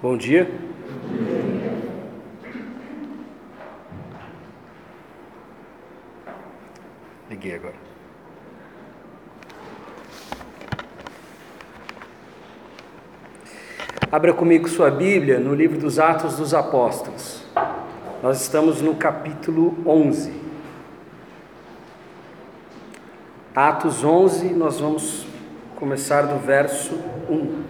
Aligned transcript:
Bom 0.00 0.16
dia. 0.16 0.48
Liguei 7.28 7.56
agora. 7.56 7.74
Abra 14.12 14.32
comigo 14.32 14.68
sua 14.68 14.88
Bíblia 14.88 15.40
no 15.40 15.52
livro 15.52 15.80
dos 15.80 15.98
Atos 15.98 16.36
dos 16.36 16.54
Apóstolos. 16.54 17.44
Nós 18.22 18.40
estamos 18.40 18.80
no 18.80 18.94
capítulo 18.94 19.76
11. 19.84 20.32
Atos 23.52 24.04
11, 24.04 24.50
nós 24.54 24.78
vamos 24.78 25.26
começar 25.74 26.22
do 26.22 26.38
verso 26.38 26.94
1. 27.28 27.67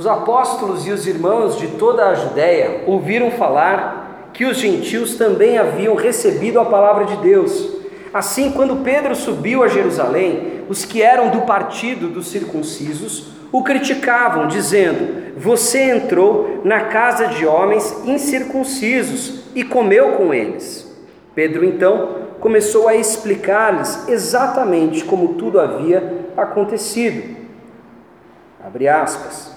Os 0.00 0.06
apóstolos 0.06 0.86
e 0.86 0.92
os 0.92 1.06
irmãos 1.06 1.58
de 1.58 1.66
toda 1.72 2.06
a 2.06 2.14
Judéia 2.14 2.84
ouviram 2.86 3.30
falar 3.32 4.30
que 4.32 4.46
os 4.46 4.56
gentios 4.56 5.16
também 5.16 5.58
haviam 5.58 5.94
recebido 5.94 6.58
a 6.58 6.64
palavra 6.64 7.04
de 7.04 7.18
Deus. 7.18 7.68
Assim, 8.10 8.50
quando 8.50 8.82
Pedro 8.82 9.14
subiu 9.14 9.62
a 9.62 9.68
Jerusalém, 9.68 10.62
os 10.70 10.86
que 10.86 11.02
eram 11.02 11.28
do 11.28 11.42
partido 11.42 12.08
dos 12.08 12.28
circuncisos 12.28 13.32
o 13.52 13.62
criticavam, 13.62 14.48
dizendo: 14.48 15.34
Você 15.36 15.90
entrou 15.90 16.62
na 16.64 16.84
casa 16.84 17.26
de 17.26 17.44
homens 17.44 17.94
incircuncisos 18.06 19.42
e 19.54 19.62
comeu 19.62 20.12
com 20.12 20.32
eles. 20.32 20.90
Pedro 21.34 21.62
então 21.62 22.16
começou 22.40 22.88
a 22.88 22.96
explicar-lhes 22.96 24.08
exatamente 24.08 25.04
como 25.04 25.34
tudo 25.34 25.60
havia 25.60 26.24
acontecido. 26.38 27.36
Abre 28.64 28.88
aspas. 28.88 29.49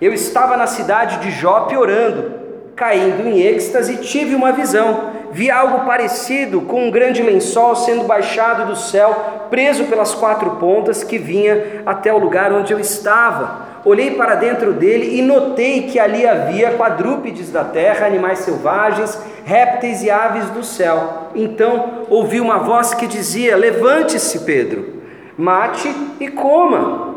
Eu 0.00 0.14
estava 0.14 0.56
na 0.56 0.68
cidade 0.68 1.18
de 1.18 1.32
Jope 1.32 1.76
orando, 1.76 2.30
caindo 2.76 3.26
em 3.26 3.40
êxtase, 3.40 3.96
tive 3.96 4.32
uma 4.36 4.52
visão. 4.52 5.10
Vi 5.32 5.50
algo 5.50 5.84
parecido 5.84 6.60
com 6.60 6.86
um 6.86 6.90
grande 6.90 7.20
lençol 7.20 7.74
sendo 7.74 8.04
baixado 8.04 8.66
do 8.66 8.76
céu, 8.76 9.48
preso 9.50 9.86
pelas 9.86 10.14
quatro 10.14 10.52
pontas, 10.52 11.02
que 11.02 11.18
vinha 11.18 11.82
até 11.84 12.12
o 12.12 12.18
lugar 12.18 12.52
onde 12.52 12.72
eu 12.72 12.78
estava. 12.78 13.66
Olhei 13.84 14.12
para 14.12 14.36
dentro 14.36 14.72
dele 14.72 15.18
e 15.18 15.22
notei 15.22 15.82
que 15.82 15.98
ali 15.98 16.24
havia 16.24 16.76
quadrúpedes 16.76 17.50
da 17.50 17.64
terra, 17.64 18.06
animais 18.06 18.38
selvagens, 18.38 19.20
répteis 19.44 20.04
e 20.04 20.10
aves 20.10 20.48
do 20.50 20.62
céu. 20.62 21.30
Então 21.34 22.04
ouvi 22.08 22.40
uma 22.40 22.58
voz 22.58 22.94
que 22.94 23.08
dizia: 23.08 23.56
Levante-se, 23.56 24.40
Pedro, 24.40 25.02
mate 25.36 25.92
e 26.20 26.28
coma. 26.28 27.07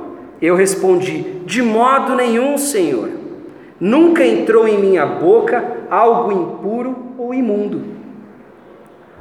Eu 0.42 0.56
respondi: 0.56 1.22
De 1.46 1.62
modo 1.62 2.16
nenhum, 2.16 2.58
Senhor. 2.58 3.10
Nunca 3.80 4.26
entrou 4.26 4.68
em 4.68 4.80
minha 4.80 5.06
boca 5.06 5.78
algo 5.90 6.32
impuro 6.32 6.96
ou 7.18 7.34
imundo. 7.34 7.84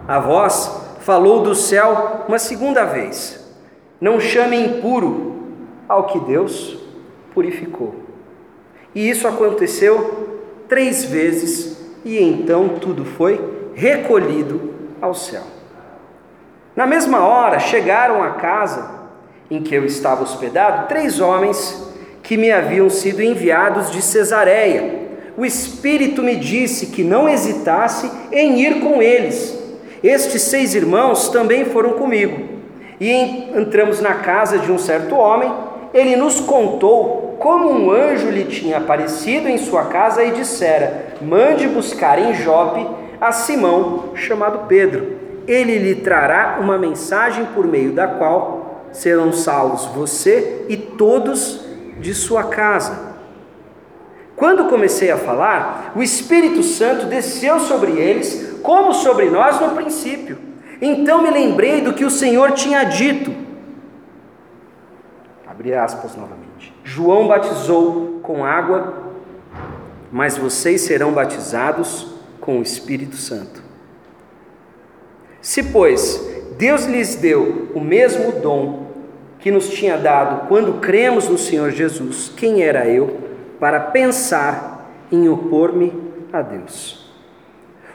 A 0.06 0.18
voz 0.18 0.96
falou 1.00 1.42
do 1.42 1.54
céu 1.54 2.24
uma 2.26 2.38
segunda 2.38 2.84
vez: 2.84 3.54
Não 4.00 4.18
chame 4.18 4.56
impuro 4.56 5.34
ao 5.88 6.04
que 6.04 6.18
Deus 6.20 6.78
purificou. 7.34 7.94
E 8.94 9.08
isso 9.08 9.28
aconteceu 9.28 10.38
três 10.68 11.04
vezes, 11.04 11.94
e 12.04 12.20
então 12.20 12.68
tudo 12.80 13.04
foi 13.04 13.40
recolhido 13.74 14.74
ao 15.00 15.14
céu. 15.14 15.42
Na 16.74 16.86
mesma 16.86 17.20
hora 17.20 17.58
chegaram 17.58 18.22
à 18.22 18.30
casa 18.32 18.99
em 19.50 19.60
que 19.60 19.74
eu 19.74 19.84
estava 19.84 20.22
hospedado, 20.22 20.86
três 20.86 21.20
homens 21.20 21.90
que 22.22 22.36
me 22.36 22.52
haviam 22.52 22.88
sido 22.88 23.20
enviados 23.20 23.90
de 23.90 24.00
Cesareia. 24.00 25.08
O 25.36 25.44
Espírito 25.44 26.22
me 26.22 26.36
disse 26.36 26.86
que 26.86 27.02
não 27.02 27.28
hesitasse 27.28 28.10
em 28.30 28.60
ir 28.60 28.80
com 28.80 29.02
eles. 29.02 29.58
Estes 30.02 30.42
seis 30.42 30.74
irmãos 30.74 31.28
também 31.30 31.64
foram 31.64 31.94
comigo. 31.94 32.48
E 33.00 33.50
entramos 33.56 34.00
na 34.00 34.14
casa 34.14 34.58
de 34.58 34.70
um 34.70 34.78
certo 34.78 35.14
homem. 35.16 35.52
Ele 35.92 36.14
nos 36.14 36.40
contou 36.40 37.36
como 37.40 37.70
um 37.70 37.90
anjo 37.90 38.30
lhe 38.30 38.44
tinha 38.44 38.76
aparecido 38.76 39.48
em 39.48 39.58
sua 39.58 39.86
casa 39.86 40.22
e 40.22 40.30
dissera: 40.30 41.14
Mande 41.20 41.66
buscar 41.66 42.18
em 42.18 42.34
Jope 42.34 42.86
a 43.20 43.32
Simão, 43.32 44.10
chamado 44.14 44.66
Pedro. 44.68 45.18
Ele 45.48 45.78
lhe 45.78 45.96
trará 45.96 46.58
uma 46.60 46.78
mensagem 46.78 47.46
por 47.54 47.66
meio 47.66 47.92
da 47.92 48.06
qual 48.06 48.59
serão 48.92 49.32
salvos 49.32 49.86
você 49.86 50.66
e 50.68 50.76
todos 50.76 51.60
de 52.00 52.14
sua 52.14 52.44
casa. 52.44 53.10
Quando 54.36 54.68
comecei 54.68 55.10
a 55.10 55.18
falar, 55.18 55.92
o 55.94 56.02
Espírito 56.02 56.62
Santo 56.62 57.06
desceu 57.06 57.60
sobre 57.60 57.92
eles, 57.92 58.58
como 58.62 58.94
sobre 58.94 59.28
nós 59.28 59.60
no 59.60 59.70
princípio. 59.70 60.38
Então 60.80 61.22
me 61.22 61.30
lembrei 61.30 61.82
do 61.82 61.92
que 61.92 62.04
o 62.04 62.10
Senhor 62.10 62.52
tinha 62.52 62.84
dito. 62.84 63.34
Abre 65.46 65.74
aspas 65.74 66.16
novamente. 66.16 66.72
João 66.82 67.28
batizou 67.28 68.20
com 68.22 68.44
água, 68.44 69.12
mas 70.10 70.38
vocês 70.38 70.80
serão 70.80 71.12
batizados 71.12 72.06
com 72.40 72.58
o 72.58 72.62
Espírito 72.62 73.16
Santo. 73.16 73.62
Se, 75.42 75.62
pois, 75.62 76.18
Deus 76.56 76.84
lhes 76.84 77.14
deu 77.14 77.68
o 77.74 77.80
mesmo 77.80 78.32
dom 78.40 78.79
que 79.40 79.50
nos 79.50 79.68
tinha 79.70 79.96
dado 79.96 80.46
quando 80.48 80.80
cremos 80.80 81.28
no 81.28 81.38
Senhor 81.38 81.70
Jesus. 81.70 82.32
Quem 82.36 82.62
era 82.62 82.86
eu 82.86 83.18
para 83.58 83.80
pensar 83.80 84.90
em 85.10 85.28
opor-me 85.28 85.92
a 86.32 86.42
Deus? 86.42 87.10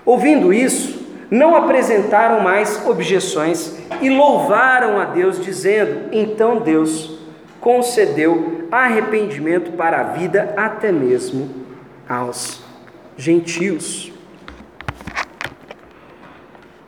Ouvindo 0.06 0.54
isso, 0.54 1.06
não 1.30 1.56
apresentaram 1.56 2.42
mais 2.42 2.86
objeções 2.86 3.78
e 4.02 4.10
louvaram 4.10 5.00
a 5.00 5.06
Deus, 5.06 5.44
dizendo: 5.44 6.10
Então 6.12 6.60
Deus 6.60 7.20
concedeu 7.60 8.68
arrependimento 8.72 9.72
para 9.72 10.02
a 10.02 10.04
vida 10.04 10.54
até 10.56 10.92
mesmo 10.92 11.50
aos 12.08 12.62
gentios. 13.18 14.12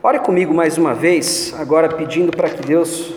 Ore 0.03 0.19
comigo 0.19 0.53
mais 0.53 0.77
uma 0.77 0.93
vez, 0.93 1.53
agora 1.59 1.89
pedindo 1.89 2.31
para 2.31 2.49
que 2.49 2.61
Deus 2.61 3.13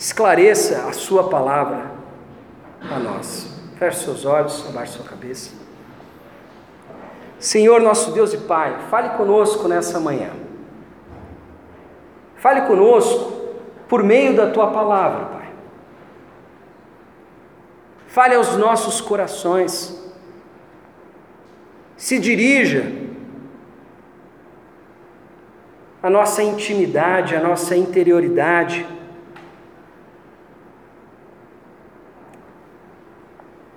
esclareça 0.00 0.88
a 0.88 0.94
Sua 0.94 1.28
palavra 1.28 1.92
a 2.90 2.98
nós. 2.98 3.46
Feche 3.78 4.04
seus 4.04 4.24
olhos, 4.24 4.66
abaixe 4.66 4.94
sua 4.94 5.04
cabeça. 5.04 5.50
Senhor, 7.38 7.80
nosso 7.82 8.10
Deus 8.12 8.32
e 8.32 8.38
Pai, 8.38 8.78
fale 8.90 9.10
conosco 9.10 9.68
nessa 9.68 10.00
manhã. 10.00 10.30
Fale 12.36 12.62
conosco 12.62 13.30
por 13.88 14.02
meio 14.02 14.34
da 14.34 14.50
Tua 14.50 14.70
palavra, 14.70 15.26
Pai. 15.26 15.52
Fale 18.06 18.34
aos 18.34 18.56
nossos 18.56 19.02
corações. 19.02 19.98
Se 21.96 22.18
dirija 22.18 22.90
a 26.02 26.08
nossa 26.08 26.42
intimidade, 26.42 27.36
a 27.36 27.40
nossa 27.40 27.76
interioridade. 27.76 28.86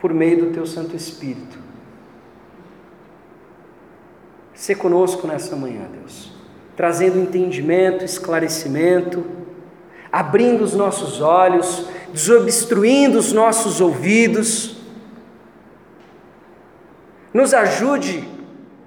Por 0.03 0.13
meio 0.13 0.47
do 0.47 0.51
Teu 0.51 0.65
Santo 0.65 0.97
Espírito. 0.97 1.57
Se 4.53 4.75
conosco 4.75 5.25
nessa 5.25 5.55
manhã, 5.55 5.87
Deus, 5.93 6.33
trazendo 6.75 7.17
entendimento, 7.17 8.03
esclarecimento, 8.03 9.25
abrindo 10.11 10.61
os 10.61 10.73
nossos 10.73 11.21
olhos, 11.21 11.87
desobstruindo 12.11 13.17
os 13.17 13.31
nossos 13.31 13.79
ouvidos. 13.79 14.75
Nos 17.33 17.53
ajude 17.53 18.27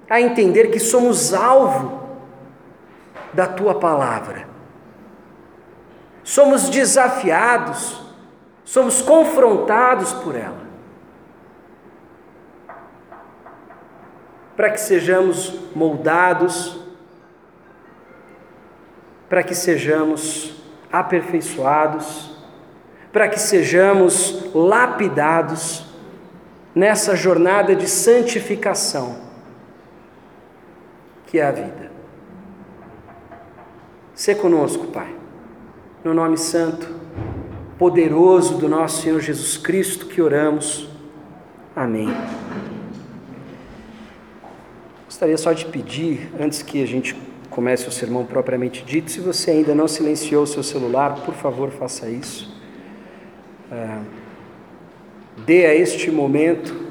a 0.07 0.21
entender 0.21 0.69
que 0.69 0.79
somos 0.79 1.33
alvo 1.33 1.99
da 3.33 3.47
tua 3.47 3.73
palavra. 3.79 4.47
Somos 6.23 6.69
desafiados, 6.69 8.03
somos 8.63 9.01
confrontados 9.01 10.13
por 10.13 10.35
ela. 10.35 10.66
Para 14.57 14.71
que 14.71 14.79
sejamos 14.81 15.53
moldados, 15.73 16.77
para 19.29 19.41
que 19.43 19.55
sejamos 19.55 20.53
aperfeiçoados, 20.91 22.35
para 23.13 23.29
que 23.29 23.39
sejamos 23.39 24.53
lapidados 24.53 25.85
nessa 26.73 27.15
jornada 27.15 27.75
de 27.75 27.87
santificação, 27.87 29.17
que 31.25 31.39
é 31.39 31.45
a 31.45 31.51
vida. 31.51 31.91
Se 34.13 34.33
conosco, 34.35 34.87
Pai, 34.87 35.15
no 36.03 36.13
nome 36.13 36.37
santo, 36.37 36.87
poderoso 37.77 38.57
do 38.57 38.67
nosso 38.67 39.01
Senhor 39.01 39.19
Jesus 39.19 39.57
Cristo 39.57 40.07
que 40.07 40.21
oramos. 40.21 40.89
Amém. 41.75 42.09
Gostaria 45.17 45.37
só 45.39 45.51
de 45.51 45.65
pedir, 45.65 46.31
antes 46.39 46.61
que 46.61 46.83
a 46.83 46.85
gente 46.85 47.15
comece 47.49 47.87
o 47.87 47.91
sermão 47.91 48.23
propriamente 48.23 48.85
dito, 48.85 49.09
se 49.09 49.19
você 49.19 49.49
ainda 49.49 49.73
não 49.73 49.87
silenciou 49.87 50.43
o 50.43 50.45
seu 50.45 50.61
celular, 50.61 51.23
por 51.25 51.33
favor, 51.33 51.71
faça 51.71 52.07
isso. 52.07 52.55
É, 53.71 53.97
dê 55.43 55.65
a 55.65 55.73
este 55.73 56.11
momento 56.11 56.85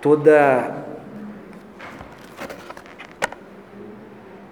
toda 0.00 0.82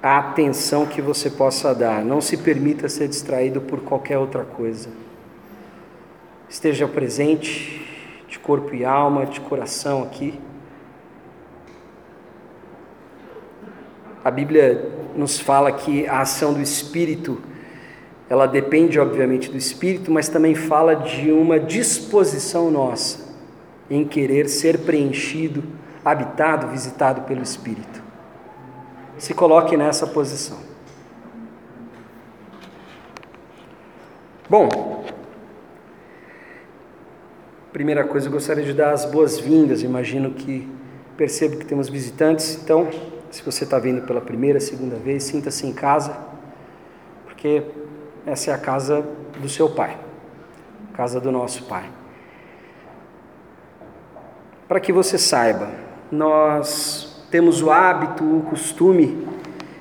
a 0.03 0.19
atenção 0.19 0.85
que 0.85 1.01
você 1.01 1.31
possa 1.31 1.75
dar. 1.75 2.05
Não 2.05 2.21
se 2.21 2.37
permita 2.37 2.87
ser 2.87 3.09
distraído 3.09 3.63
por 3.63 3.81
qualquer 3.81 4.19
outra 4.19 4.45
coisa. 4.45 4.91
Esteja 6.51 6.87
presente 6.87 7.83
de 8.29 8.39
corpo 8.39 8.75
e 8.75 8.85
alma, 8.85 9.25
de 9.25 9.41
coração 9.41 10.03
aqui. 10.03 10.39
A 14.25 14.31
Bíblia 14.31 14.91
nos 15.15 15.39
fala 15.39 15.73
que 15.73 16.07
a 16.07 16.21
ação 16.21 16.53
do 16.53 16.61
Espírito, 16.61 17.41
ela 18.29 18.47
depende 18.47 18.99
obviamente 18.99 19.51
do 19.51 19.57
Espírito, 19.57 20.11
mas 20.11 20.29
também 20.29 20.55
fala 20.55 20.95
de 20.95 21.31
uma 21.31 21.59
disposição 21.59 22.71
nossa 22.71 23.29
em 23.91 24.05
querer 24.05 24.49
ser 24.49 24.81
preenchido, 24.81 25.65
habitado, 26.05 26.69
visitado 26.69 27.23
pelo 27.23 27.43
Espírito. 27.43 28.03
Se 29.17 29.35
coloque 29.35 29.77
nessa 29.77 30.07
posição. 30.07 30.59
Bom, 34.49 35.05
primeira 37.73 38.05
coisa, 38.05 38.29
eu 38.29 38.33
gostaria 38.33 38.65
de 38.65 38.73
dar 38.73 38.93
as 38.93 39.05
boas-vindas. 39.05 39.83
Imagino 39.83 40.31
que 40.31 40.69
percebo 41.17 41.57
que 41.57 41.67
temos 41.67 41.89
visitantes, 41.89 42.61
então 42.63 42.89
se 43.31 43.43
você 43.43 43.65
está 43.65 43.79
vindo 43.79 44.07
pela 44.07 44.21
primeira, 44.21 44.59
segunda 44.59 44.97
vez, 44.97 45.25
sinta-se 45.25 45.67
em 45.67 45.73
casa, 45.73 46.17
porque 47.25 47.63
essa 48.27 48.51
é 48.51 48.55
a 48.55 48.59
casa 48.59 49.05
do 49.39 49.49
seu 49.49 49.69
pai, 49.69 49.99
casa 50.95 51.21
do 51.21 51.31
nosso 51.31 51.65
pai. 51.65 51.85
Para 54.67 54.81
que 54.81 54.93
você 54.93 55.19
saiba, 55.19 55.69
nós 56.11 57.27
temos 57.31 57.63
o 57.63 57.71
hábito, 57.71 58.25
o 58.25 58.43
costume 58.43 59.27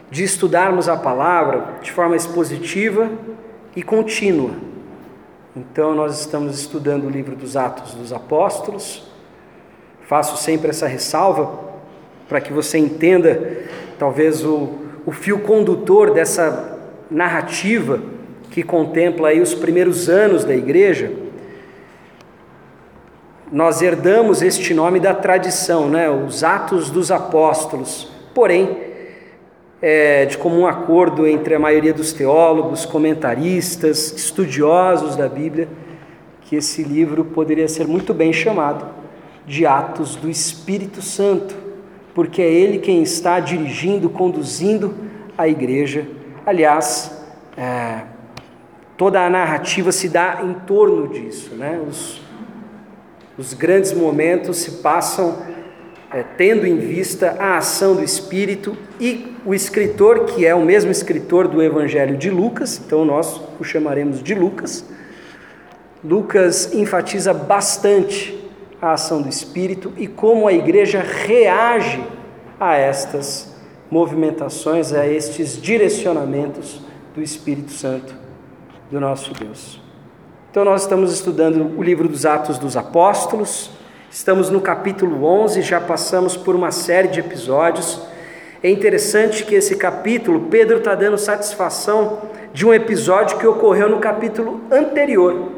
de 0.10 0.24
estudarmos 0.24 0.88
a 0.88 0.96
palavra 0.96 1.80
de 1.82 1.92
forma 1.92 2.16
expositiva 2.16 3.10
e 3.76 3.84
contínua. 3.84 4.52
Então, 5.56 5.96
nós 5.96 6.20
estamos 6.20 6.60
estudando 6.60 7.06
o 7.06 7.10
livro 7.10 7.36
dos 7.36 7.58
Atos 7.58 7.94
dos 7.94 8.14
Apóstolos. 8.14 9.08
Faço 10.04 10.38
sempre 10.38 10.70
essa 10.70 10.88
ressalva 10.88 11.67
para 12.28 12.42
que 12.42 12.52
você 12.52 12.78
entenda 12.78 13.62
talvez 13.98 14.44
o, 14.44 14.70
o 15.06 15.12
fio 15.12 15.40
condutor 15.40 16.12
dessa 16.12 16.78
narrativa 17.10 18.02
que 18.52 18.64
contempla 18.64 19.30
aí 19.30 19.42
os 19.42 19.54
primeiros 19.54 20.10
anos 20.10 20.44
da 20.44 20.56
igreja, 20.56 21.12
nós 23.52 23.82
herdamos 23.82 24.42
este 24.42 24.74
nome 24.74 25.00
da 25.00 25.14
tradição, 25.14 25.90
né? 25.90 26.10
os 26.10 26.44
Atos 26.44 26.90
dos 26.90 27.12
Apóstolos. 27.12 28.12
Porém, 28.34 28.78
é 29.82 30.26
de 30.26 30.38
comum 30.38 30.68
acordo 30.68 31.26
entre 31.26 31.56
a 31.56 31.60
maioria 31.60 31.94
dos 31.94 32.12
teólogos, 32.12 32.86
comentaristas, 32.86 34.12
estudiosos 34.12 35.16
da 35.16 35.30
Bíblia, 35.30 35.70
que 36.42 36.56
esse 36.56 36.84
livro 36.84 37.24
poderia 37.24 37.68
ser 37.68 37.88
muito 37.88 38.14
bem 38.14 38.34
chamado 38.34 38.86
de 39.46 39.66
Atos 39.66 40.16
do 40.16 40.30
Espírito 40.30 41.02
Santo 41.02 41.67
porque 42.18 42.42
é 42.42 42.52
Ele 42.52 42.80
quem 42.80 43.04
está 43.04 43.40
dirigindo, 43.40 44.10
conduzindo 44.10 44.96
a 45.38 45.48
igreja. 45.48 46.04
Aliás, 46.44 47.16
é, 47.56 48.02
toda 48.98 49.24
a 49.24 49.30
narrativa 49.30 49.92
se 49.92 50.10
dá 50.10 50.42
em 50.44 50.52
torno 50.66 51.10
disso, 51.10 51.54
né? 51.54 51.80
Os, 51.88 52.20
os 53.38 53.54
grandes 53.54 53.94
momentos 53.94 54.58
se 54.58 54.82
passam 54.82 55.38
é, 56.12 56.24
tendo 56.36 56.66
em 56.66 56.78
vista 56.78 57.36
a 57.38 57.58
ação 57.58 57.96
do 57.96 58.04
Espírito 58.04 58.76
e 59.00 59.36
o 59.46 59.54
escritor, 59.54 60.26
que 60.26 60.44
é 60.44 60.56
o 60.56 60.66
mesmo 60.66 60.90
escritor 60.90 61.48
do 61.48 61.62
Evangelho 61.62 62.18
de 62.18 62.32
Lucas, 62.32 62.82
então 62.84 63.06
nós 63.06 63.40
o 63.60 63.64
chamaremos 63.64 64.24
de 64.24 64.34
Lucas. 64.34 64.84
Lucas 66.04 66.74
enfatiza 66.74 67.32
bastante 67.32 68.37
a 68.88 68.94
ação 68.94 69.22
do 69.22 69.30
Espírito 69.30 69.94
e 69.98 70.08
como 70.08 70.48
a 70.48 70.54
igreja 70.54 71.02
reage 71.02 72.04
a 72.60 72.76
estas 72.76 73.56
movimentações, 73.90 74.94
a 74.94 75.06
estes 75.08 75.62
direcionamentos 75.62 76.82
do 77.14 77.22
Espírito 77.22 77.72
Santo 77.72 78.16
do 78.90 79.00
nosso 79.00 79.34
Deus. 79.34 79.82
Então, 80.50 80.64
nós 80.64 80.84
estamos 80.84 81.14
estudando 81.14 81.78
o 81.78 81.84
livro 81.84 82.08
dos 82.08 82.26
Atos 82.26 82.58
dos 82.58 82.78
Apóstolos, 82.78 83.70
estamos 84.10 84.50
no 84.50 84.62
capítulo 84.62 85.26
11, 85.26 85.62
já 85.62 85.80
passamos 85.80 86.36
por 86.36 86.56
uma 86.56 86.72
série 86.72 87.10
de 87.10 87.20
episódios. 87.20 88.02
É 88.64 88.70
interessante 88.70 89.44
que 89.44 89.56
esse 89.56 89.76
capítulo, 89.76 90.48
Pedro 90.50 90.78
está 90.78 90.96
dando 90.96 91.18
satisfação 91.18 92.22
de 92.54 92.66
um 92.66 92.74
episódio 92.74 93.38
que 93.38 93.46
ocorreu 93.46 93.90
no 93.90 94.00
capítulo 94.00 94.62
anterior. 94.72 95.57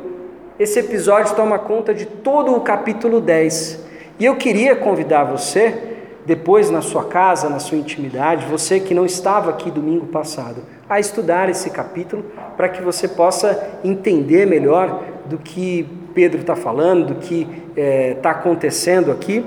Esse 0.59 0.79
episódio 0.79 1.38
toma 1.38 1.57
conta 1.57 1.94
de 1.94 2.06
todo 2.06 2.53
o 2.53 2.59
capítulo 2.59 3.21
10. 3.21 3.79
E 4.19 4.25
eu 4.25 4.35
queria 4.35 4.75
convidar 4.75 5.23
você, 5.23 5.73
depois 6.25 6.69
na 6.69 6.81
sua 6.81 7.06
casa, 7.06 7.47
na 7.47 7.59
sua 7.59 7.77
intimidade, 7.77 8.45
você 8.45 8.77
que 8.77 8.94
não 8.94 9.06
estava 9.06 9.51
aqui 9.51 9.71
domingo 9.71 10.07
passado, 10.07 10.63
a 10.89 11.00
estudar 11.00 11.48
esse 11.48 11.69
capítulo 11.69 12.25
para 12.57 12.67
que 12.67 12.81
você 12.81 13.07
possa 13.07 13.79
entender 13.86 14.45
melhor 14.45 15.01
do 15.27 15.38
que 15.38 15.88
Pedro 16.13 16.41
está 16.41 16.57
falando, 16.57 17.13
do 17.13 17.15
que 17.15 17.43
está 17.69 17.81
é, 17.81 18.13
tá 18.15 18.31
acontecendo 18.31 19.13
aqui. 19.13 19.45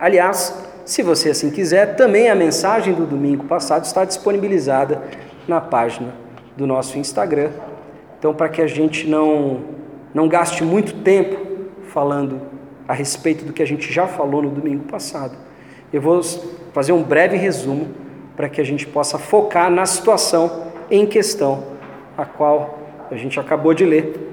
Aliás, 0.00 0.66
se 0.84 1.04
você 1.04 1.30
assim 1.30 1.48
quiser, 1.48 1.94
também 1.94 2.28
a 2.28 2.34
mensagem 2.34 2.92
do 2.92 3.06
domingo 3.06 3.44
passado 3.44 3.84
está 3.84 4.04
disponibilizada 4.04 5.00
na 5.46 5.60
página 5.60 6.12
do 6.56 6.66
nosso 6.66 6.98
Instagram. 6.98 7.50
Então, 8.18 8.34
para 8.34 8.48
que 8.48 8.60
a 8.60 8.66
gente 8.66 9.06
não 9.08 9.80
não 10.14 10.28
gaste 10.28 10.62
muito 10.62 11.02
tempo 11.02 11.70
falando 11.88 12.40
a 12.86 12.92
respeito 12.92 13.44
do 13.44 13.52
que 13.52 13.62
a 13.62 13.66
gente 13.66 13.92
já 13.92 14.06
falou 14.06 14.42
no 14.42 14.50
domingo 14.50 14.84
passado. 14.84 15.36
Eu 15.92 16.00
vou 16.00 16.22
fazer 16.72 16.92
um 16.92 17.02
breve 17.02 17.36
resumo 17.36 17.88
para 18.36 18.48
que 18.48 18.60
a 18.60 18.64
gente 18.64 18.86
possa 18.86 19.18
focar 19.18 19.70
na 19.70 19.86
situação 19.86 20.72
em 20.90 21.06
questão, 21.06 21.64
a 22.16 22.24
qual 22.24 22.78
a 23.10 23.16
gente 23.16 23.38
acabou 23.38 23.74
de 23.74 23.84
ler 23.84 24.32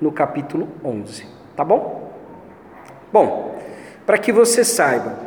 no 0.00 0.12
capítulo 0.12 0.68
11. 0.84 1.26
Tá 1.56 1.64
bom? 1.64 2.12
Bom, 3.12 3.58
para 4.06 4.18
que 4.18 4.32
você 4.32 4.64
saiba 4.64 5.18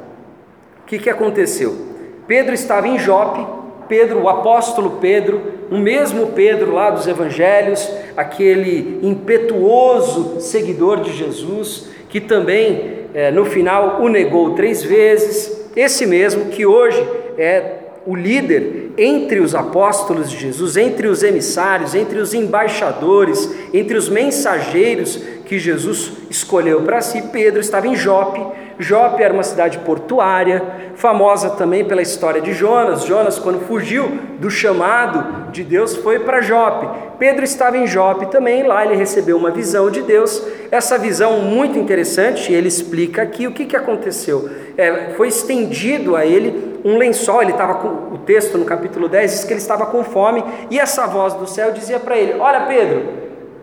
o 0.82 0.86
que, 0.86 1.00
que 1.00 1.10
aconteceu. 1.10 1.90
Pedro 2.28 2.54
estava 2.54 2.88
em 2.88 2.98
Jope, 2.98 3.46
Pedro, 3.92 4.22
o 4.22 4.30
apóstolo 4.30 5.00
Pedro, 5.02 5.42
o 5.70 5.78
mesmo 5.78 6.28
Pedro 6.28 6.74
lá 6.74 6.92
dos 6.92 7.08
evangelhos, 7.08 7.92
aquele 8.16 9.02
impetuoso 9.04 10.40
seguidor 10.40 11.02
de 11.02 11.12
Jesus, 11.12 11.90
que 12.08 12.22
também 12.22 13.02
é, 13.14 13.32
no 13.32 13.44
final 13.44 14.02
o 14.02 14.08
negou 14.08 14.52
três 14.52 14.82
vezes, 14.82 15.70
esse 15.76 16.06
mesmo 16.06 16.46
que 16.46 16.66
hoje 16.66 17.06
é 17.38 17.80
o 18.08 18.16
líder 18.16 18.92
entre 18.98 19.42
os 19.42 19.54
apóstolos 19.54 20.32
de 20.32 20.38
Jesus, 20.38 20.78
entre 20.78 21.10
os 21.10 21.22
emissários, 21.22 21.94
entre 21.94 22.18
os 22.20 22.34
embaixadores, 22.34 23.54
entre 23.74 23.98
os 23.98 24.08
mensageiros 24.08 25.18
que 25.46 25.60
Jesus 25.60 26.14
escolheu 26.30 26.84
para 26.84 27.02
si, 27.02 27.24
Pedro 27.24 27.60
estava 27.60 27.90
em 27.90 27.96
Jope. 27.98 28.40
Jope 28.82 29.22
era 29.22 29.34
uma 29.34 29.44
cidade 29.44 29.80
portuária, 29.80 30.92
famosa 30.96 31.52
também 31.52 31.86
pela 31.86 32.02
história 32.02 32.42
de 32.42 32.54
Jonas. 32.54 33.06
Jonas, 33.06 33.38
quando 33.38 33.66
fugiu 33.68 34.20
do 34.40 34.50
chamado 34.50 35.52
de 35.52 35.64
Deus, 35.64 35.96
foi 35.96 36.20
para 36.20 36.42
Jope. 36.42 36.88
Pedro 37.20 37.44
estava 37.44 37.78
em 37.78 37.86
Jope 37.86 38.28
também, 38.28 38.64
lá 38.64 38.86
ele 38.86 38.96
recebeu 38.96 39.38
uma 39.38 39.52
visão 39.52 39.92
de 39.92 40.02
Deus. 40.02 40.46
Essa 40.72 40.98
visão 40.98 41.40
muito 41.40 41.78
interessante, 41.78 42.52
ele 42.52 42.68
explica 42.68 43.22
aqui 43.22 43.48
o 43.48 43.52
que, 43.52 43.66
que 43.66 43.76
aconteceu. 43.76 44.50
É, 44.78 45.14
foi 45.16 45.28
estendido 45.28 46.16
a 46.16 46.26
ele 46.26 46.80
um 46.84 46.98
lençol, 46.98 47.42
ele 47.42 47.52
estava 47.52 47.76
com 47.76 48.14
o 48.16 48.18
texto 48.20 48.58
no 48.58 48.66
capítulo 48.66 49.08
10 49.08 49.32
diz 49.32 49.44
que 49.44 49.54
ele 49.54 49.60
estava 49.60 49.86
com 49.86 50.04
fome, 50.04 50.44
e 50.70 50.80
essa 50.80 51.06
voz 51.06 51.34
do 51.34 51.48
céu 51.48 51.72
dizia 51.72 52.00
para 52.00 52.18
ele: 52.18 52.40
Olha, 52.40 52.62
Pedro, 52.62 53.04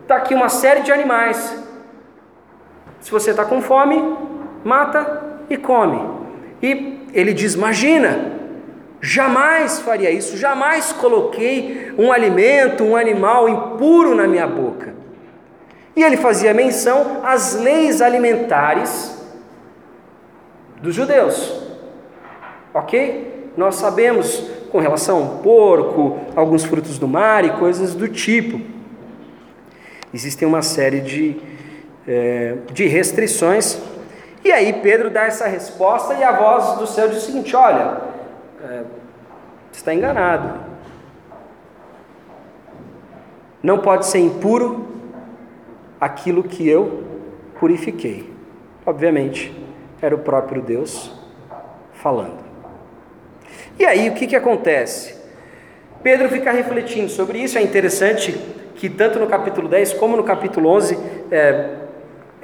está 0.02 0.16
aqui 0.16 0.34
uma 0.34 0.48
série 0.48 0.82
de 0.82 0.92
animais. 0.92 1.56
Se 3.00 3.10
você 3.10 3.30
está 3.30 3.44
com 3.44 3.60
fome, 3.60 4.27
mata 4.68 5.40
e 5.50 5.56
come. 5.56 5.98
E 6.62 7.00
ele 7.12 7.32
diz: 7.32 7.54
Imagina, 7.54 8.32
jamais 9.00 9.80
faria 9.80 10.10
isso, 10.10 10.36
jamais 10.36 10.92
coloquei 10.92 11.92
um 11.98 12.12
alimento, 12.12 12.84
um 12.84 12.94
animal 12.94 13.48
impuro 13.48 14.14
na 14.14 14.26
minha 14.26 14.46
boca. 14.46 14.94
E 15.96 16.02
ele 16.02 16.16
fazia 16.16 16.54
menção 16.54 17.22
às 17.24 17.54
leis 17.54 18.00
alimentares 18.00 19.18
dos 20.80 20.94
judeus. 20.94 21.60
Ok? 22.72 23.50
Nós 23.56 23.74
sabemos 23.74 24.48
com 24.70 24.78
relação 24.78 25.18
ao 25.18 25.38
porco, 25.38 26.18
alguns 26.36 26.64
frutos 26.64 26.98
do 26.98 27.08
mar 27.08 27.44
e 27.44 27.50
coisas 27.50 27.94
do 27.94 28.06
tipo. 28.06 28.60
Existem 30.12 30.46
uma 30.46 30.62
série 30.62 31.00
de, 31.00 31.36
é, 32.06 32.54
de 32.72 32.86
restrições. 32.86 33.80
E 34.48 34.50
aí 34.50 34.72
Pedro 34.72 35.10
dá 35.10 35.24
essa 35.24 35.46
resposta 35.46 36.14
e 36.14 36.24
a 36.24 36.32
voz 36.32 36.78
do 36.78 36.86
céu 36.86 37.06
diz 37.06 37.18
o 37.18 37.26
seguinte: 37.26 37.54
olha, 37.54 38.00
é, 38.64 38.82
está 39.70 39.92
enganado. 39.92 40.58
Não 43.62 43.76
pode 43.76 44.06
ser 44.06 44.20
impuro 44.20 44.88
aquilo 46.00 46.42
que 46.42 46.66
eu 46.66 47.04
purifiquei. 47.60 48.32
Obviamente, 48.86 49.54
era 50.00 50.14
o 50.14 50.20
próprio 50.20 50.62
Deus 50.62 51.12
falando. 51.92 52.38
E 53.78 53.84
aí, 53.84 54.08
o 54.08 54.14
que, 54.14 54.26
que 54.26 54.34
acontece? 54.34 55.14
Pedro 56.02 56.30
fica 56.30 56.50
refletindo 56.52 57.10
sobre 57.10 57.38
isso. 57.38 57.58
É 57.58 57.62
interessante 57.62 58.32
que, 58.76 58.88
tanto 58.88 59.18
no 59.18 59.26
capítulo 59.26 59.68
10 59.68 59.92
como 59.92 60.16
no 60.16 60.24
capítulo 60.24 60.70
11, 60.70 60.98
é, 61.30 61.77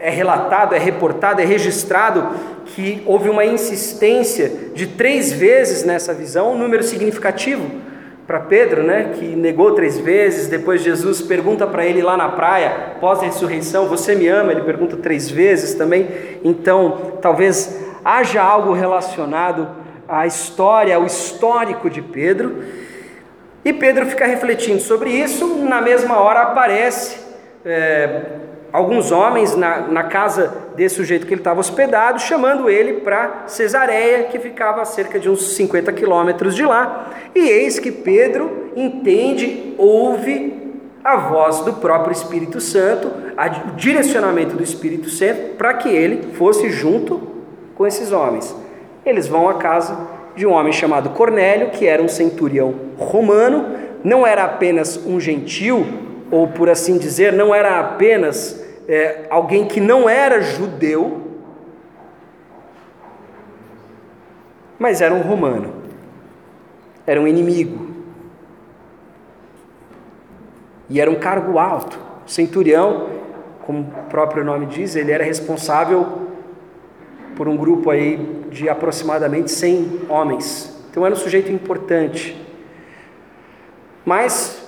é 0.04 0.10
relatado, 0.10 0.74
é 0.74 0.78
reportado, 0.78 1.40
é 1.40 1.46
registrado 1.46 2.28
que 2.66 3.02
houve 3.06 3.30
uma 3.30 3.42
insistência 3.42 4.52
de 4.74 4.86
três 4.86 5.32
vezes 5.32 5.82
nessa 5.82 6.12
visão, 6.12 6.52
um 6.52 6.58
número 6.58 6.82
significativo 6.82 7.66
para 8.26 8.38
Pedro, 8.40 8.82
né, 8.82 9.12
que 9.14 9.24
negou 9.24 9.72
três 9.72 9.98
vezes. 9.98 10.46
Depois 10.46 10.82
Jesus 10.82 11.22
pergunta 11.22 11.66
para 11.66 11.86
ele 11.86 12.02
lá 12.02 12.18
na 12.18 12.28
praia, 12.28 12.96
pós-ressurreição: 13.00 13.88
Você 13.88 14.14
me 14.14 14.28
ama? 14.28 14.52
Ele 14.52 14.60
pergunta 14.60 14.94
três 14.98 15.30
vezes 15.30 15.72
também. 15.72 16.06
Então, 16.44 17.14
talvez 17.22 17.74
haja 18.04 18.42
algo 18.42 18.74
relacionado 18.74 19.66
à 20.06 20.26
história, 20.26 20.96
ao 20.96 21.06
histórico 21.06 21.88
de 21.88 22.02
Pedro. 22.02 22.62
E 23.64 23.72
Pedro 23.72 24.04
fica 24.04 24.26
refletindo 24.26 24.82
sobre 24.82 25.08
isso. 25.08 25.64
Na 25.64 25.80
mesma 25.80 26.20
hora 26.20 26.42
aparece 26.42 27.16
é, 27.64 28.43
alguns 28.74 29.12
homens 29.12 29.54
na, 29.54 29.82
na 29.82 30.02
casa 30.02 30.52
desse 30.74 30.96
sujeito 30.96 31.28
que 31.28 31.32
ele 31.32 31.40
estava 31.40 31.60
hospedado, 31.60 32.20
chamando 32.20 32.68
ele 32.68 32.94
para 32.94 33.44
Cesareia, 33.46 34.24
que 34.24 34.36
ficava 34.36 34.82
a 34.82 34.84
cerca 34.84 35.16
de 35.16 35.30
uns 35.30 35.54
50 35.54 35.92
quilômetros 35.92 36.56
de 36.56 36.64
lá. 36.64 37.08
E 37.36 37.38
eis 37.38 37.78
que 37.78 37.92
Pedro 37.92 38.72
entende, 38.74 39.76
ouve 39.78 40.74
a 41.04 41.14
voz 41.14 41.60
do 41.60 41.74
próprio 41.74 42.10
Espírito 42.10 42.60
Santo, 42.60 43.06
o 43.06 43.76
direcionamento 43.76 44.56
do 44.56 44.62
Espírito 44.64 45.08
Santo, 45.08 45.54
para 45.56 45.74
que 45.74 45.88
ele 45.88 46.32
fosse 46.32 46.68
junto 46.68 47.22
com 47.76 47.86
esses 47.86 48.10
homens. 48.10 48.56
Eles 49.06 49.28
vão 49.28 49.48
à 49.48 49.54
casa 49.54 49.96
de 50.34 50.44
um 50.44 50.50
homem 50.50 50.72
chamado 50.72 51.10
Cornélio, 51.10 51.70
que 51.70 51.86
era 51.86 52.02
um 52.02 52.08
centurião 52.08 52.74
romano, 52.98 53.66
não 54.02 54.26
era 54.26 54.42
apenas 54.42 54.96
um 55.06 55.20
gentil, 55.20 55.86
ou 56.28 56.48
por 56.48 56.68
assim 56.68 56.98
dizer, 56.98 57.32
não 57.32 57.54
era 57.54 57.78
apenas 57.78 58.63
é, 58.88 59.26
alguém 59.30 59.66
que 59.66 59.80
não 59.80 60.08
era 60.08 60.40
judeu, 60.40 61.22
mas 64.78 65.00
era 65.00 65.14
um 65.14 65.22
romano, 65.22 65.72
era 67.06 67.20
um 67.20 67.26
inimigo, 67.26 67.88
e 70.88 71.00
era 71.00 71.10
um 71.10 71.16
cargo 71.16 71.58
alto. 71.58 71.98
O 72.26 72.30
centurião, 72.30 73.08
como 73.62 73.80
o 73.80 74.04
próprio 74.10 74.44
nome 74.44 74.66
diz, 74.66 74.94
ele 74.96 75.12
era 75.12 75.24
responsável 75.24 76.28
por 77.36 77.48
um 77.48 77.56
grupo 77.56 77.90
aí 77.90 78.44
de 78.50 78.68
aproximadamente 78.68 79.50
100 79.50 80.02
homens. 80.08 80.74
Então 80.90 81.04
era 81.04 81.14
um 81.14 81.18
sujeito 81.18 81.50
importante. 81.50 82.40
Mas 84.04 84.63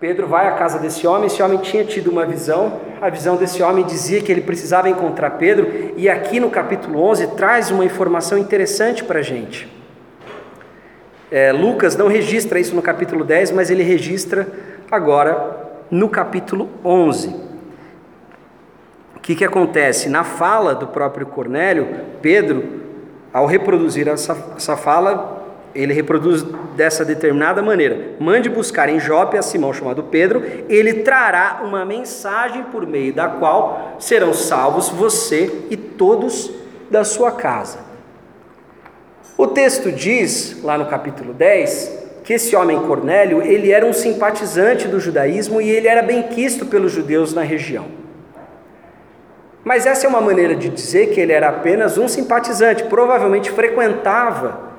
Pedro 0.00 0.26
vai 0.26 0.48
à 0.48 0.52
casa 0.52 0.78
desse 0.78 1.06
homem, 1.06 1.26
esse 1.26 1.42
homem 1.42 1.58
tinha 1.58 1.84
tido 1.84 2.10
uma 2.10 2.24
visão, 2.24 2.80
a 3.02 3.10
visão 3.10 3.36
desse 3.36 3.62
homem 3.62 3.84
dizia 3.84 4.22
que 4.22 4.32
ele 4.32 4.40
precisava 4.40 4.88
encontrar 4.88 5.32
Pedro, 5.32 5.92
e 5.94 6.08
aqui 6.08 6.40
no 6.40 6.48
capítulo 6.48 7.02
11 7.02 7.26
traz 7.36 7.70
uma 7.70 7.84
informação 7.84 8.38
interessante 8.38 9.04
para 9.04 9.18
a 9.18 9.22
gente. 9.22 9.70
É, 11.30 11.52
Lucas 11.52 11.96
não 11.96 12.08
registra 12.08 12.58
isso 12.58 12.74
no 12.74 12.80
capítulo 12.80 13.24
10, 13.24 13.50
mas 13.50 13.68
ele 13.68 13.82
registra 13.82 14.48
agora 14.90 15.68
no 15.90 16.08
capítulo 16.08 16.70
11. 16.82 17.36
O 19.16 19.20
que, 19.20 19.34
que 19.34 19.44
acontece? 19.44 20.08
Na 20.08 20.24
fala 20.24 20.74
do 20.74 20.86
próprio 20.86 21.26
Cornélio, 21.26 21.86
Pedro, 22.22 22.64
ao 23.34 23.44
reproduzir 23.44 24.08
essa, 24.08 24.34
essa 24.56 24.78
fala, 24.78 25.39
ele 25.74 25.92
reproduz 25.92 26.42
dessa 26.76 27.04
determinada 27.04 27.62
maneira: 27.62 28.14
mande 28.18 28.48
buscar 28.48 28.88
em 28.88 28.98
Jope 28.98 29.36
a 29.36 29.42
Simão 29.42 29.72
chamado 29.72 30.02
Pedro, 30.04 30.42
ele 30.68 30.94
trará 30.94 31.62
uma 31.64 31.84
mensagem 31.84 32.64
por 32.64 32.86
meio 32.86 33.12
da 33.12 33.28
qual 33.28 33.96
serão 33.98 34.32
salvos 34.32 34.88
você 34.88 35.64
e 35.70 35.76
todos 35.76 36.50
da 36.90 37.04
sua 37.04 37.32
casa. 37.32 37.78
O 39.36 39.46
texto 39.46 39.90
diz, 39.90 40.62
lá 40.62 40.76
no 40.76 40.86
capítulo 40.86 41.32
10, 41.32 42.00
que 42.24 42.34
esse 42.34 42.54
homem 42.54 42.78
Cornélio, 42.80 43.40
ele 43.40 43.70
era 43.70 43.86
um 43.86 43.92
simpatizante 43.92 44.86
do 44.86 45.00
judaísmo 45.00 45.60
e 45.60 45.70
ele 45.70 45.88
era 45.88 46.02
bem 46.02 46.24
quisto 46.24 46.66
pelos 46.66 46.92
judeus 46.92 47.32
na 47.32 47.42
região. 47.42 47.86
Mas 49.64 49.86
essa 49.86 50.06
é 50.06 50.08
uma 50.08 50.20
maneira 50.20 50.54
de 50.54 50.68
dizer 50.68 51.10
que 51.10 51.20
ele 51.20 51.32
era 51.32 51.48
apenas 51.48 51.96
um 51.96 52.08
simpatizante, 52.08 52.84
provavelmente 52.84 53.50
frequentava 53.50 54.70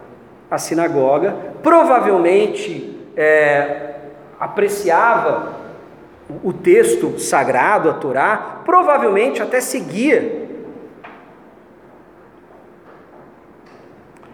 a 0.52 0.58
sinagoga, 0.58 1.34
provavelmente 1.64 3.00
é, 3.16 3.96
apreciava 4.38 5.62
o 6.44 6.52
texto 6.52 7.18
sagrado, 7.18 7.90
a 7.90 7.94
Torá, 7.94 8.62
provavelmente 8.66 9.42
até 9.42 9.62
seguia. 9.62 10.50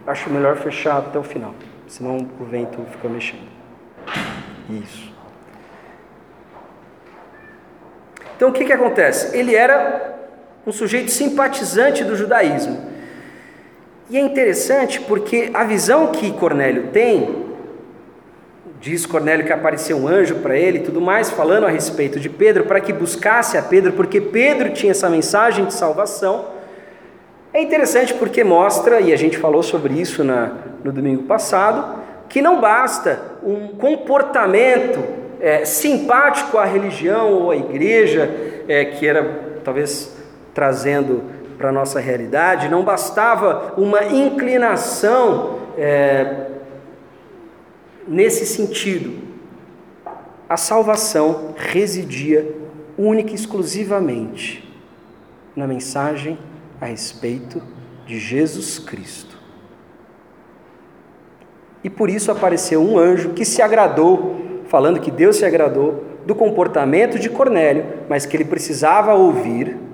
Acho 0.07 0.29
melhor 0.31 0.55
fechar 0.57 0.97
até 0.97 1.19
o 1.19 1.23
final, 1.23 1.53
senão 1.87 2.17
o 2.39 2.45
vento 2.45 2.79
fica 2.91 3.07
mexendo. 3.07 3.47
Isso. 4.69 5.13
Então 8.35 8.49
o 8.49 8.53
que, 8.53 8.65
que 8.65 8.73
acontece? 8.73 9.37
Ele 9.37 9.53
era 9.53 10.15
um 10.65 10.71
sujeito 10.71 11.11
simpatizante 11.11 12.03
do 12.03 12.15
judaísmo. 12.15 12.86
E 14.09 14.17
é 14.17 14.21
interessante 14.21 15.01
porque 15.01 15.49
a 15.53 15.65
visão 15.65 16.07
que 16.07 16.31
Cornélio 16.31 16.87
tem, 16.93 17.45
diz 18.79 19.05
Cornélio 19.05 19.45
que 19.45 19.51
apareceu 19.51 19.97
um 19.97 20.07
anjo 20.07 20.35
para 20.35 20.55
ele 20.55 20.77
e 20.77 20.81
tudo 20.81 21.01
mais, 21.01 21.29
falando 21.29 21.65
a 21.65 21.69
respeito 21.69 22.17
de 22.17 22.29
Pedro, 22.29 22.63
para 22.63 22.79
que 22.79 22.93
buscasse 22.93 23.57
a 23.57 23.61
Pedro, 23.61 23.91
porque 23.93 24.21
Pedro 24.21 24.69
tinha 24.69 24.91
essa 24.91 25.09
mensagem 25.09 25.65
de 25.65 25.73
salvação. 25.73 26.45
É 27.53 27.61
interessante 27.61 28.13
porque 28.13 28.45
mostra, 28.45 29.01
e 29.01 29.11
a 29.11 29.17
gente 29.17 29.37
falou 29.37 29.61
sobre 29.61 29.93
isso 29.95 30.23
na, 30.23 30.53
no 30.85 30.91
domingo 30.93 31.23
passado, 31.23 32.01
que 32.29 32.41
não 32.41 32.61
basta 32.61 33.19
um 33.43 33.69
comportamento 33.69 35.03
é, 35.41 35.65
simpático 35.65 36.57
à 36.57 36.63
religião 36.63 37.33
ou 37.33 37.51
à 37.51 37.57
igreja, 37.57 38.29
é, 38.69 38.85
que 38.85 39.05
era 39.05 39.59
talvez 39.65 40.15
trazendo 40.53 41.23
para 41.57 41.69
a 41.69 41.71
nossa 41.71 41.99
realidade, 41.99 42.69
não 42.69 42.83
bastava 42.83 43.73
uma 43.77 44.05
inclinação 44.05 45.59
é, 45.77 46.47
nesse 48.07 48.45
sentido. 48.45 49.25
A 50.47 50.55
salvação 50.55 51.55
residia 51.57 52.55
única 52.97 53.31
e 53.31 53.35
exclusivamente 53.35 54.63
na 55.55 55.67
mensagem 55.67 56.37
a 56.79 56.85
respeito 56.85 57.61
de 58.05 58.19
Jesus 58.19 58.79
Cristo. 58.79 59.37
E 61.83 61.89
por 61.89 62.09
isso 62.09 62.31
apareceu 62.31 62.81
um 62.81 62.97
anjo 62.97 63.29
que 63.29 63.43
se 63.43 63.61
agradou, 63.61 64.61
falando 64.67 64.99
que 64.99 65.11
Deus 65.11 65.37
se 65.37 65.45
agradou 65.45 66.03
do 66.25 66.35
comportamento 66.35 67.17
de 67.17 67.29
Cornélio, 67.29 67.85
mas 68.09 68.25
que 68.25 68.35
ele 68.35 68.45
precisava 68.45 69.13
ouvir 69.13 69.86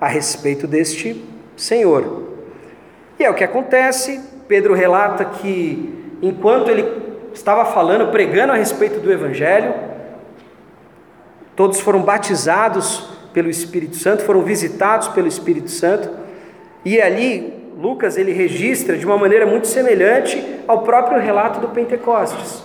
a 0.00 0.06
respeito 0.06 0.66
deste 0.66 1.24
Senhor. 1.56 2.24
E 3.18 3.24
é 3.24 3.30
o 3.30 3.34
que 3.34 3.44
acontece. 3.44 4.20
Pedro 4.46 4.74
relata 4.74 5.24
que 5.24 6.16
enquanto 6.22 6.68
ele 6.70 6.86
estava 7.32 7.64
falando, 7.64 8.10
pregando 8.10 8.52
a 8.52 8.56
respeito 8.56 9.00
do 9.00 9.12
Evangelho, 9.12 9.74
todos 11.54 11.80
foram 11.80 12.02
batizados 12.02 13.08
pelo 13.32 13.50
Espírito 13.50 13.96
Santo, 13.96 14.22
foram 14.22 14.42
visitados 14.42 15.08
pelo 15.08 15.26
Espírito 15.26 15.70
Santo, 15.70 16.08
e 16.84 17.00
ali 17.00 17.52
Lucas 17.76 18.16
ele 18.16 18.32
registra 18.32 18.96
de 18.96 19.04
uma 19.04 19.18
maneira 19.18 19.44
muito 19.44 19.66
semelhante 19.66 20.42
ao 20.66 20.82
próprio 20.82 21.20
relato 21.20 21.60
do 21.60 21.68
Pentecostes. 21.68 22.62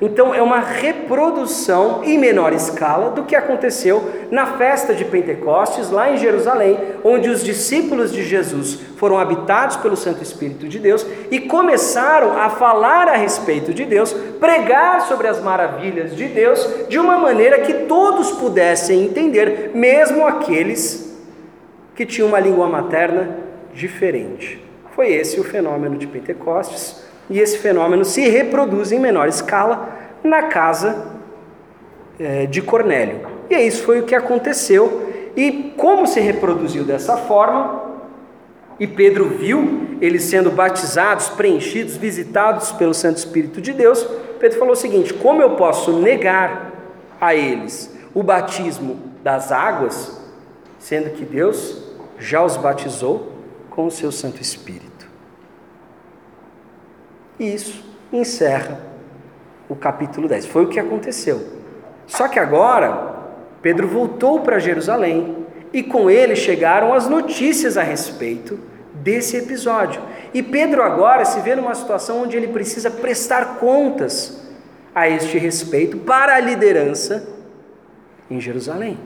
Então 0.00 0.34
é 0.34 0.40
uma 0.40 0.60
reprodução 0.60 2.02
em 2.02 2.16
menor 2.16 2.54
escala 2.54 3.10
do 3.10 3.24
que 3.24 3.36
aconteceu 3.36 4.02
na 4.30 4.56
festa 4.56 4.94
de 4.94 5.04
Pentecostes 5.04 5.90
lá 5.90 6.10
em 6.10 6.16
Jerusalém, 6.16 6.78
onde 7.04 7.28
os 7.28 7.44
discípulos 7.44 8.10
de 8.10 8.22
Jesus 8.22 8.80
foram 8.96 9.18
habitados 9.18 9.76
pelo 9.76 9.96
Santo 9.96 10.22
Espírito 10.22 10.66
de 10.66 10.78
Deus 10.78 11.06
e 11.30 11.40
começaram 11.40 12.38
a 12.38 12.48
falar 12.48 13.08
a 13.08 13.16
respeito 13.16 13.74
de 13.74 13.84
Deus, 13.84 14.12
pregar 14.38 15.02
sobre 15.02 15.28
as 15.28 15.42
maravilhas 15.42 16.16
de 16.16 16.26
Deus 16.26 16.66
de 16.88 16.98
uma 16.98 17.18
maneira 17.18 17.60
que 17.60 17.74
todos 17.86 18.30
pudessem 18.32 19.04
entender, 19.04 19.72
mesmo 19.74 20.26
aqueles 20.26 21.10
que 21.94 22.06
tinham 22.06 22.28
uma 22.28 22.40
língua 22.40 22.66
materna 22.66 23.36
diferente. 23.74 24.64
Foi 24.94 25.12
esse 25.12 25.38
o 25.38 25.44
fenômeno 25.44 25.96
de 25.98 26.06
Pentecostes 26.06 27.09
e 27.30 27.38
esse 27.38 27.58
fenômeno 27.58 28.04
se 28.04 28.28
reproduz 28.28 28.90
em 28.90 28.98
menor 28.98 29.28
escala 29.28 29.88
na 30.22 30.42
casa 30.42 31.06
é, 32.18 32.44
de 32.44 32.60
Cornélio. 32.60 33.20
E 33.48 33.56
isso 33.56 33.84
foi 33.84 34.00
o 34.00 34.04
que 34.04 34.16
aconteceu. 34.16 35.08
E 35.36 35.72
como 35.76 36.08
se 36.08 36.18
reproduziu 36.18 36.84
dessa 36.84 37.16
forma, 37.16 37.88
e 38.80 38.86
Pedro 38.86 39.28
viu 39.28 39.98
eles 40.00 40.24
sendo 40.24 40.50
batizados, 40.50 41.28
preenchidos, 41.28 41.96
visitados 41.96 42.72
pelo 42.72 42.92
Santo 42.92 43.18
Espírito 43.18 43.60
de 43.60 43.72
Deus, 43.72 44.06
Pedro 44.40 44.58
falou 44.58 44.72
o 44.72 44.76
seguinte: 44.76 45.14
como 45.14 45.40
eu 45.40 45.50
posso 45.50 45.92
negar 45.92 46.72
a 47.20 47.34
eles 47.34 47.94
o 48.12 48.24
batismo 48.24 48.98
das 49.22 49.52
águas, 49.52 50.20
sendo 50.78 51.10
que 51.10 51.24
Deus 51.24 51.80
já 52.18 52.42
os 52.42 52.56
batizou 52.56 53.30
com 53.70 53.86
o 53.86 53.90
seu 53.90 54.10
Santo 54.10 54.42
Espírito? 54.42 54.89
E 57.40 57.54
isso 57.54 57.82
encerra 58.12 58.78
o 59.66 59.74
capítulo 59.74 60.28
10. 60.28 60.44
Foi 60.44 60.64
o 60.64 60.68
que 60.68 60.78
aconteceu. 60.78 61.42
Só 62.06 62.28
que 62.28 62.38
agora, 62.38 63.14
Pedro 63.62 63.88
voltou 63.88 64.40
para 64.40 64.58
Jerusalém 64.58 65.46
e 65.72 65.82
com 65.82 66.10
ele 66.10 66.36
chegaram 66.36 66.92
as 66.92 67.08
notícias 67.08 67.78
a 67.78 67.82
respeito 67.82 68.60
desse 68.92 69.38
episódio. 69.38 70.02
E 70.34 70.42
Pedro 70.42 70.82
agora 70.82 71.24
se 71.24 71.40
vê 71.40 71.54
numa 71.54 71.74
situação 71.74 72.22
onde 72.22 72.36
ele 72.36 72.48
precisa 72.48 72.90
prestar 72.90 73.56
contas 73.58 74.46
a 74.94 75.08
este 75.08 75.38
respeito 75.38 75.96
para 75.96 76.34
a 76.34 76.40
liderança 76.40 77.26
em 78.30 78.38
Jerusalém. 78.38 78.98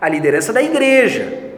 A 0.00 0.08
liderança 0.08 0.54
da 0.54 0.62
igreja. 0.62 1.52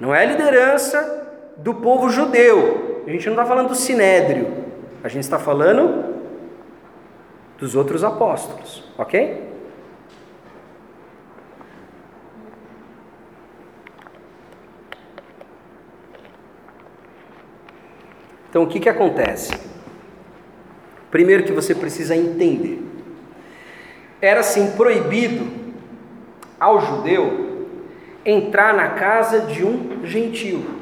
Não 0.00 0.14
é 0.14 0.22
a 0.22 0.26
liderança 0.26 1.52
do 1.58 1.74
povo 1.74 2.08
judeu. 2.08 3.02
A 3.06 3.10
gente 3.10 3.26
não 3.26 3.34
está 3.34 3.44
falando 3.44 3.68
do 3.68 3.74
sinédrio. 3.74 4.59
A 5.02 5.08
gente 5.08 5.24
está 5.24 5.38
falando 5.38 6.14
dos 7.58 7.74
outros 7.74 8.04
apóstolos, 8.04 8.84
ok? 8.98 9.48
Então, 18.50 18.64
o 18.64 18.66
que, 18.66 18.80
que 18.80 18.88
acontece? 18.88 19.52
Primeiro 21.10 21.44
que 21.44 21.52
você 21.52 21.74
precisa 21.74 22.16
entender: 22.16 22.82
era 24.20 24.40
assim 24.40 24.72
proibido 24.72 25.46
ao 26.58 26.80
judeu 26.80 27.68
entrar 28.24 28.74
na 28.74 28.90
casa 28.90 29.40
de 29.40 29.64
um 29.64 30.04
gentio. 30.04 30.79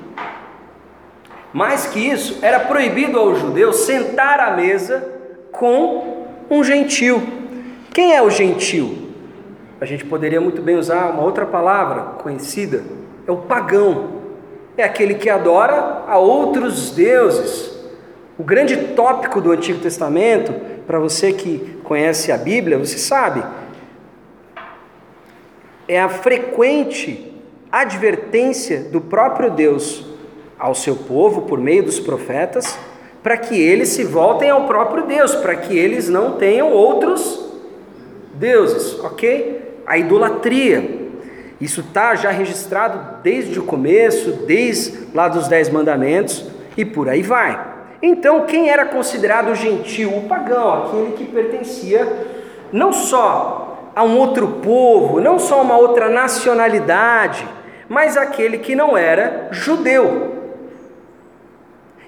Mais 1.53 1.87
que 1.87 1.99
isso, 1.99 2.39
era 2.43 2.61
proibido 2.61 3.19
ao 3.19 3.35
judeu 3.35 3.73
sentar 3.73 4.39
à 4.41 4.51
mesa 4.51 5.07
com 5.51 6.27
um 6.51 6.63
gentil. 6.63 7.23
Quem 7.93 8.15
é 8.15 8.23
o 8.23 8.31
gentil? 8.31 9.09
A 9.81 9.85
gente 9.85 10.05
poderia 10.05 10.41
muito 10.41 10.61
bem 10.61 10.77
usar 10.77 11.11
uma 11.11 11.23
outra 11.23 11.47
palavra 11.47 12.03
conhecida: 12.23 12.83
é 13.27 13.33
o 13.33 13.39
pagão. 13.39 14.19
É 14.77 14.85
aquele 14.85 15.15
que 15.15 15.29
adora 15.29 16.05
a 16.07 16.19
outros 16.19 16.93
deuses. 16.93 17.77
O 18.39 18.45
grande 18.45 18.77
tópico 18.95 19.41
do 19.41 19.51
Antigo 19.51 19.81
Testamento, 19.81 20.53
para 20.87 21.01
você 21.01 21.33
que 21.33 21.81
conhece 21.83 22.31
a 22.31 22.37
Bíblia, 22.37 22.79
você 22.79 22.97
sabe, 22.97 23.43
é 25.89 26.01
a 26.01 26.09
frequente 26.09 27.35
advertência 27.73 28.85
do 28.85 29.01
próprio 29.01 29.51
Deus 29.51 30.08
ao 30.59 30.75
seu 30.75 30.97
povo 30.97 31.43
por 31.43 31.59
meio 31.59 31.85
dos 31.85 32.01
profetas, 32.01 32.79
para 33.23 33.37
que 33.37 33.61
eles 33.61 33.91
se 33.91 34.05
voltem 34.05 34.51
ao 34.51 34.67
próprio 34.67 35.07
Deus, 35.07 35.35
para 35.35 35.55
que 35.55 35.77
eles 35.77 36.09
não 36.09 36.33
tenham 36.33 36.73
outros 36.73 37.47
deuses, 38.35 38.99
ok? 39.05 39.83
A 39.87 39.99
idolatria. 39.99 41.09
Isso 41.61 41.81
está 41.81 42.15
já 42.15 42.31
registrado 42.31 43.23
desde 43.23 43.59
o 43.59 43.65
começo, 43.65 44.33
desde 44.47 45.09
lá 45.15 45.29
dos 45.29 45.49
Dez 45.49 45.69
Mandamentos 45.69 46.45
e 46.77 46.85
por 46.85 47.09
aí 47.09 47.23
vai. 47.23 47.67
Então, 48.01 48.47
quem 48.47 48.71
era 48.71 48.87
considerado 48.87 49.55
gentil? 49.57 50.17
O 50.17 50.29
pagão, 50.29 50.85
aquele 50.85 51.13
que 51.13 51.25
pertencia 51.25 52.07
não 52.73 52.93
só 52.93 53.91
a 53.95 54.05
um 54.05 54.17
outro 54.17 54.47
povo, 54.63 55.21
não 55.21 55.39
só 55.41 55.59
a 55.59 55.63
uma 55.63 55.77
outra 55.77 56.09
nacionalidade, 56.09 57.45
mas 57.89 58.17
aquele 58.17 58.59
que 58.59 58.77
não 58.77 58.97
era 58.97 59.49
judeu. 59.51 60.38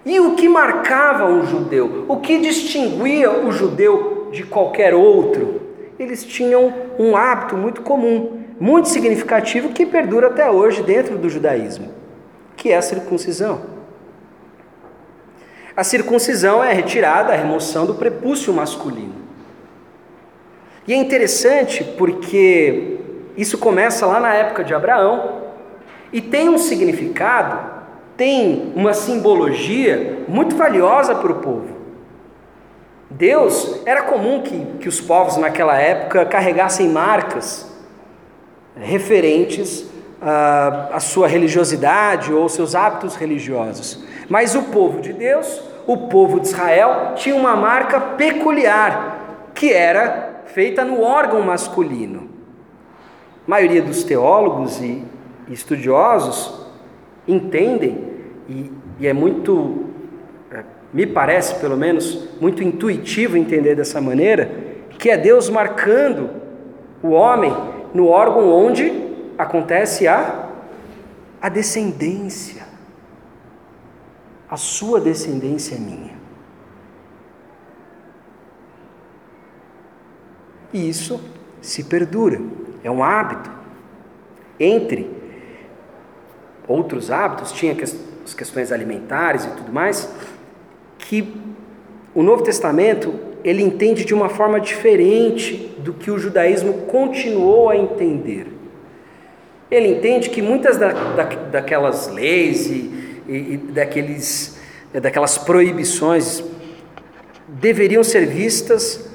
E 0.05 0.19
o 0.19 0.35
que 0.35 0.49
marcava 0.49 1.27
um 1.27 1.47
judeu? 1.47 2.07
O 2.09 2.17
que 2.17 2.39
distinguia 2.39 3.31
o 3.31 3.53
judeu 3.53 4.29
de 4.33 4.45
qualquer 4.45 4.95
outro? 4.95 5.61
Eles 5.99 6.25
tinham 6.25 6.73
um 6.99 7.15
hábito 7.15 7.57
muito 7.57 7.83
comum, 7.83 8.41
muito 8.59 8.89
significativo, 8.89 9.71
que 9.71 9.85
perdura 9.85 10.29
até 10.29 10.51
hoje 10.51 10.83
dentro 10.83 11.19
do 11.19 11.29
judaísmo, 11.29 11.93
que 12.57 12.71
é 12.71 12.77
a 12.77 12.83
circuncisão. 12.83 13.61
A 15.77 15.85
circuncisão 15.85 16.65
é 16.65 16.71
a 16.71 16.75
retirada, 16.75 17.33
a 17.33 17.37
remoção 17.37 17.85
do 17.85 17.95
prepúcio 17.95 18.53
masculino. 18.53 19.15
E 20.87 20.95
é 20.95 20.97
interessante 20.97 21.85
porque 21.85 22.99
isso 23.37 23.59
começa 23.59 24.07
lá 24.07 24.19
na 24.19 24.35
época 24.35 24.65
de 24.65 24.75
Abraão 24.75 25.43
e 26.13 26.21
tem 26.21 26.49
um 26.49 26.59
significado 26.59 27.80
tem 28.21 28.71
uma 28.77 28.93
simbologia 28.93 30.27
muito 30.29 30.55
valiosa 30.55 31.15
para 31.15 31.33
o 31.33 31.37
povo. 31.37 31.69
Deus, 33.09 33.81
era 33.87 34.03
comum 34.03 34.43
que, 34.43 34.63
que 34.79 34.91
os 34.91 35.01
povos 35.01 35.39
naquela 35.39 35.79
época 35.79 36.27
carregassem 36.27 36.91
marcas 36.91 37.67
referentes 38.77 39.87
à, 40.21 40.91
à 40.93 41.01
sua 41.01 41.27
religiosidade 41.27 42.31
ou 42.31 42.47
seus 42.47 42.75
hábitos 42.75 43.17
religiosos. 43.17 44.05
Mas 44.29 44.55
o 44.55 44.65
povo 44.65 45.01
de 45.01 45.15
Deus, 45.15 45.63
o 45.87 45.97
povo 45.97 46.41
de 46.41 46.49
Israel, 46.49 47.15
tinha 47.15 47.35
uma 47.35 47.57
marca 47.57 47.99
peculiar, 47.99 49.49
que 49.55 49.73
era 49.73 50.43
feita 50.45 50.85
no 50.85 51.01
órgão 51.01 51.41
masculino. 51.41 52.29
A 53.47 53.51
maioria 53.51 53.81
dos 53.81 54.05
teólogos 54.05 54.79
e 54.83 55.03
estudiosos 55.49 56.67
entendem 57.27 58.10
e, 58.51 58.73
e 58.99 59.07
é 59.07 59.13
muito, 59.13 59.87
é, 60.51 60.65
me 60.93 61.07
parece 61.07 61.55
pelo 61.61 61.77
menos, 61.77 62.29
muito 62.41 62.65
intuitivo 62.65 63.37
entender 63.37 63.77
dessa 63.77 64.01
maneira, 64.01 64.51
que 64.99 65.09
é 65.09 65.17
Deus 65.17 65.49
marcando 65.49 66.29
o 67.01 67.11
homem 67.11 67.55
no 67.95 68.09
órgão 68.09 68.51
onde 68.51 68.93
acontece 69.39 70.09
a, 70.09 70.49
a 71.41 71.49
descendência. 71.49 72.69
A 74.49 74.57
sua 74.57 75.01
descendência 75.01 75.77
é 75.77 75.79
minha. 75.79 76.21
E 80.73 80.89
isso 80.89 81.21
se 81.63 81.85
perdura, 81.85 82.41
é 82.83 82.91
um 82.91 83.03
hábito. 83.03 83.51
Entre 84.59 85.09
outros 86.67 87.11
hábitos, 87.11 87.53
tinha 87.53 87.75
as 88.31 88.35
questões 88.35 88.71
alimentares 88.71 89.45
e 89.45 89.49
tudo 89.51 89.73
mais, 89.73 90.09
que 90.99 91.35
o 92.15 92.23
Novo 92.23 92.43
Testamento 92.43 93.15
ele 93.43 93.63
entende 93.63 94.05
de 94.05 94.15
uma 94.15 94.29
forma 94.29 94.61
diferente 94.61 95.75
do 95.79 95.93
que 95.93 96.11
o 96.11 96.19
judaísmo 96.19 96.87
continuou 96.87 97.71
a 97.71 97.77
entender. 97.77 98.47
Ele 99.71 99.89
entende 99.89 100.31
que 100.31 100.43
muitas 100.43 100.77
da, 100.77 100.93
da, 100.93 101.25
daquelas 101.25 102.09
leis 102.09 102.67
e, 102.67 103.23
e, 103.29 103.55
e 103.55 103.57
daqueles 103.57 104.59
daquelas 104.93 105.39
proibições 105.39 106.43
deveriam 107.47 108.03
ser 108.03 108.27
vistas 108.27 109.09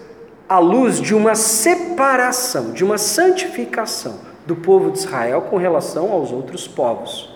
à 0.48 0.58
luz 0.58 1.02
de 1.02 1.14
uma 1.14 1.36
separação, 1.36 2.72
de 2.72 2.82
uma 2.82 2.98
santificação 2.98 4.22
do 4.48 4.56
povo 4.56 4.92
de 4.92 5.00
Israel 5.00 5.42
com 5.42 5.58
relação 5.58 6.14
aos 6.14 6.32
outros 6.32 6.66
povos. 6.66 7.35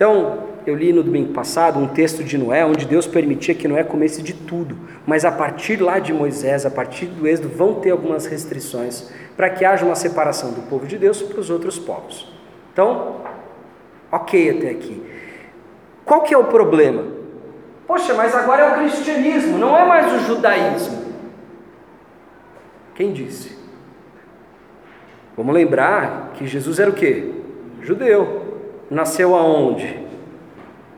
Então, 0.00 0.44
eu 0.66 0.74
li 0.74 0.94
no 0.94 1.02
domingo 1.02 1.34
passado 1.34 1.78
um 1.78 1.86
texto 1.86 2.24
de 2.24 2.38
Noé, 2.38 2.64
onde 2.64 2.86
Deus 2.86 3.06
permitia 3.06 3.54
que 3.54 3.68
Noé 3.68 3.84
comesse 3.84 4.22
de 4.22 4.32
tudo, 4.32 4.74
mas 5.06 5.26
a 5.26 5.30
partir 5.30 5.76
lá 5.76 5.98
de 5.98 6.10
Moisés, 6.10 6.64
a 6.64 6.70
partir 6.70 7.04
do 7.04 7.28
Êxodo, 7.28 7.50
vão 7.50 7.74
ter 7.74 7.90
algumas 7.90 8.24
restrições 8.24 9.10
para 9.36 9.50
que 9.50 9.62
haja 9.62 9.84
uma 9.84 9.94
separação 9.94 10.52
do 10.52 10.62
povo 10.62 10.86
de 10.86 10.96
Deus 10.96 11.20
para 11.20 11.38
os 11.38 11.50
outros 11.50 11.78
povos. 11.78 12.32
Então, 12.72 13.16
ok 14.10 14.56
até 14.56 14.70
aqui. 14.70 15.02
Qual 16.02 16.22
que 16.22 16.32
é 16.32 16.38
o 16.38 16.44
problema? 16.44 17.04
Poxa, 17.86 18.14
mas 18.14 18.34
agora 18.34 18.62
é 18.62 18.70
o 18.70 18.78
cristianismo, 18.78 19.58
não 19.58 19.76
é 19.76 19.84
mais 19.84 20.10
o 20.14 20.18
judaísmo. 20.20 21.12
Quem 22.94 23.12
disse? 23.12 23.54
Vamos 25.36 25.54
lembrar 25.54 26.30
que 26.36 26.46
Jesus 26.46 26.78
era 26.78 26.88
o 26.88 26.94
quê? 26.94 27.34
Judeu. 27.82 28.39
Nasceu 28.90 29.36
aonde? 29.36 29.96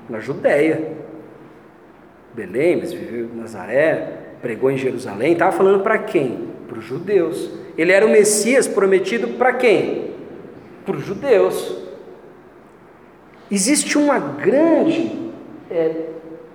Na 0.08 0.18
Judéia. 0.18 0.96
Belém, 2.32 2.78
mas 2.78 2.92
viveu 2.92 3.26
em 3.26 3.36
Nazaré, 3.36 4.20
pregou 4.40 4.70
em 4.70 4.78
Jerusalém, 4.78 5.34
estava 5.34 5.52
falando 5.52 5.82
para 5.82 5.98
quem? 5.98 6.48
Para 6.66 6.78
os 6.78 6.84
judeus. 6.84 7.50
Ele 7.76 7.92
era 7.92 8.06
o 8.06 8.08
Messias 8.08 8.66
prometido 8.66 9.28
para 9.36 9.52
quem? 9.52 10.14
Para 10.86 10.96
os 10.96 11.04
judeus. 11.04 11.76
Existe 13.50 13.98
uma 13.98 14.18
grande, 14.18 15.30
é, 15.70 16.06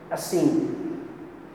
assim, 0.10 0.72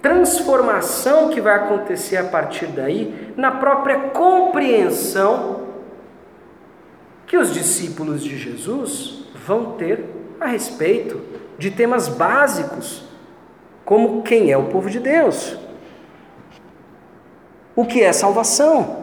transformação 0.00 1.30
que 1.30 1.40
vai 1.40 1.56
acontecer 1.56 2.16
a 2.16 2.24
partir 2.24 2.66
daí 2.66 3.32
na 3.36 3.50
própria 3.50 3.98
compreensão 4.10 5.62
que 7.26 7.36
os 7.36 7.52
discípulos 7.52 8.22
de 8.22 8.36
Jesus 8.36 9.21
vão 9.46 9.72
ter 9.72 10.04
a 10.40 10.46
respeito 10.46 11.20
de 11.58 11.70
temas 11.70 12.08
básicos, 12.08 13.04
como 13.84 14.22
quem 14.22 14.50
é 14.50 14.56
o 14.56 14.64
povo 14.64 14.88
de 14.88 14.98
Deus, 14.98 15.56
o 17.74 17.84
que 17.84 18.02
é 18.02 18.12
salvação. 18.12 19.02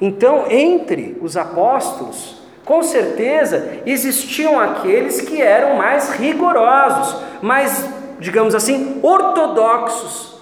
Então, 0.00 0.50
entre 0.50 1.16
os 1.20 1.36
apóstolos, 1.36 2.42
com 2.64 2.82
certeza 2.82 3.80
existiam 3.86 4.58
aqueles 4.58 5.20
que 5.20 5.40
eram 5.40 5.76
mais 5.76 6.10
rigorosos, 6.10 7.22
mais, 7.42 7.88
digamos 8.18 8.54
assim, 8.54 8.98
ortodoxos 9.02 10.33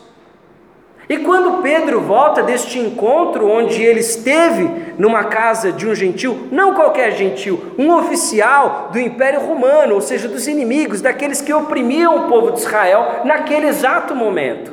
e 1.12 1.18
quando 1.18 1.61
Pedro 1.61 2.01
volta 2.01 2.42
deste 2.42 2.79
encontro, 2.79 3.46
onde 3.46 3.83
ele 3.83 4.01
esteve 4.01 4.94
numa 4.96 5.25
casa 5.25 5.70
de 5.70 5.87
um 5.87 5.94
gentil, 5.94 6.48
não 6.51 6.72
qualquer 6.72 7.12
gentil, 7.12 7.75
um 7.77 7.94
oficial 7.94 8.88
do 8.90 8.98
Império 8.98 9.40
Romano, 9.40 9.94
ou 9.94 10.01
seja, 10.01 10.27
dos 10.27 10.48
inimigos, 10.48 11.03
daqueles 11.03 11.42
que 11.42 11.53
oprimiam 11.53 12.16
o 12.16 12.29
povo 12.31 12.53
de 12.53 12.61
Israel 12.61 13.20
naquele 13.27 13.66
exato 13.66 14.14
momento. 14.14 14.72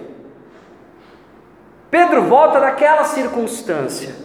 Pedro 1.91 2.21
volta 2.21 2.57
daquela 2.57 3.03
circunstância. 3.03 4.15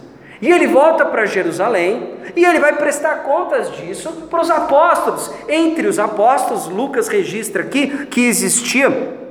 E 0.41 0.49
ele 0.49 0.67
volta 0.67 1.03
para 1.05 1.25
Jerusalém 1.25 2.13
e 2.33 2.45
ele 2.45 2.59
vai 2.59 2.77
prestar 2.77 3.23
contas 3.23 3.75
disso 3.75 4.27
para 4.29 4.39
os 4.39 4.49
apóstolos. 4.49 5.33
Entre 5.49 5.85
os 5.85 5.99
apóstolos, 5.99 6.67
Lucas 6.67 7.09
registra 7.09 7.61
aqui 7.61 8.05
que 8.05 8.25
existia 8.25 9.24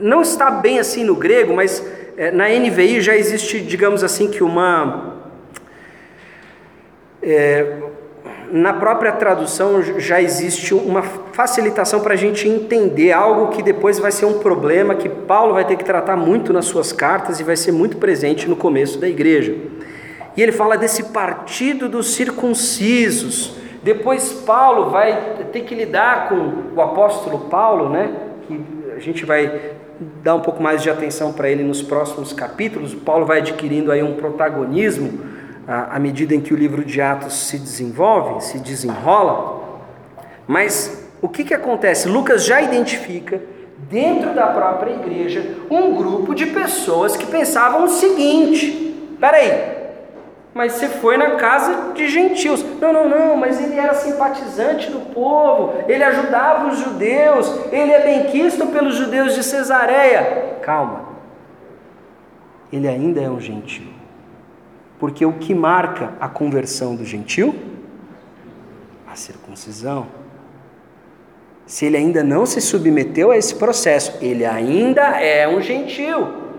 não 0.00 0.22
está 0.22 0.50
bem 0.50 0.78
assim 0.78 1.04
no 1.04 1.14
grego, 1.14 1.54
mas 1.54 1.84
é, 2.16 2.30
na 2.30 2.48
NVI 2.48 3.00
já 3.00 3.16
existe, 3.16 3.60
digamos 3.60 4.02
assim, 4.02 4.30
que 4.30 4.42
uma. 4.42 5.16
É, 7.22 7.76
na 8.52 8.72
própria 8.72 9.12
tradução 9.12 9.80
já 10.00 10.20
existe 10.20 10.74
uma 10.74 11.02
facilitação 11.02 12.00
para 12.00 12.14
a 12.14 12.16
gente 12.16 12.48
entender 12.48 13.12
algo 13.12 13.48
que 13.48 13.62
depois 13.62 13.98
vai 13.98 14.10
ser 14.10 14.24
um 14.24 14.40
problema 14.40 14.94
que 14.94 15.08
Paulo 15.08 15.54
vai 15.54 15.64
ter 15.64 15.76
que 15.76 15.84
tratar 15.84 16.16
muito 16.16 16.52
nas 16.52 16.64
suas 16.64 16.92
cartas 16.92 17.38
e 17.38 17.44
vai 17.44 17.56
ser 17.56 17.70
muito 17.70 17.98
presente 17.98 18.48
no 18.48 18.56
começo 18.56 18.98
da 18.98 19.08
igreja. 19.08 19.54
E 20.36 20.42
ele 20.42 20.52
fala 20.52 20.76
desse 20.76 21.04
partido 21.04 21.88
dos 21.88 22.14
circuncisos. 22.14 23.56
Depois 23.82 24.32
Paulo 24.32 24.90
vai 24.90 25.36
ter 25.52 25.60
que 25.60 25.74
lidar 25.74 26.28
com 26.28 26.74
o 26.76 26.82
apóstolo 26.82 27.46
Paulo, 27.50 27.88
né? 27.88 28.10
Que 28.46 28.60
a 28.96 28.98
gente 28.98 29.24
vai 29.24 29.78
dar 30.22 30.34
um 30.34 30.40
pouco 30.40 30.62
mais 30.62 30.82
de 30.82 30.88
atenção 30.88 31.32
para 31.32 31.50
ele 31.50 31.62
nos 31.62 31.82
próximos 31.82 32.32
capítulos. 32.32 32.94
Paulo 32.94 33.26
vai 33.26 33.38
adquirindo 33.38 33.92
aí 33.92 34.02
um 34.02 34.14
protagonismo 34.14 35.20
à, 35.66 35.98
medida 35.98 36.34
em 36.34 36.40
que 36.40 36.54
o 36.54 36.56
livro 36.56 36.84
de 36.84 37.00
Atos 37.00 37.34
se 37.34 37.58
desenvolve, 37.58 38.42
se 38.42 38.58
desenrola. 38.58 39.80
Mas 40.46 41.08
o 41.20 41.28
que, 41.28 41.44
que 41.44 41.54
acontece? 41.54 42.08
Lucas 42.08 42.44
já 42.44 42.62
identifica 42.62 43.40
dentro 43.90 44.34
da 44.34 44.48
própria 44.48 44.92
igreja 44.92 45.56
um 45.70 45.94
grupo 45.94 46.34
de 46.34 46.46
pessoas 46.46 47.16
que 47.16 47.26
pensavam 47.26 47.84
o 47.84 47.88
seguinte: 47.88 49.14
peraí, 49.20 49.79
mas 50.54 50.72
você 50.72 50.88
foi 50.88 51.16
na 51.16 51.36
casa 51.36 51.92
de 51.94 52.08
gentios. 52.08 52.64
Não, 52.80 52.92
não, 52.92 53.08
não, 53.08 53.36
mas 53.36 53.62
ele 53.62 53.78
era 53.78 53.94
simpatizante 53.94 54.90
do 54.90 55.00
povo, 55.12 55.74
ele 55.88 56.02
ajudava 56.02 56.68
os 56.68 56.78
judeus, 56.78 57.48
ele 57.70 57.92
é 57.92 58.02
benquisto 58.02 58.66
pelos 58.66 58.94
judeus 58.96 59.34
de 59.34 59.42
Cesareia. 59.42 60.58
Calma, 60.62 61.10
ele 62.72 62.88
ainda 62.88 63.20
é 63.20 63.30
um 63.30 63.40
gentio. 63.40 63.88
Porque 64.98 65.24
o 65.24 65.32
que 65.32 65.54
marca 65.54 66.12
a 66.20 66.28
conversão 66.28 66.94
do 66.94 67.04
gentio? 67.04 67.54
A 69.10 69.16
circuncisão. 69.16 70.06
Se 71.64 71.86
ele 71.86 71.96
ainda 71.96 72.22
não 72.22 72.44
se 72.44 72.60
submeteu 72.60 73.30
a 73.30 73.36
esse 73.36 73.54
processo, 73.54 74.18
ele 74.20 74.44
ainda 74.44 75.02
é 75.20 75.48
um 75.48 75.62
gentio. 75.62 76.49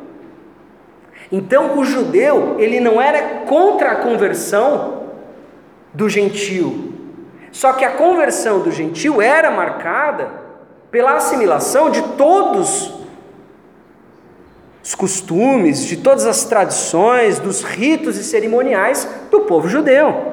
Então 1.31 1.77
o 1.79 1.85
judeu, 1.85 2.57
ele 2.59 2.79
não 2.79 3.01
era 3.01 3.45
contra 3.45 3.91
a 3.91 3.95
conversão 3.95 5.03
do 5.93 6.09
gentio. 6.09 6.93
Só 7.51 7.73
que 7.73 7.85
a 7.85 7.91
conversão 7.91 8.59
do 8.59 8.71
gentio 8.71 9.21
era 9.21 9.49
marcada 9.49 10.29
pela 10.89 11.15
assimilação 11.15 11.89
de 11.89 12.01
todos 12.17 12.93
os 14.83 14.95
costumes, 14.95 15.85
de 15.85 15.97
todas 15.97 16.25
as 16.25 16.43
tradições, 16.43 17.39
dos 17.39 17.61
ritos 17.61 18.17
e 18.17 18.23
cerimoniais 18.23 19.07
do 19.29 19.41
povo 19.41 19.69
judeu. 19.69 20.31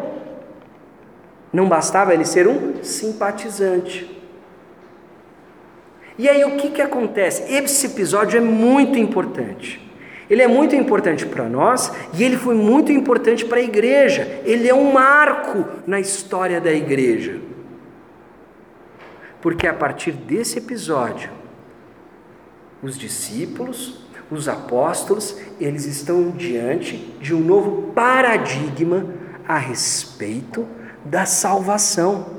Não 1.53 1.69
bastava 1.69 2.13
ele 2.13 2.25
ser 2.25 2.49
um 2.49 2.83
simpatizante. 2.83 4.17
E 6.19 6.29
aí 6.29 6.45
o 6.45 6.57
que, 6.57 6.71
que 6.71 6.83
acontece? 6.83 7.53
Esse 7.53 7.87
episódio 7.87 8.39
é 8.39 8.41
muito 8.41 8.99
importante. 8.99 9.88
Ele 10.31 10.43
é 10.43 10.49
muito 10.49 10.77
importante 10.77 11.25
para 11.25 11.49
nós 11.49 11.93
e 12.13 12.23
ele 12.23 12.37
foi 12.37 12.55
muito 12.55 12.93
importante 12.93 13.45
para 13.45 13.59
a 13.59 13.63
igreja. 13.63 14.41
Ele 14.45 14.69
é 14.69 14.75
um 14.75 14.93
marco 14.93 15.65
na 15.87 15.99
história 15.99 16.61
da 16.61 16.73
igreja. 16.73 17.41
Porque 19.41 19.67
a 19.67 19.73
partir 19.73 20.13
desse 20.13 20.59
episódio, 20.59 21.31
os 22.83 22.99
discípulos, 22.99 24.07
os 24.31 24.49
apóstolos, 24.49 25.37
eles 25.59 25.87
estão 25.87 26.31
diante 26.31 26.97
de 27.21 27.35
um 27.35 27.41
novo 27.41 27.93
paradigma 27.95 29.07
a 29.47 29.57
respeito 29.57 30.67
da 31.05 31.25
salvação. 31.25 32.39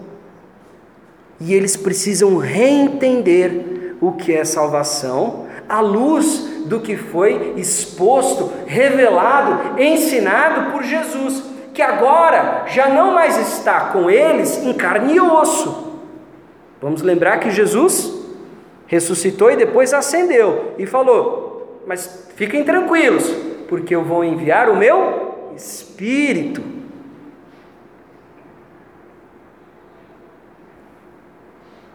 E 1.39 1.53
eles 1.53 1.75
precisam 1.75 2.37
reentender 2.37 3.95
o 3.99 4.11
que 4.11 4.33
é 4.33 4.43
salvação 4.43 5.47
à 5.67 5.79
luz 5.79 6.48
do 6.65 6.79
que 6.79 6.95
foi 6.95 7.53
exposto, 7.57 8.51
revelado, 8.65 9.79
ensinado 9.81 10.71
por 10.71 10.83
Jesus, 10.83 11.43
que 11.73 11.81
agora 11.81 12.63
já 12.67 12.89
não 12.89 13.13
mais 13.13 13.37
está 13.37 13.91
com 13.91 14.09
eles 14.09 14.63
em 14.63 14.73
carne 14.73 15.15
e 15.15 15.21
osso. 15.21 15.93
Vamos 16.81 17.01
lembrar 17.01 17.39
que 17.39 17.51
Jesus 17.51 18.13
ressuscitou 18.87 19.51
e 19.51 19.55
depois 19.55 19.93
ascendeu 19.93 20.73
e 20.77 20.85
falou: 20.85 21.81
Mas 21.85 22.29
fiquem 22.35 22.63
tranquilos, 22.63 23.29
porque 23.67 23.95
eu 23.95 24.03
vou 24.03 24.23
enviar 24.23 24.69
o 24.69 24.75
meu 24.75 25.51
Espírito. 25.55 26.78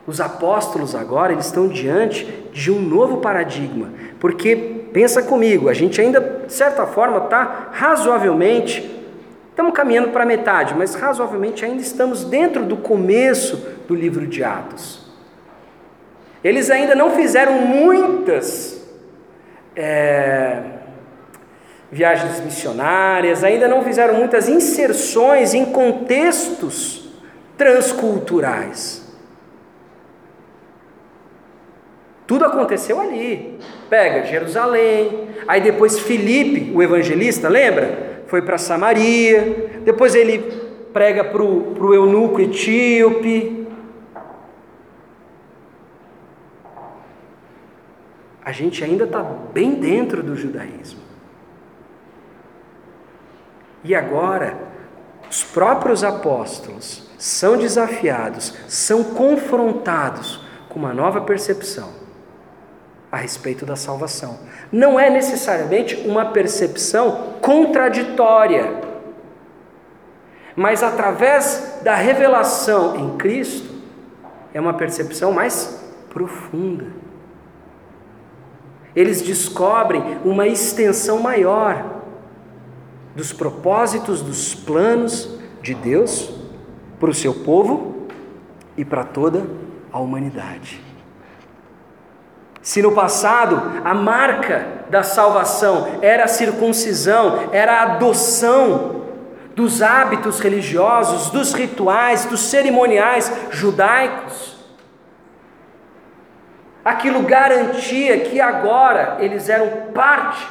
Os 0.06 0.20
apóstolos 0.20 0.94
agora 0.94 1.32
eles 1.32 1.46
estão 1.46 1.68
diante 1.68 2.24
de 2.52 2.70
um 2.70 2.80
novo 2.80 3.18
paradigma, 3.18 3.90
porque 4.20 4.54
pensa 4.92 5.22
comigo, 5.22 5.68
a 5.68 5.74
gente 5.74 6.00
ainda 6.00 6.20
de 6.46 6.52
certa 6.52 6.86
forma 6.86 7.24
está 7.24 7.68
razoavelmente 7.72 8.94
Estamos 9.54 9.72
caminhando 9.72 10.08
para 10.08 10.26
metade, 10.26 10.74
mas 10.74 10.96
razoavelmente 10.96 11.64
ainda 11.64 11.80
estamos 11.80 12.24
dentro 12.24 12.64
do 12.64 12.76
começo 12.76 13.64
do 13.86 13.94
livro 13.94 14.26
de 14.26 14.42
Atos. 14.42 15.06
Eles 16.42 16.72
ainda 16.72 16.96
não 16.96 17.12
fizeram 17.12 17.52
muitas 17.60 18.84
é, 19.76 20.60
viagens 21.88 22.40
missionárias, 22.40 23.44
ainda 23.44 23.68
não 23.68 23.84
fizeram 23.84 24.14
muitas 24.14 24.48
inserções 24.48 25.54
em 25.54 25.66
contextos 25.66 27.08
transculturais. 27.56 29.03
Tudo 32.26 32.44
aconteceu 32.44 33.00
ali. 33.00 33.58
Pega 33.90 34.26
Jerusalém, 34.26 35.28
aí 35.46 35.60
depois 35.60 35.98
Filipe, 35.98 36.72
o 36.74 36.82
evangelista, 36.82 37.48
lembra? 37.48 38.14
foi 38.26 38.42
para 38.42 38.58
Samaria, 38.58 39.80
depois 39.84 40.14
ele 40.14 40.38
prega 40.92 41.22
para 41.22 41.42
o 41.42 41.94
eunuco 41.94 42.40
etíope. 42.40 43.68
A 48.44 48.52
gente 48.52 48.84
ainda 48.84 49.04
está 49.04 49.22
bem 49.22 49.74
dentro 49.74 50.22
do 50.22 50.36
judaísmo. 50.36 51.00
E 53.82 53.94
agora, 53.94 54.58
os 55.30 55.44
próprios 55.44 56.02
apóstolos 56.02 57.08
são 57.18 57.56
desafiados, 57.56 58.54
são 58.66 59.04
confrontados 59.04 60.44
com 60.68 60.78
uma 60.78 60.92
nova 60.92 61.20
percepção 61.20 62.03
a 63.14 63.16
respeito 63.16 63.64
da 63.64 63.76
salvação. 63.76 64.40
Não 64.72 64.98
é 64.98 65.08
necessariamente 65.08 65.96
uma 66.06 66.26
percepção 66.26 67.34
contraditória, 67.40 68.80
mas 70.56 70.82
através 70.82 71.80
da 71.82 71.94
revelação 71.94 72.96
em 72.96 73.16
Cristo, 73.16 73.72
é 74.52 74.60
uma 74.60 74.74
percepção 74.74 75.32
mais 75.32 75.80
profunda. 76.10 76.86
Eles 78.94 79.22
descobrem 79.22 80.18
uma 80.24 80.46
extensão 80.46 81.20
maior 81.20 82.02
dos 83.14 83.32
propósitos, 83.32 84.22
dos 84.22 84.54
planos 84.54 85.38
de 85.62 85.74
Deus 85.74 86.32
para 86.98 87.10
o 87.10 87.14
seu 87.14 87.32
povo 87.32 88.08
e 88.76 88.84
para 88.84 89.04
toda 89.04 89.46
a 89.92 89.98
humanidade. 90.00 90.83
Se 92.64 92.80
no 92.80 92.92
passado 92.92 93.82
a 93.84 93.92
marca 93.92 94.66
da 94.88 95.02
salvação 95.02 95.98
era 96.00 96.24
a 96.24 96.28
circuncisão, 96.28 97.50
era 97.52 97.74
a 97.74 97.82
adoção 97.82 99.02
dos 99.54 99.82
hábitos 99.82 100.40
religiosos, 100.40 101.28
dos 101.28 101.52
rituais, 101.52 102.24
dos 102.24 102.40
cerimoniais 102.40 103.30
judaicos, 103.50 104.56
aquilo 106.82 107.20
garantia 107.20 108.20
que 108.20 108.40
agora 108.40 109.18
eles 109.20 109.50
eram 109.50 109.92
parte 109.92 110.48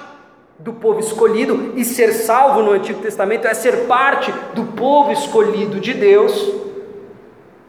do 0.59 0.71
povo 0.71 0.99
escolhido, 0.99 1.73
e 1.75 1.83
ser 1.83 2.13
salvo 2.13 2.61
no 2.61 2.73
Antigo 2.73 3.01
Testamento 3.01 3.47
é 3.47 3.55
ser 3.55 3.87
parte 3.87 4.31
do 4.53 4.65
povo 4.65 5.11
escolhido 5.11 5.79
de 5.79 5.95
Deus. 5.95 6.61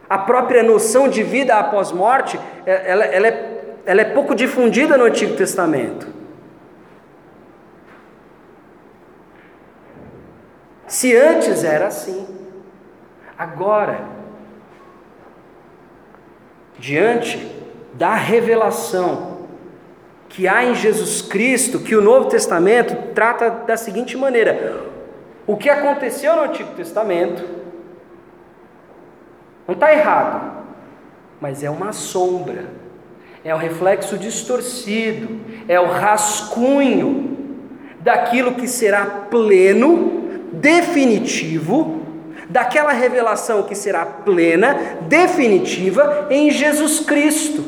A 0.09 0.19
própria 0.19 0.63
noção 0.63 1.09
de 1.09 1.23
vida 1.23 1.55
após 1.57 1.91
morte, 1.91 2.39
é, 2.67 2.91
ela, 2.93 3.05
ela 3.07 3.27
é 3.27 3.54
ela 3.87 4.01
é 4.01 4.05
pouco 4.05 4.35
difundida 4.35 4.97
no 4.97 5.05
Antigo 5.05 5.37
Testamento. 5.37 6.07
Se 10.87 11.15
antes 11.17 11.65
era 11.65 11.87
assim, 11.89 12.27
agora, 13.37 14.01
diante 16.79 17.51
da 17.95 18.15
revelação 18.15 19.35
que 20.29 20.49
há 20.49 20.65
em 20.65 20.75
Jesus 20.75 21.23
Cristo, 21.23 21.81
que 21.81 21.95
o 21.95 22.03
Novo 22.03 22.29
Testamento 22.29 23.13
trata 23.15 23.51
da 23.51 23.77
seguinte 23.77 24.17
maneira: 24.17 24.85
o 25.47 25.57
que 25.57 25.69
aconteceu 25.69 26.37
no 26.37 26.43
Antigo 26.43 26.75
Testamento 26.75 27.45
não 29.67 29.75
está 29.75 29.93
errado, 29.93 30.65
mas 31.41 31.63
é 31.63 31.71
uma 31.71 31.93
sombra 31.93 32.84
é 33.45 33.55
o 33.55 33.59
reflexo 33.59 34.17
distorcido, 34.17 35.39
é 35.69 35.79
o 35.79 35.87
rascunho 35.87 37.37
daquilo 38.01 38.55
que 38.55 38.67
será 38.67 39.05
pleno, 39.05 40.49
definitivo, 40.53 42.03
daquela 42.49 42.93
revelação 42.93 43.65
que 43.65 43.75
será 43.75 44.07
plena, 44.07 44.99
definitiva 45.03 46.27
em 46.31 46.51
Jesus 46.51 47.01
Cristo. 47.01 47.65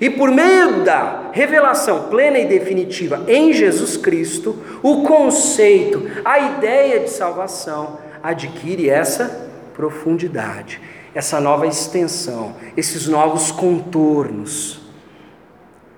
E 0.00 0.10
por 0.10 0.30
meio 0.30 0.84
da 0.84 1.30
revelação 1.32 2.08
plena 2.08 2.38
e 2.38 2.46
definitiva 2.46 3.24
em 3.28 3.52
Jesus 3.52 3.96
Cristo, 3.96 4.58
o 4.82 5.02
conceito, 5.02 6.10
a 6.24 6.38
ideia 6.38 7.00
de 7.00 7.10
salvação 7.10 7.98
adquire 8.22 8.90
essa 8.90 9.48
profundidade, 9.72 10.80
essa 11.14 11.40
nova 11.40 11.66
extensão, 11.66 12.56
esses 12.76 13.06
novos 13.06 13.50
contornos. 13.50 14.85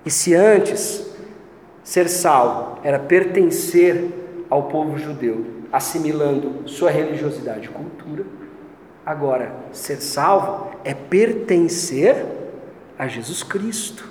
E 0.05 0.11
se 0.11 0.35
antes 0.35 1.07
ser 1.83 2.09
salvo 2.09 2.79
era 2.83 2.99
pertencer 2.99 4.47
ao 4.51 4.65
povo 4.65 4.99
judeu, 4.99 5.45
assimilando 5.73 6.69
sua 6.69 6.91
religiosidade 6.91 7.67
e 7.67 7.69
cultura, 7.69 8.25
agora 9.05 9.53
ser 9.73 10.01
salvo 10.01 10.71
é 10.85 10.95
pertencer 10.95 12.27
a 12.99 13.07
Jesus 13.07 13.43
Cristo, 13.43 14.05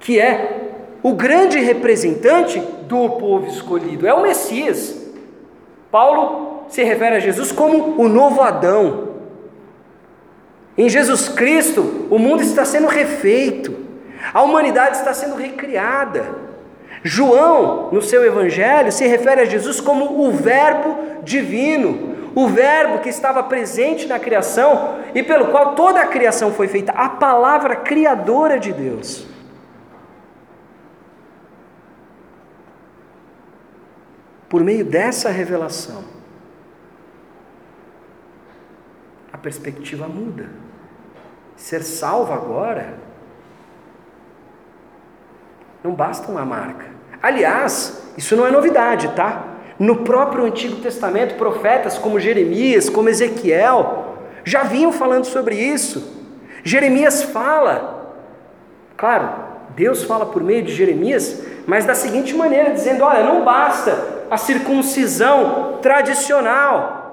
que 0.00 0.20
é 0.20 0.72
o 1.02 1.14
grande 1.14 1.58
representante 1.58 2.60
do 2.88 3.10
povo 3.10 3.46
escolhido, 3.46 4.06
é 4.06 4.12
o 4.12 4.22
Messias. 4.22 5.02
Paulo 5.90 6.64
se 6.68 6.82
refere 6.82 7.16
a 7.16 7.20
Jesus 7.20 7.52
como 7.52 8.00
o 8.00 8.08
novo 8.08 8.40
Adão, 8.40 9.13
em 10.76 10.88
Jesus 10.88 11.28
Cristo, 11.28 12.06
o 12.10 12.18
mundo 12.18 12.42
está 12.42 12.64
sendo 12.64 12.88
refeito, 12.88 13.76
a 14.32 14.42
humanidade 14.42 14.96
está 14.96 15.14
sendo 15.14 15.36
recriada. 15.36 16.24
João, 17.02 17.90
no 17.92 18.02
seu 18.02 18.24
evangelho, 18.24 18.90
se 18.90 19.06
refere 19.06 19.42
a 19.42 19.44
Jesus 19.44 19.80
como 19.80 20.26
o 20.26 20.32
Verbo 20.32 21.22
divino, 21.22 22.32
o 22.34 22.48
Verbo 22.48 22.98
que 22.98 23.08
estava 23.08 23.42
presente 23.42 24.06
na 24.06 24.18
criação 24.18 24.98
e 25.14 25.22
pelo 25.22 25.48
qual 25.48 25.74
toda 25.76 26.00
a 26.00 26.06
criação 26.06 26.52
foi 26.52 26.66
feita, 26.66 26.90
a 26.92 27.08
palavra 27.08 27.76
criadora 27.76 28.58
de 28.58 28.72
Deus. 28.72 29.26
Por 34.48 34.64
meio 34.64 34.84
dessa 34.84 35.30
revelação, 35.30 36.04
a 39.32 39.38
perspectiva 39.38 40.08
muda 40.08 40.63
ser 41.56 41.82
salvo 41.82 42.32
agora, 42.32 42.94
não 45.82 45.92
basta 45.92 46.30
uma 46.30 46.44
marca. 46.44 46.86
Aliás, 47.22 48.02
isso 48.16 48.36
não 48.36 48.46
é 48.46 48.50
novidade, 48.50 49.08
tá? 49.08 49.44
No 49.78 49.98
próprio 49.98 50.44
Antigo 50.44 50.76
Testamento, 50.76 51.36
profetas 51.36 51.98
como 51.98 52.20
Jeremias, 52.20 52.88
como 52.88 53.08
Ezequiel, 53.08 54.16
já 54.44 54.62
vinham 54.62 54.92
falando 54.92 55.24
sobre 55.24 55.56
isso. 55.56 56.12
Jeremias 56.62 57.22
fala, 57.22 58.14
claro, 58.96 59.28
Deus 59.74 60.04
fala 60.04 60.26
por 60.26 60.42
meio 60.42 60.62
de 60.62 60.72
Jeremias, 60.72 61.42
mas 61.66 61.84
da 61.84 61.94
seguinte 61.94 62.34
maneira, 62.34 62.70
dizendo: 62.70 63.04
olha, 63.04 63.24
não 63.24 63.44
basta 63.44 64.24
a 64.30 64.36
circuncisão 64.36 65.78
tradicional, 65.82 67.04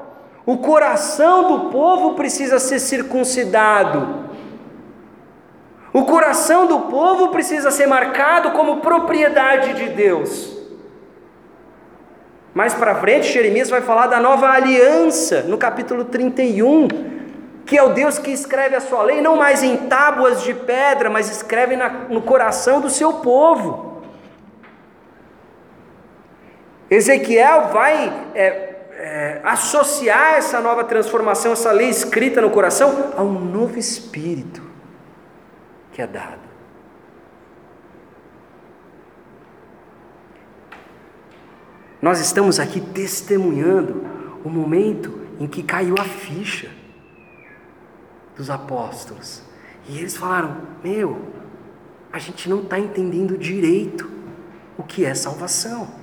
o 0.45 0.57
coração 0.57 1.51
do 1.51 1.69
povo 1.71 2.13
precisa 2.13 2.59
ser 2.59 2.79
circuncidado. 2.79 4.30
O 5.93 6.05
coração 6.05 6.67
do 6.67 6.81
povo 6.81 7.29
precisa 7.29 7.69
ser 7.69 7.85
marcado 7.85 8.51
como 8.51 8.77
propriedade 8.77 9.73
de 9.73 9.89
Deus. 9.89 10.57
Mais 12.53 12.73
para 12.73 12.95
frente, 12.95 13.31
Jeremias 13.31 13.69
vai 13.69 13.81
falar 13.81 14.07
da 14.07 14.19
nova 14.19 14.49
aliança, 14.49 15.41
no 15.43 15.57
capítulo 15.57 16.05
31, 16.05 16.87
que 17.65 17.77
é 17.77 17.83
o 17.83 17.89
Deus 17.89 18.17
que 18.17 18.31
escreve 18.31 18.75
a 18.75 18.81
sua 18.81 19.03
lei, 19.03 19.21
não 19.21 19.35
mais 19.35 19.63
em 19.63 19.75
tábuas 19.75 20.41
de 20.43 20.53
pedra, 20.53 21.09
mas 21.09 21.29
escreve 21.29 21.75
na, 21.75 21.89
no 21.89 22.21
coração 22.21 22.79
do 22.79 22.89
seu 22.89 23.13
povo. 23.13 24.01
Ezequiel 26.89 27.69
vai 27.69 28.27
é, 28.33 28.45
é, 28.97 29.41
associar 29.43 30.35
essa 30.35 30.59
nova 30.61 30.83
transformação, 30.85 31.53
essa 31.53 31.71
lei 31.71 31.89
escrita 31.89 32.41
no 32.41 32.49
coração, 32.49 33.13
a 33.17 33.21
um 33.21 33.39
novo 33.39 33.77
espírito 33.77 34.70
que 35.91 36.01
é 36.01 36.07
dado. 36.07 36.51
Nós 42.01 42.19
estamos 42.19 42.59
aqui 42.59 42.81
testemunhando 42.81 44.03
o 44.43 44.49
momento 44.49 45.21
em 45.39 45.47
que 45.47 45.61
caiu 45.61 45.95
a 45.99 46.03
ficha 46.03 46.71
dos 48.35 48.49
apóstolos. 48.49 49.43
E 49.87 49.99
eles 49.99 50.17
falaram: 50.17 50.57
Meu, 50.83 51.21
a 52.11 52.17
gente 52.17 52.49
não 52.49 52.61
está 52.63 52.79
entendendo 52.79 53.37
direito 53.37 54.09
o 54.77 54.83
que 54.83 55.05
é 55.05 55.13
salvação. 55.13 56.01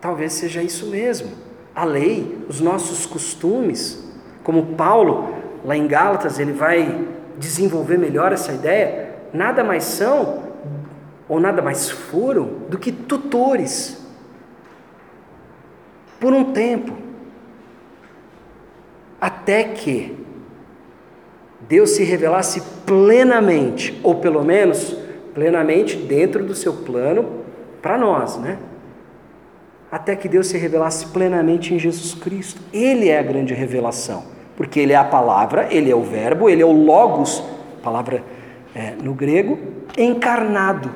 Talvez 0.00 0.32
seja 0.32 0.60
isso 0.60 0.90
mesmo. 0.90 1.51
A 1.74 1.84
lei, 1.84 2.44
os 2.48 2.60
nossos 2.60 3.06
costumes, 3.06 4.12
como 4.42 4.74
Paulo, 4.74 5.34
lá 5.64 5.76
em 5.76 5.86
Gálatas, 5.86 6.38
ele 6.38 6.52
vai 6.52 7.06
desenvolver 7.38 7.98
melhor 7.98 8.32
essa 8.32 8.52
ideia, 8.52 9.14
nada 9.32 9.64
mais 9.64 9.84
são 9.84 10.42
ou 11.28 11.40
nada 11.40 11.62
mais 11.62 11.90
foram 11.90 12.44
do 12.68 12.78
que 12.78 12.92
tutores 12.92 14.02
por 16.20 16.32
um 16.32 16.52
tempo, 16.52 16.92
até 19.20 19.64
que 19.64 20.16
Deus 21.60 21.90
se 21.90 22.04
revelasse 22.04 22.62
plenamente, 22.84 23.98
ou 24.02 24.16
pelo 24.16 24.44
menos 24.44 24.96
plenamente 25.34 25.96
dentro 25.96 26.44
do 26.44 26.54
seu 26.54 26.74
plano 26.74 27.42
para 27.80 27.96
nós, 27.96 28.36
né? 28.36 28.58
Até 29.92 30.16
que 30.16 30.26
Deus 30.26 30.46
se 30.46 30.56
revelasse 30.56 31.08
plenamente 31.08 31.74
em 31.74 31.78
Jesus 31.78 32.14
Cristo. 32.14 32.62
Ele 32.72 33.10
é 33.10 33.18
a 33.18 33.22
grande 33.22 33.52
revelação, 33.52 34.24
porque 34.56 34.80
Ele 34.80 34.94
é 34.94 34.96
a 34.96 35.04
palavra, 35.04 35.68
Ele 35.70 35.90
é 35.90 35.94
o 35.94 36.02
Verbo, 36.02 36.48
Ele 36.48 36.62
é 36.62 36.64
o 36.64 36.72
Logos, 36.72 37.44
palavra 37.82 38.24
é, 38.74 38.92
no 39.02 39.12
grego, 39.12 39.58
encarnado. 39.98 40.90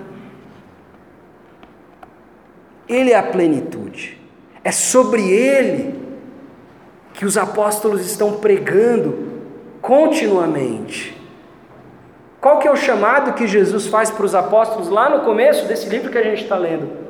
Ele 2.89 3.13
é 3.13 3.19
a 3.19 3.23
plenitude. 3.23 4.19
É 4.65 4.73
sobre 4.73 5.29
Ele 5.29 5.95
que 7.13 7.27
os 7.27 7.37
apóstolos 7.37 8.01
estão 8.01 8.39
pregando 8.39 9.43
continuamente. 9.83 11.15
Qual 12.41 12.59
que 12.61 12.67
é 12.67 12.73
o 12.73 12.77
chamado 12.77 13.35
que 13.35 13.47
Jesus 13.47 13.89
faz 13.89 14.11
para 14.11 14.25
os 14.25 14.35
apóstolos 14.35 14.89
lá 14.89 15.11
no 15.11 15.23
começo 15.23 15.67
desse 15.67 15.87
livro 15.87 16.11
que 16.11 16.17
a 16.17 16.23
gente 16.23 16.45
está 16.45 16.57
lendo? 16.57 17.06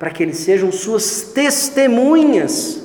Para 0.00 0.10
que 0.10 0.22
eles 0.22 0.38
sejam 0.38 0.72
suas 0.72 1.30
testemunhas. 1.34 2.82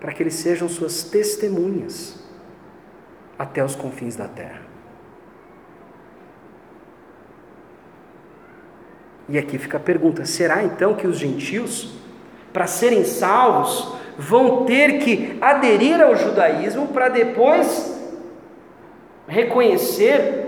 Para 0.00 0.12
que 0.12 0.22
eles 0.22 0.34
sejam 0.34 0.68
suas 0.68 1.04
testemunhas 1.04 2.18
até 3.38 3.62
os 3.62 3.76
confins 3.76 4.16
da 4.16 4.26
terra. 4.26 4.62
E 9.28 9.36
aqui 9.36 9.58
fica 9.58 9.76
a 9.76 9.80
pergunta: 9.80 10.24
será 10.24 10.64
então 10.64 10.94
que 10.94 11.06
os 11.06 11.18
gentios, 11.18 11.94
para 12.54 12.66
serem 12.66 13.04
salvos, 13.04 13.94
vão 14.18 14.64
ter 14.64 14.98
que 14.98 15.36
aderir 15.40 16.00
ao 16.00 16.16
judaísmo 16.16 16.88
para 16.88 17.08
depois 17.08 18.00
reconhecer 19.26 20.42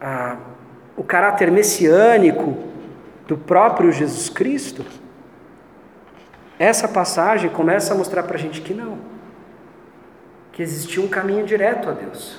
a, 0.00 0.38
o 0.96 0.97
caráter 1.08 1.50
messiânico 1.50 2.56
do 3.26 3.36
próprio 3.36 3.90
Jesus 3.90 4.28
Cristo? 4.28 4.84
Essa 6.58 6.86
passagem 6.86 7.50
começa 7.50 7.94
a 7.94 7.96
mostrar 7.96 8.24
para 8.24 8.36
a 8.36 8.38
gente 8.38 8.60
que 8.60 8.74
não, 8.74 8.98
que 10.52 10.62
existia 10.62 11.02
um 11.02 11.08
caminho 11.08 11.46
direto 11.46 11.88
a 11.88 11.92
Deus. 11.92 12.38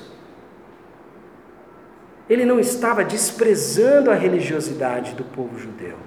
Ele 2.30 2.46
não 2.46 2.60
estava 2.60 3.04
desprezando 3.04 4.12
a 4.12 4.14
religiosidade 4.14 5.16
do 5.16 5.24
povo 5.24 5.58
judeu. 5.58 5.98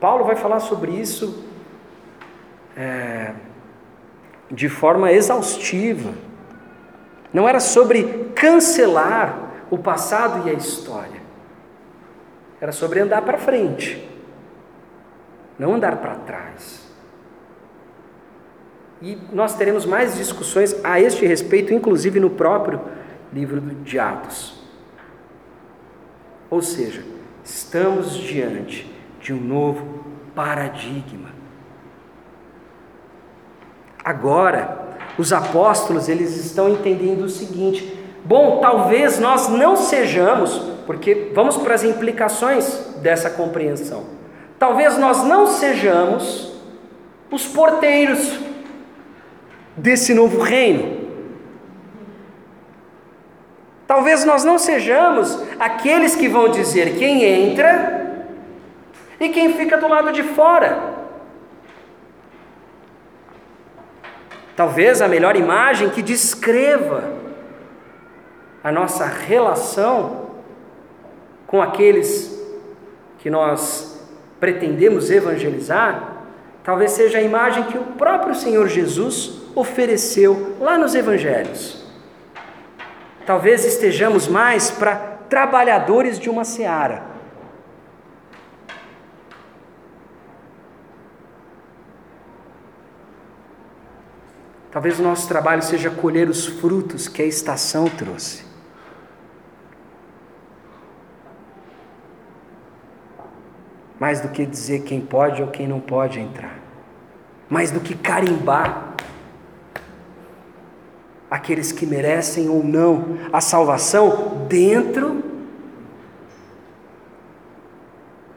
Paulo 0.00 0.24
vai 0.24 0.34
falar 0.34 0.58
sobre 0.58 0.90
isso 0.90 1.44
é, 2.76 3.32
de 4.50 4.68
forma 4.68 5.12
exaustiva. 5.12 6.12
Não 7.32 7.48
era 7.48 7.60
sobre 7.60 8.32
cancelar 8.34 9.43
o 9.74 9.78
passado 9.78 10.46
e 10.46 10.50
a 10.50 10.52
história. 10.52 11.20
Era 12.60 12.70
sobre 12.70 13.00
andar 13.00 13.22
para 13.22 13.36
frente, 13.36 14.08
não 15.58 15.74
andar 15.74 15.96
para 15.96 16.14
trás. 16.14 16.84
E 19.02 19.18
nós 19.32 19.56
teremos 19.56 19.84
mais 19.84 20.16
discussões 20.16 20.74
a 20.84 21.00
este 21.00 21.26
respeito, 21.26 21.74
inclusive 21.74 22.20
no 22.20 22.30
próprio 22.30 22.80
livro 23.32 23.60
de 23.60 23.98
Atos. 23.98 24.62
Ou 26.48 26.62
seja, 26.62 27.04
estamos 27.42 28.12
diante 28.12 28.90
de 29.20 29.32
um 29.32 29.40
novo 29.40 30.04
paradigma. 30.36 31.30
Agora, 34.04 34.96
os 35.18 35.32
apóstolos, 35.32 36.08
eles 36.08 36.36
estão 36.36 36.68
entendendo 36.68 37.22
o 37.22 37.28
seguinte: 37.28 38.03
bom, 38.24 38.60
talvez 38.60 39.18
nós 39.18 39.48
não 39.48 39.76
sejamos, 39.76 40.58
porque 40.86 41.30
vamos 41.34 41.56
para 41.56 41.74
as 41.74 41.84
implicações 41.84 42.94
dessa 43.02 43.30
compreensão. 43.30 44.04
Talvez 44.58 44.96
nós 44.98 45.22
não 45.24 45.46
sejamos 45.46 46.52
os 47.30 47.46
porteiros 47.46 48.38
desse 49.76 50.14
novo 50.14 50.40
reino. 50.40 51.04
Talvez 53.86 54.24
nós 54.24 54.44
não 54.44 54.58
sejamos 54.58 55.38
aqueles 55.58 56.16
que 56.16 56.28
vão 56.28 56.48
dizer 56.48 56.96
quem 56.96 57.22
entra 57.22 58.24
e 59.20 59.28
quem 59.28 59.52
fica 59.52 59.76
do 59.76 59.88
lado 59.88 60.10
de 60.12 60.22
fora. 60.22 60.94
Talvez 64.56 65.02
a 65.02 65.08
melhor 65.08 65.36
imagem 65.36 65.90
que 65.90 66.00
descreva 66.00 67.23
a 68.64 68.72
nossa 68.72 69.04
relação 69.04 70.30
com 71.46 71.60
aqueles 71.60 72.34
que 73.18 73.28
nós 73.28 74.02
pretendemos 74.40 75.10
evangelizar, 75.10 76.24
talvez 76.64 76.92
seja 76.92 77.18
a 77.18 77.22
imagem 77.22 77.64
que 77.64 77.76
o 77.76 77.84
próprio 77.84 78.34
Senhor 78.34 78.66
Jesus 78.66 79.42
ofereceu 79.54 80.56
lá 80.58 80.78
nos 80.78 80.94
evangelhos. 80.94 81.84
Talvez 83.26 83.66
estejamos 83.66 84.26
mais 84.26 84.70
para 84.70 84.96
trabalhadores 85.28 86.18
de 86.18 86.30
uma 86.30 86.44
seara. 86.44 87.02
Talvez 94.70 94.98
o 94.98 95.02
nosso 95.02 95.28
trabalho 95.28 95.62
seja 95.62 95.90
colher 95.90 96.28
os 96.30 96.46
frutos 96.46 97.08
que 97.08 97.20
a 97.20 97.26
estação 97.26 97.88
trouxe. 97.88 98.53
Mais 104.04 104.20
do 104.20 104.28
que 104.28 104.44
dizer 104.44 104.82
quem 104.82 105.00
pode 105.00 105.40
ou 105.40 105.48
quem 105.48 105.66
não 105.66 105.80
pode 105.80 106.20
entrar. 106.20 106.58
Mais 107.48 107.70
do 107.70 107.80
que 107.80 107.94
carimbar 107.94 108.96
aqueles 111.30 111.72
que 111.72 111.86
merecem 111.86 112.46
ou 112.46 112.62
não 112.62 113.16
a 113.32 113.40
salvação 113.40 114.46
dentro 114.46 115.24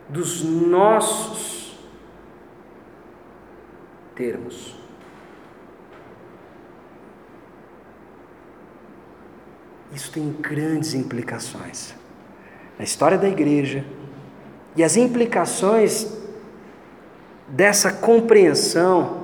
dos 0.08 0.42
nossos 0.42 1.78
termos. 4.16 4.74
Isso 9.92 10.14
tem 10.14 10.32
grandes 10.32 10.94
implicações 10.94 11.94
na 12.80 12.86
história 12.86 13.18
da 13.18 13.28
igreja 13.28 13.84
e 14.78 14.84
as 14.84 14.96
implicações 14.96 16.16
dessa 17.48 17.92
compreensão, 17.92 19.24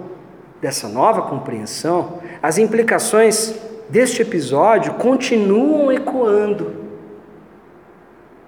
dessa 0.60 0.90
nova 0.90 1.22
compreensão, 1.22 2.20
as 2.42 2.58
implicações 2.58 3.54
deste 3.88 4.24
episódio 4.24 4.96
continuam 4.96 5.92
ecoando, 5.92 6.74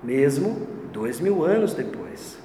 mesmo 0.01 0.67
dois 0.91 1.19
mil 1.19 1.45
anos 1.45 1.75
depois. 1.75 2.39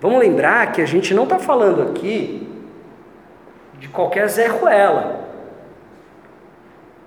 Vamos 0.00 0.18
lembrar 0.18 0.72
que 0.72 0.80
a 0.80 0.86
gente 0.86 1.12
não 1.12 1.24
está 1.24 1.38
falando 1.38 1.82
aqui 1.82 2.48
de 3.78 3.88
qualquer 3.88 4.26
Zé 4.28 4.46
Ruela, 4.46 5.28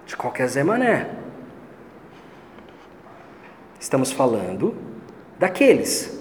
de 0.06 0.16
qualquer 0.16 0.48
Zé 0.48 0.64
Mané. 0.64 1.15
Estamos 3.86 4.12
falando 4.12 4.76
daqueles 5.38 6.20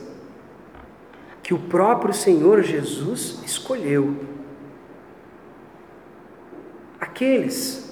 que 1.43 1.55
o 1.55 1.59
próprio 1.59 2.13
Senhor 2.13 2.63
Jesus 2.63 3.41
escolheu. 3.43 4.23
Aqueles 7.01 7.91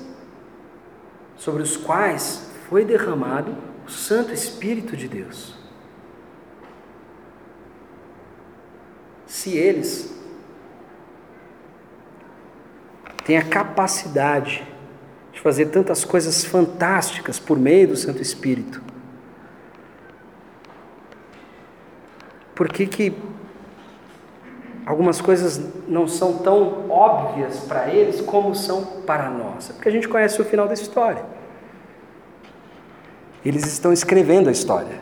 sobre 1.38 1.62
os 1.62 1.74
quais 1.74 2.50
foi 2.68 2.84
derramado 2.84 3.56
o 3.86 3.90
Santo 3.90 4.34
Espírito 4.34 4.94
de 4.94 5.08
Deus. 5.08 5.54
Se 9.26 9.56
eles 9.56 10.14
têm 13.24 13.38
a 13.38 13.48
capacidade 13.48 14.68
de 15.32 15.40
fazer 15.40 15.70
tantas 15.70 16.04
coisas 16.04 16.44
fantásticas 16.44 17.38
por 17.38 17.58
meio 17.58 17.88
do 17.88 17.96
Santo 17.96 18.20
Espírito, 18.20 18.91
por 22.55 22.68
que, 22.68 22.86
que 22.86 23.16
algumas 24.84 25.20
coisas 25.20 25.61
não 25.88 26.07
são 26.07 26.38
tão 26.38 26.90
óbvias 26.90 27.61
para 27.61 27.92
eles 27.92 28.20
como 28.20 28.55
são 28.55 28.84
para 29.07 29.30
nós? 29.30 29.70
É 29.70 29.72
porque 29.72 29.88
a 29.88 29.92
gente 29.92 30.09
conhece 30.09 30.40
o 30.40 30.44
final 30.44 30.68
da 30.68 30.74
história. 30.74 31.24
Eles 33.44 33.66
estão 33.66 33.92
escrevendo 33.92 34.48
a 34.48 34.53
história. 34.53 35.00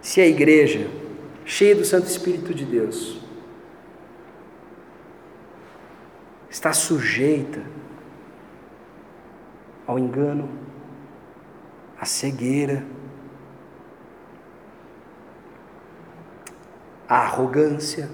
Se 0.00 0.20
a 0.20 0.26
igreja, 0.26 0.88
cheia 1.44 1.74
do 1.74 1.84
Santo 1.84 2.06
Espírito 2.06 2.54
de 2.54 2.64
Deus, 2.64 3.20
está 6.48 6.72
sujeita 6.72 7.62
ao 9.86 9.98
engano, 9.98 10.48
à 12.00 12.06
cegueira, 12.06 12.82
à 17.06 17.16
arrogância, 17.16 18.08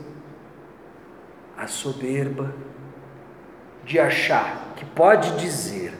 à 1.56 1.68
soberba, 1.68 2.52
de 3.84 4.00
achar 4.00 4.72
que 4.74 4.84
pode 4.84 5.36
dizer 5.36 5.94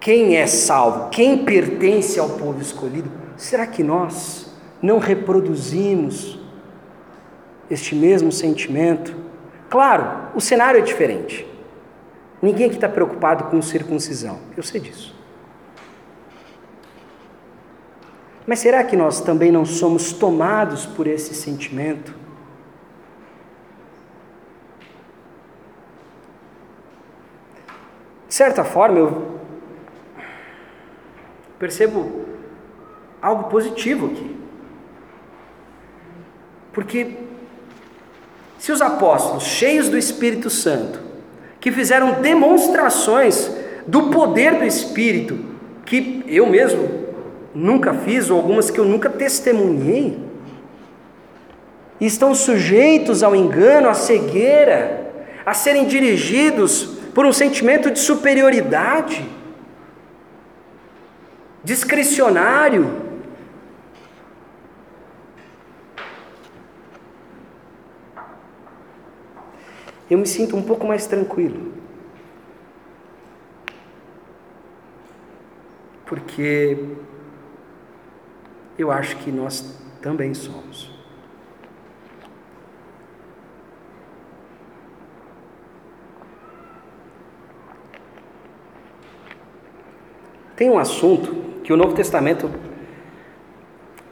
quem 0.00 0.36
é 0.36 0.46
salvo, 0.46 1.10
quem 1.10 1.44
pertence 1.44 2.18
ao 2.18 2.30
povo 2.30 2.60
escolhido, 2.60 3.10
será 3.36 3.66
que 3.66 3.82
nós 3.82 4.52
não 4.82 4.98
reproduzimos 4.98 6.40
este 7.70 7.94
mesmo 7.94 8.32
sentimento? 8.32 9.14
Claro, 9.68 10.30
o 10.34 10.40
cenário 10.40 10.80
é 10.80 10.82
diferente. 10.82 11.46
Ninguém 12.40 12.66
aqui 12.66 12.76
está 12.76 12.88
preocupado 12.88 13.44
com 13.44 13.60
circuncisão, 13.60 14.38
eu 14.56 14.62
sei 14.62 14.80
disso. 14.80 15.17
Mas 18.48 18.60
será 18.60 18.82
que 18.82 18.96
nós 18.96 19.20
também 19.20 19.52
não 19.52 19.66
somos 19.66 20.10
tomados 20.10 20.86
por 20.86 21.06
esse 21.06 21.34
sentimento? 21.34 22.14
De 28.26 28.34
certa 28.34 28.64
forma, 28.64 28.98
eu 28.98 29.38
percebo 31.58 32.24
algo 33.20 33.50
positivo 33.50 34.06
aqui. 34.06 34.34
Porque 36.72 37.18
se 38.58 38.72
os 38.72 38.80
apóstolos, 38.80 39.44
cheios 39.44 39.90
do 39.90 39.98
Espírito 39.98 40.48
Santo, 40.48 40.98
que 41.60 41.70
fizeram 41.70 42.22
demonstrações 42.22 43.54
do 43.86 44.08
poder 44.08 44.54
do 44.54 44.64
Espírito, 44.64 45.38
que 45.84 46.24
eu 46.26 46.46
mesmo 46.46 46.97
nunca 47.54 47.94
fiz, 47.94 48.30
ou 48.30 48.36
algumas 48.36 48.70
que 48.70 48.78
eu 48.78 48.84
nunca 48.84 49.08
testemunhei, 49.08 50.18
estão 52.00 52.34
sujeitos 52.34 53.22
ao 53.22 53.34
engano, 53.34 53.88
à 53.88 53.94
cegueira, 53.94 55.12
a 55.44 55.54
serem 55.54 55.86
dirigidos 55.86 56.98
por 57.14 57.26
um 57.26 57.32
sentimento 57.32 57.90
de 57.90 57.98
superioridade, 57.98 59.28
discricionário. 61.64 63.08
Eu 70.10 70.18
me 70.18 70.26
sinto 70.26 70.56
um 70.56 70.62
pouco 70.62 70.86
mais 70.86 71.06
tranquilo. 71.06 71.72
Porque 76.06 76.78
eu 78.78 78.90
acho 78.90 79.16
que 79.16 79.30
nós 79.30 79.76
também 80.00 80.32
somos. 80.32 80.90
Tem 90.56 90.70
um 90.70 90.78
assunto 90.78 91.60
que 91.62 91.72
o 91.72 91.76
Novo 91.76 91.94
Testamento 91.94 92.50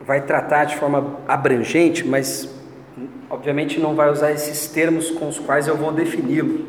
vai 0.01 0.21
tratar 0.21 0.65
de 0.65 0.77
forma 0.77 1.19
abrangente, 1.27 2.07
mas 2.07 2.49
obviamente 3.29 3.81
não 3.81 3.95
vai 3.95 4.11
usar 4.11 4.31
esses 4.31 4.69
termos 4.69 5.11
com 5.11 5.29
os 5.29 5.39
quais 5.39 5.67
eu 5.67 5.77
vou 5.77 5.91
defini-lo. 5.91 6.67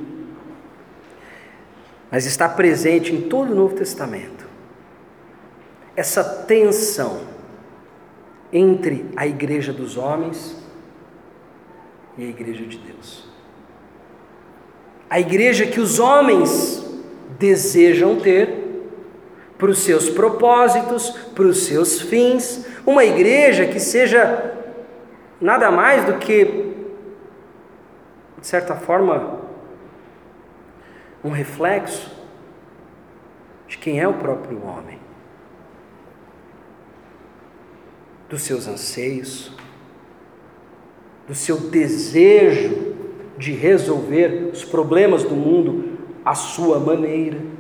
Mas 2.10 2.26
está 2.26 2.48
presente 2.48 3.14
em 3.14 3.22
todo 3.22 3.52
o 3.52 3.56
Novo 3.56 3.76
Testamento 3.76 4.48
essa 5.98 6.24
tensão 6.24 7.22
entre 8.52 9.06
a 9.16 9.28
igreja 9.28 9.74
dos 9.74 9.98
homens 9.98 10.58
e 12.18 12.26
a 12.26 12.28
igreja 12.28 12.66
de 12.66 12.78
Deus. 12.78 13.28
A 15.10 15.20
igreja 15.20 15.66
que 15.66 15.80
os 15.80 16.00
homens 16.00 16.86
desejam 17.38 18.20
ter 18.20 18.66
para 19.58 19.72
os 19.72 19.80
seus 19.80 20.10
propósitos, 20.10 21.10
para 21.34 21.46
os 21.46 21.66
seus 21.66 22.02
fins, 22.02 22.66
uma 22.86 23.04
igreja 23.04 23.66
que 23.66 23.80
seja 23.80 24.54
nada 25.42 25.72
mais 25.72 26.06
do 26.06 26.18
que, 26.18 26.74
de 28.40 28.48
certa 28.48 28.76
forma, 28.76 29.40
um 31.24 31.32
reflexo 31.32 32.16
de 33.68 33.78
quem 33.78 34.00
é 34.00 34.08
o 34.08 34.14
próprio 34.14 34.64
homem, 34.66 35.00
dos 38.30 38.42
seus 38.42 38.68
anseios, 38.68 39.52
do 41.28 41.36
seu 41.36 41.58
desejo 41.58 42.96
de 43.38 43.52
resolver 43.52 44.50
os 44.52 44.64
problemas 44.64 45.24
do 45.24 45.36
mundo 45.36 45.98
à 46.26 46.34
sua 46.34 46.80
maneira 46.80 47.58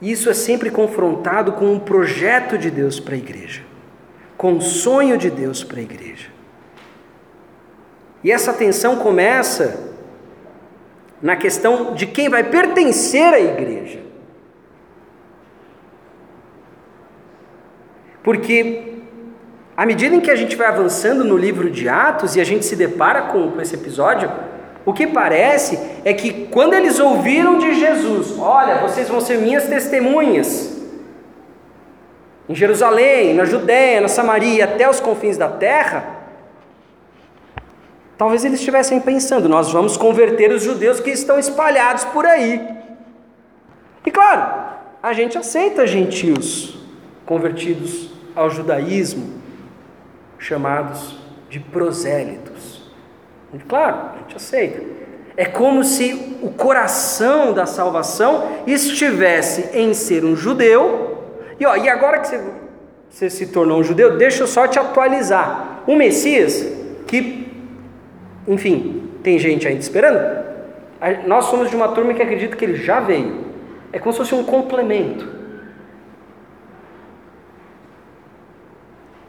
Isso 0.00 0.28
é 0.28 0.34
sempre 0.34 0.70
confrontado 0.70 1.52
com 1.52 1.72
um 1.72 1.78
projeto 1.78 2.58
de 2.58 2.70
Deus 2.70 3.00
para 3.00 3.14
a 3.14 3.18
igreja, 3.18 3.62
com 4.36 4.52
um 4.52 4.60
sonho 4.60 5.16
de 5.16 5.30
Deus 5.30 5.64
para 5.64 5.78
a 5.78 5.82
igreja. 5.82 6.28
E 8.22 8.30
essa 8.30 8.52
tensão 8.52 8.96
começa 8.96 9.94
na 11.22 11.34
questão 11.36 11.94
de 11.94 12.06
quem 12.06 12.28
vai 12.28 12.44
pertencer 12.44 13.32
à 13.32 13.40
igreja. 13.40 14.00
Porque, 18.26 18.82
à 19.76 19.86
medida 19.86 20.16
em 20.16 20.20
que 20.20 20.32
a 20.32 20.34
gente 20.34 20.56
vai 20.56 20.66
avançando 20.66 21.22
no 21.22 21.36
livro 21.36 21.70
de 21.70 21.88
Atos 21.88 22.34
e 22.34 22.40
a 22.40 22.44
gente 22.44 22.64
se 22.64 22.74
depara 22.74 23.22
com, 23.22 23.52
com 23.52 23.60
esse 23.60 23.76
episódio, 23.76 24.28
o 24.84 24.92
que 24.92 25.06
parece 25.06 25.78
é 26.04 26.12
que 26.12 26.48
quando 26.48 26.74
eles 26.74 26.98
ouviram 26.98 27.56
de 27.56 27.76
Jesus, 27.76 28.36
olha, 28.36 28.78
vocês 28.78 29.08
vão 29.08 29.20
ser 29.20 29.38
minhas 29.38 29.68
testemunhas, 29.68 30.76
em 32.48 32.54
Jerusalém, 32.56 33.32
na 33.32 33.44
Judéia, 33.44 34.00
na 34.00 34.08
Samaria, 34.08 34.64
até 34.64 34.90
os 34.90 34.98
confins 34.98 35.36
da 35.36 35.48
terra, 35.48 36.04
talvez 38.18 38.44
eles 38.44 38.58
estivessem 38.58 38.98
pensando: 38.98 39.48
nós 39.48 39.70
vamos 39.70 39.96
converter 39.96 40.50
os 40.50 40.64
judeus 40.64 40.98
que 40.98 41.10
estão 41.10 41.38
espalhados 41.38 42.04
por 42.06 42.26
aí. 42.26 42.60
E 44.04 44.10
claro, 44.10 44.74
a 45.00 45.12
gente 45.12 45.38
aceita 45.38 45.86
gentios 45.86 46.76
convertidos 47.24 48.15
ao 48.36 48.50
judaísmo, 48.50 49.40
chamados 50.38 51.18
de 51.48 51.58
prosélitos. 51.58 52.92
Claro, 53.66 53.96
a 54.14 54.18
gente 54.18 54.36
aceita. 54.36 54.82
É 55.36 55.46
como 55.46 55.82
se 55.82 56.38
o 56.42 56.50
coração 56.50 57.52
da 57.52 57.66
salvação 57.66 58.62
estivesse 58.66 59.70
em 59.76 59.94
ser 59.94 60.24
um 60.24 60.36
judeu. 60.36 61.24
E, 61.58 61.66
ó, 61.66 61.76
e 61.76 61.88
agora 61.88 62.20
que 62.20 62.28
você, 62.28 62.40
você 63.08 63.30
se 63.30 63.46
tornou 63.46 63.80
um 63.80 63.84
judeu, 63.84 64.16
deixa 64.18 64.42
eu 64.42 64.46
só 64.46 64.68
te 64.68 64.78
atualizar. 64.78 65.82
O 65.86 65.96
Messias, 65.96 66.66
que, 67.06 67.50
enfim, 68.46 69.10
tem 69.22 69.38
gente 69.38 69.66
ainda 69.66 69.80
esperando. 69.80 70.46
Nós 71.26 71.46
somos 71.46 71.70
de 71.70 71.76
uma 71.76 71.88
turma 71.88 72.14
que 72.14 72.22
acredita 72.22 72.56
que 72.56 72.64
ele 72.64 72.76
já 72.76 73.00
veio. 73.00 73.46
É 73.92 73.98
como 73.98 74.12
se 74.12 74.18
fosse 74.18 74.34
um 74.34 74.44
complemento. 74.44 75.36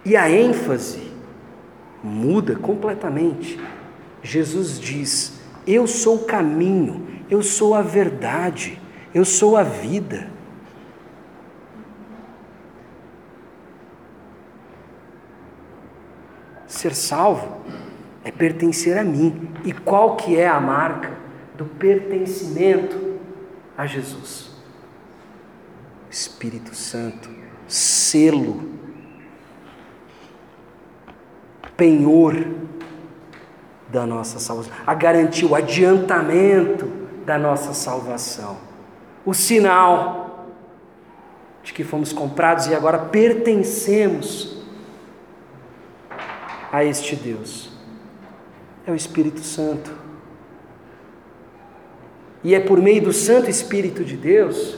E 0.08 0.16
a 0.16 0.32
ênfase 0.32 1.12
muda 2.02 2.56
completamente. 2.56 3.60
Jesus 4.24 4.80
diz: 4.80 5.42
Eu 5.68 5.86
sou 5.86 6.16
o 6.16 6.24
caminho, 6.24 7.06
eu 7.30 7.44
sou 7.44 7.76
a 7.76 7.82
verdade, 7.82 8.82
eu 9.14 9.26
sou 9.26 9.58
a 9.58 9.64
vida. 9.64 10.30
Ser 16.66 16.96
salvo 16.96 17.58
é 18.24 18.32
pertencer 18.32 18.98
a 18.98 19.04
mim. 19.04 19.50
E 19.66 19.74
qual 19.74 20.16
que 20.16 20.38
é 20.38 20.48
a 20.48 20.62
marca 20.62 21.12
do 21.58 21.66
pertencimento 21.66 23.20
a 23.78 23.86
Jesus? 23.86 24.52
Espírito 26.10 26.74
Santo, 26.74 27.30
selo, 27.68 28.77
penhor 31.78 32.36
da 33.88 34.06
nossa 34.06 34.40
salvação, 34.40 34.74
a 34.86 34.94
garantia, 34.94 35.48
o 35.48 35.56
adiantamento 35.56 36.92
da 37.26 37.38
nossa 37.38 37.74
salvação, 37.74 38.58
o 39.26 39.34
sinal 39.34 40.48
de 41.64 41.72
que 41.72 41.84
fomos 41.84 42.12
comprados 42.12 42.68
e 42.68 42.76
agora 42.76 42.98
pertencemos 42.98 44.58
a 46.72 46.84
este 46.84 47.16
Deus. 47.16 47.70
É 48.86 48.92
o 48.92 48.96
Espírito 48.96 49.42
Santo. 49.42 49.92
E 52.44 52.56
é 52.56 52.60
por 52.60 52.82
meio 52.82 53.02
do 53.02 53.14
Santo 53.14 53.50
Espírito 53.50 54.04
de 54.04 54.16
Deus 54.16 54.78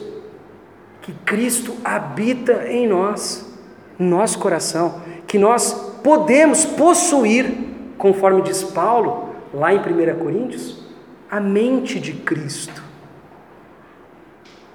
que 1.02 1.14
Cristo 1.26 1.76
habita 1.84 2.68
em 2.68 2.88
nós, 2.88 3.54
no 3.98 4.10
nosso 4.10 4.40
coração, 4.40 5.02
que 5.28 5.38
nós 5.38 5.89
podemos 6.04 6.66
possuir, 6.66 7.52
conforme 7.98 8.42
diz 8.42 8.64
Paulo, 8.64 9.30
lá 9.54 9.74
em 9.74 9.80
1 9.80 10.20
Coríntios, 10.20 10.84
a 11.30 11.40
mente 11.40 12.00
de 12.00 12.14
Cristo. 12.14 12.84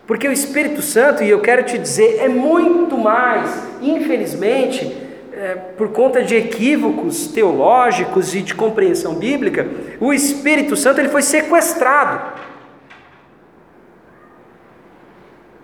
Porque 0.06 0.28
o 0.28 0.32
Espírito 0.32 0.82
Santo, 0.82 1.22
e 1.22 1.30
eu 1.30 1.40
quero 1.40 1.64
te 1.64 1.78
dizer, 1.78 2.18
é 2.20 2.28
muito 2.28 2.96
mais, 2.98 3.50
infelizmente, 3.80 4.96
é, 5.32 5.54
por 5.76 5.88
conta 5.88 6.22
de 6.22 6.36
equívocos 6.36 7.26
teológicos 7.28 8.34
e 8.34 8.42
de 8.42 8.54
compreensão 8.54 9.14
bíblica, 9.14 9.66
o 10.00 10.12
Espírito 10.12 10.76
Santo 10.76 11.00
ele 11.00 11.08
foi 11.08 11.22
sequestrado. 11.22 12.34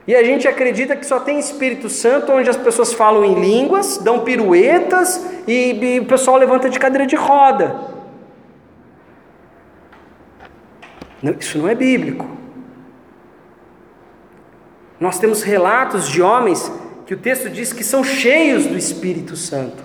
E 0.06 0.14
a 0.14 0.24
gente 0.24 0.48
acredita 0.48 0.96
que 0.96 1.04
só 1.04 1.20
tem 1.20 1.38
Espírito 1.38 1.88
Santo 1.88 2.32
onde 2.32 2.48
as 2.48 2.56
pessoas 2.56 2.92
falam 2.92 3.24
em 3.24 3.34
línguas, 3.34 3.98
dão 3.98 4.20
piruetas 4.20 5.24
e, 5.46 5.72
e 5.72 6.00
o 6.00 6.06
pessoal 6.06 6.36
levanta 6.36 6.68
de 6.68 6.78
cadeira 6.78 7.06
de 7.06 7.16
roda. 7.16 7.76
Não, 11.22 11.34
isso 11.38 11.58
não 11.58 11.68
é 11.68 11.74
bíblico. 11.74 12.28
Nós 14.98 15.18
temos 15.18 15.42
relatos 15.42 16.08
de 16.08 16.20
homens 16.20 16.70
que 17.06 17.14
o 17.14 17.18
texto 17.18 17.48
diz 17.50 17.72
que 17.72 17.84
são 17.84 18.02
cheios 18.02 18.66
do 18.66 18.76
Espírito 18.76 19.36
Santo. 19.36 19.82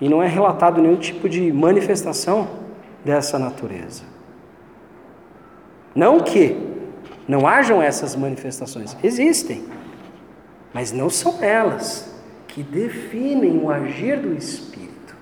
E 0.00 0.08
não 0.08 0.22
é 0.22 0.26
relatado 0.26 0.80
nenhum 0.80 0.96
tipo 0.96 1.28
de 1.28 1.52
manifestação 1.52 2.48
dessa 3.04 3.38
natureza. 3.38 4.15
Não 5.96 6.20
que 6.20 6.54
não 7.26 7.48
hajam 7.48 7.82
essas 7.82 8.14
manifestações, 8.14 8.94
existem, 9.02 9.66
mas 10.74 10.92
não 10.92 11.08
são 11.08 11.42
elas 11.42 12.14
que 12.46 12.62
definem 12.62 13.58
o 13.58 13.70
agir 13.70 14.20
do 14.20 14.34
Espírito. 14.34 15.16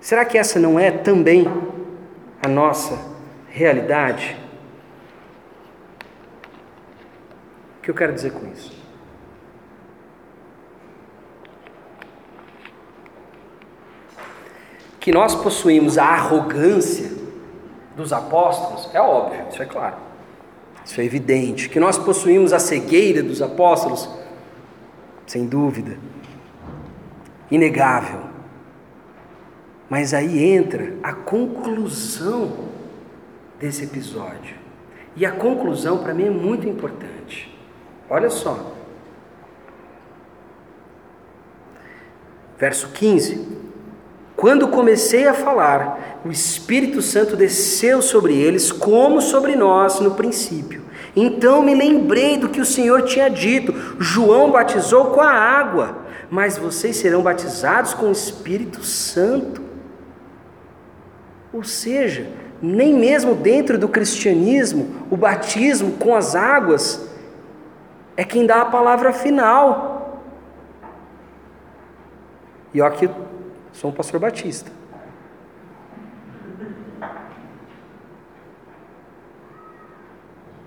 Será 0.00 0.24
que 0.24 0.38
essa 0.38 0.58
não 0.58 0.80
é 0.80 0.90
também 0.90 1.46
a 2.42 2.48
nossa 2.48 2.98
realidade? 3.48 4.34
O 7.78 7.82
que 7.82 7.90
eu 7.90 7.94
quero 7.94 8.14
dizer 8.14 8.32
com 8.32 8.50
isso? 8.50 8.77
Que 15.08 15.12
nós 15.14 15.34
possuímos 15.34 15.96
a 15.96 16.04
arrogância 16.04 17.10
dos 17.96 18.12
apóstolos, 18.12 18.90
é 18.92 19.00
óbvio, 19.00 19.42
isso 19.50 19.62
é 19.62 19.64
claro. 19.64 19.96
Isso 20.84 21.00
é 21.00 21.04
evidente. 21.04 21.70
Que 21.70 21.80
nós 21.80 21.96
possuímos 21.96 22.52
a 22.52 22.58
cegueira 22.58 23.22
dos 23.22 23.40
apóstolos, 23.40 24.06
sem 25.26 25.46
dúvida. 25.46 25.96
Inegável. 27.50 28.20
Mas 29.88 30.12
aí 30.12 30.44
entra 30.44 30.92
a 31.02 31.14
conclusão 31.14 32.68
desse 33.58 33.84
episódio. 33.84 34.56
E 35.16 35.24
a 35.24 35.32
conclusão 35.32 36.02
para 36.02 36.12
mim 36.12 36.26
é 36.26 36.30
muito 36.30 36.68
importante. 36.68 37.58
Olha 38.10 38.28
só. 38.28 38.74
Verso 42.58 42.90
15. 42.90 43.57
Quando 44.38 44.68
comecei 44.68 45.26
a 45.26 45.34
falar, 45.34 46.20
o 46.24 46.30
Espírito 46.30 47.02
Santo 47.02 47.34
desceu 47.34 48.00
sobre 48.00 48.36
eles, 48.36 48.70
como 48.70 49.20
sobre 49.20 49.56
nós 49.56 49.98
no 49.98 50.12
princípio. 50.12 50.80
Então 51.16 51.60
me 51.60 51.74
lembrei 51.74 52.38
do 52.38 52.48
que 52.48 52.60
o 52.60 52.64
Senhor 52.64 53.02
tinha 53.02 53.28
dito: 53.28 53.74
João 53.98 54.52
batizou 54.52 55.06
com 55.06 55.20
a 55.20 55.28
água, 55.28 56.06
mas 56.30 56.56
vocês 56.56 56.96
serão 56.98 57.20
batizados 57.20 57.94
com 57.94 58.06
o 58.06 58.12
Espírito 58.12 58.84
Santo. 58.84 59.60
Ou 61.52 61.64
seja, 61.64 62.30
nem 62.62 62.94
mesmo 62.94 63.34
dentro 63.34 63.76
do 63.76 63.88
cristianismo, 63.88 65.04
o 65.10 65.16
batismo 65.16 65.94
com 65.94 66.14
as 66.14 66.36
águas 66.36 67.10
é 68.16 68.22
quem 68.22 68.46
dá 68.46 68.62
a 68.62 68.66
palavra 68.66 69.12
final. 69.12 70.22
E 72.72 72.80
olha 72.80 72.94
que 72.94 73.10
Sou 73.78 73.90
um 73.90 73.92
pastor 73.92 74.18
batista. 74.18 74.72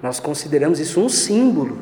Nós 0.01 0.21
consideramos 0.21 0.79
isso 0.79 1.01
um 1.01 1.09
símbolo. 1.09 1.77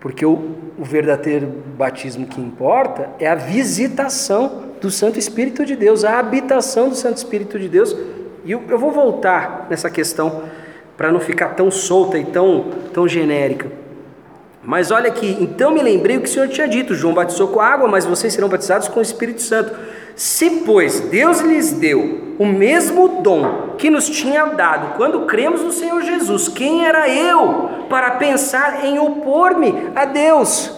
Porque 0.00 0.24
o, 0.24 0.56
o, 0.78 0.84
verdadeiro 0.84 1.46
batismo 1.76 2.26
que 2.26 2.40
importa 2.40 3.10
é 3.18 3.28
a 3.28 3.34
visitação 3.34 4.70
do 4.80 4.90
Santo 4.90 5.18
Espírito 5.18 5.66
de 5.66 5.76
Deus, 5.76 6.04
a 6.04 6.18
habitação 6.18 6.88
do 6.88 6.94
Santo 6.94 7.18
Espírito 7.18 7.58
de 7.58 7.68
Deus. 7.68 7.94
E 8.46 8.50
eu, 8.50 8.64
eu 8.66 8.78
vou 8.78 8.92
voltar 8.92 9.66
nessa 9.68 9.90
questão 9.90 10.44
para 10.96 11.12
não 11.12 11.20
ficar 11.20 11.50
tão 11.50 11.70
solta 11.70 12.16
e 12.16 12.24
tão, 12.24 12.70
tão 12.94 13.06
genérica. 13.06 13.81
Mas 14.64 14.92
olha 14.92 15.08
aqui, 15.08 15.36
então 15.40 15.72
me 15.72 15.82
lembrei 15.82 16.16
o 16.16 16.20
que 16.20 16.28
o 16.28 16.32
Senhor 16.32 16.48
tinha 16.48 16.68
dito: 16.68 16.94
João 16.94 17.12
batizou 17.12 17.48
com 17.48 17.60
água, 17.60 17.88
mas 17.88 18.04
vocês 18.04 18.32
serão 18.32 18.48
batizados 18.48 18.86
com 18.86 19.00
o 19.00 19.02
Espírito 19.02 19.42
Santo. 19.42 19.74
Se, 20.14 20.62
pois, 20.64 21.00
Deus 21.00 21.40
lhes 21.40 21.72
deu 21.72 22.34
o 22.38 22.46
mesmo 22.46 23.20
dom 23.22 23.74
que 23.76 23.90
nos 23.90 24.08
tinha 24.08 24.44
dado 24.46 24.96
quando 24.96 25.26
cremos 25.26 25.62
no 25.62 25.72
Senhor 25.72 26.02
Jesus, 26.02 26.48
quem 26.48 26.86
era 26.86 27.08
eu 27.08 27.86
para 27.88 28.12
pensar 28.12 28.84
em 28.84 28.98
opor-me 28.98 29.90
a 29.96 30.04
Deus? 30.04 30.70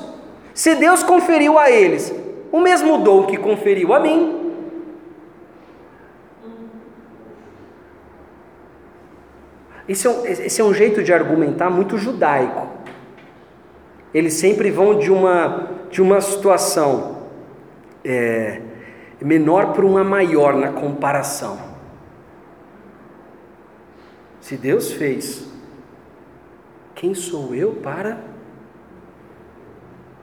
Se 0.55 0.74
Deus 0.76 1.03
conferiu 1.03 1.59
a 1.59 1.70
eles 1.70 2.14
o 2.53 2.61
mesmo 2.61 2.99
dom 2.99 3.24
que 3.24 3.37
conferiu 3.37 3.93
a 3.93 4.01
mim, 4.01 4.53
esse 9.89 10.07
é 10.07 10.11
um, 10.11 10.24
esse 10.24 10.61
é 10.61 10.64
um 10.64 10.72
jeito 10.72 11.03
de 11.03 11.12
argumentar 11.12 11.68
muito 11.68 11.99
judaico. 11.99 12.84
Eles 14.15 14.35
sempre 14.35 14.71
vão 14.71 14.97
de 14.97 15.11
uma, 15.11 15.71
de 15.91 16.01
uma 16.01 16.21
situação 16.21 17.27
é, 18.05 18.62
menor 19.21 19.73
para 19.73 19.85
uma 19.85 20.05
maior 20.05 20.55
na 20.55 20.71
comparação. 20.71 21.59
Se 24.41 24.57
Deus 24.57 24.93
fez, 24.93 25.51
quem 26.95 27.12
sou 27.12 27.55
eu 27.55 27.73
para 27.73 28.19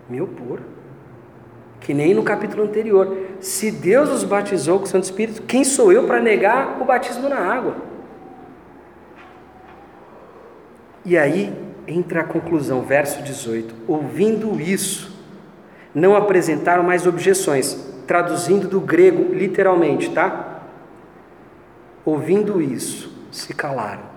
me 0.07 0.21
opor? 0.21 0.59
Que 1.81 1.93
nem 1.93 2.13
no 2.13 2.23
capítulo 2.23 2.63
anterior. 2.63 3.17
Se 3.41 3.71
Deus 3.71 4.09
os 4.09 4.23
batizou 4.23 4.77
com 4.77 4.85
o 4.85 4.87
Santo 4.87 5.03
Espírito, 5.03 5.41
quem 5.41 5.63
sou 5.63 5.91
eu 5.91 6.05
para 6.05 6.21
negar 6.21 6.79
o 6.79 6.85
batismo 6.85 7.27
na 7.27 7.39
água? 7.39 7.75
E 11.03 11.17
aí 11.17 11.51
entra 11.87 12.21
a 12.21 12.23
conclusão, 12.23 12.81
verso 12.81 13.21
18: 13.23 13.73
Ouvindo 13.87 14.59
isso, 14.59 15.17
não 15.93 16.15
apresentaram 16.15 16.83
mais 16.83 17.05
objeções. 17.05 17.89
traduzindo 18.07 18.67
do 18.67 18.81
grego 18.81 19.33
literalmente, 19.33 20.09
tá? 20.09 20.63
Ouvindo 22.03 22.61
isso, 22.61 23.25
se 23.31 23.53
calaram 23.53 24.11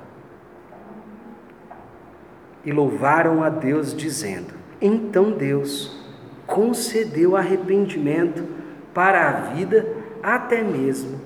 e 2.65 2.73
louvaram 2.73 3.43
a 3.43 3.49
Deus, 3.49 3.95
dizendo: 3.95 4.55
Então 4.81 5.33
Deus 5.33 6.03
concedeu 6.47 7.37
arrependimento 7.37 8.45
para 8.93 9.29
a 9.29 9.33
vida, 9.53 9.87
até 10.23 10.63
mesmo 10.63 11.21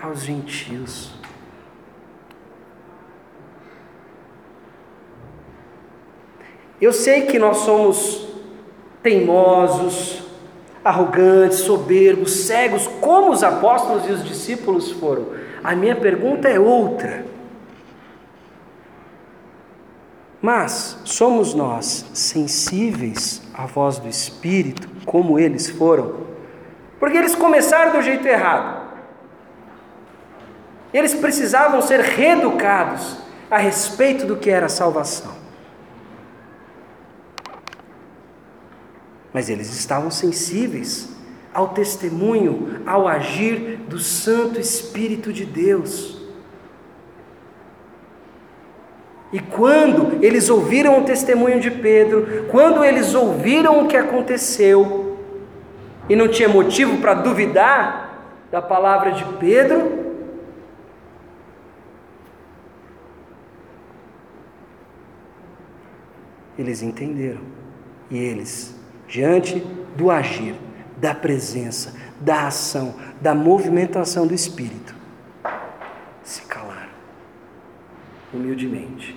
aos 0.00 0.22
gentios. 0.22 1.17
Eu 6.80 6.92
sei 6.92 7.22
que 7.22 7.38
nós 7.38 7.58
somos 7.58 8.28
teimosos, 9.02 10.22
arrogantes, 10.84 11.58
soberbos, 11.58 12.46
cegos, 12.46 12.86
como 13.00 13.32
os 13.32 13.42
apóstolos 13.42 14.06
e 14.06 14.12
os 14.12 14.24
discípulos 14.24 14.92
foram. 14.92 15.26
A 15.62 15.74
minha 15.74 15.96
pergunta 15.96 16.48
é 16.48 16.58
outra. 16.58 17.24
Mas 20.40 20.98
somos 21.04 21.52
nós 21.52 22.06
sensíveis 22.14 23.42
à 23.52 23.66
voz 23.66 23.98
do 23.98 24.08
Espírito, 24.08 24.88
como 25.04 25.38
eles 25.38 25.68
foram? 25.68 26.28
Porque 27.00 27.16
eles 27.16 27.34
começaram 27.34 27.92
do 27.92 28.02
jeito 28.02 28.26
errado. 28.26 28.86
Eles 30.92 31.12
precisavam 31.12 31.82
ser 31.82 32.00
reeducados 32.00 33.18
a 33.50 33.58
respeito 33.58 34.26
do 34.26 34.36
que 34.36 34.48
era 34.48 34.68
salvação. 34.68 35.47
Mas 39.38 39.48
eles 39.48 39.72
estavam 39.72 40.10
sensíveis 40.10 41.10
ao 41.54 41.68
testemunho, 41.68 42.82
ao 42.84 43.06
agir 43.06 43.78
do 43.88 43.96
Santo 43.96 44.58
Espírito 44.58 45.32
de 45.32 45.44
Deus. 45.44 46.20
E 49.32 49.38
quando 49.38 50.24
eles 50.24 50.50
ouviram 50.50 50.98
o 50.98 51.04
testemunho 51.04 51.60
de 51.60 51.70
Pedro, 51.70 52.46
quando 52.50 52.84
eles 52.84 53.14
ouviram 53.14 53.84
o 53.84 53.86
que 53.86 53.96
aconteceu, 53.96 55.16
e 56.08 56.16
não 56.16 56.26
tinha 56.26 56.48
motivo 56.48 56.98
para 56.98 57.14
duvidar 57.14 58.34
da 58.50 58.60
palavra 58.60 59.12
de 59.12 59.24
Pedro, 59.34 60.16
eles 66.58 66.82
entenderam. 66.82 67.42
E 68.10 68.18
eles, 68.18 68.77
diante 69.08 69.58
do 69.96 70.10
agir, 70.10 70.54
da 70.98 71.14
presença, 71.14 71.94
da 72.20 72.46
ação, 72.46 72.94
da 73.20 73.34
movimentação 73.34 74.26
do 74.26 74.34
Espírito, 74.34 74.94
se 76.22 76.42
calaram 76.42 76.90
humildemente 78.32 79.16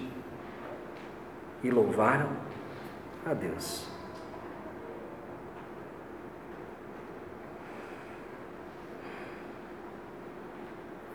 e 1.64 1.70
louvaram 1.70 2.30
a 3.26 3.34
Deus. 3.34 3.86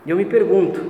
E 0.05 0.11
eu 0.11 0.17
me 0.17 0.25
pergunto, 0.25 0.81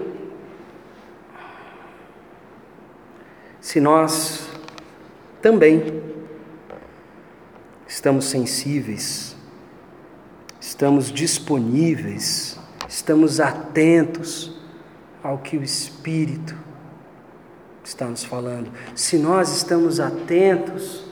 se 3.60 3.80
nós 3.80 4.50
também 5.40 6.05
estamos 7.86 8.26
sensíveis, 8.26 9.36
estamos 10.60 11.12
disponíveis, 11.12 12.58
estamos 12.88 13.40
atentos 13.40 14.56
ao 15.22 15.38
que 15.38 15.56
o 15.56 15.62
Espírito 15.62 16.56
está 17.84 18.06
nos 18.06 18.24
falando, 18.24 18.70
se 18.94 19.16
nós 19.18 19.54
estamos 19.56 20.00
atentos 20.00 21.04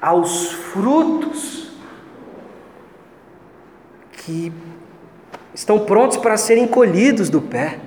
aos 0.00 0.52
frutos 0.52 1.72
que 4.12 4.52
estão 5.54 5.84
prontos 5.84 6.16
para 6.16 6.36
serem 6.36 6.66
colhidos 6.66 7.28
do 7.30 7.40
pé. 7.40 7.80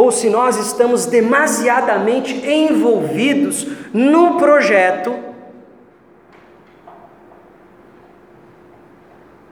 Ou 0.00 0.10
se 0.10 0.30
nós 0.30 0.56
estamos 0.56 1.04
demasiadamente 1.04 2.32
envolvidos 2.32 3.66
num 3.92 4.38
projeto 4.38 5.12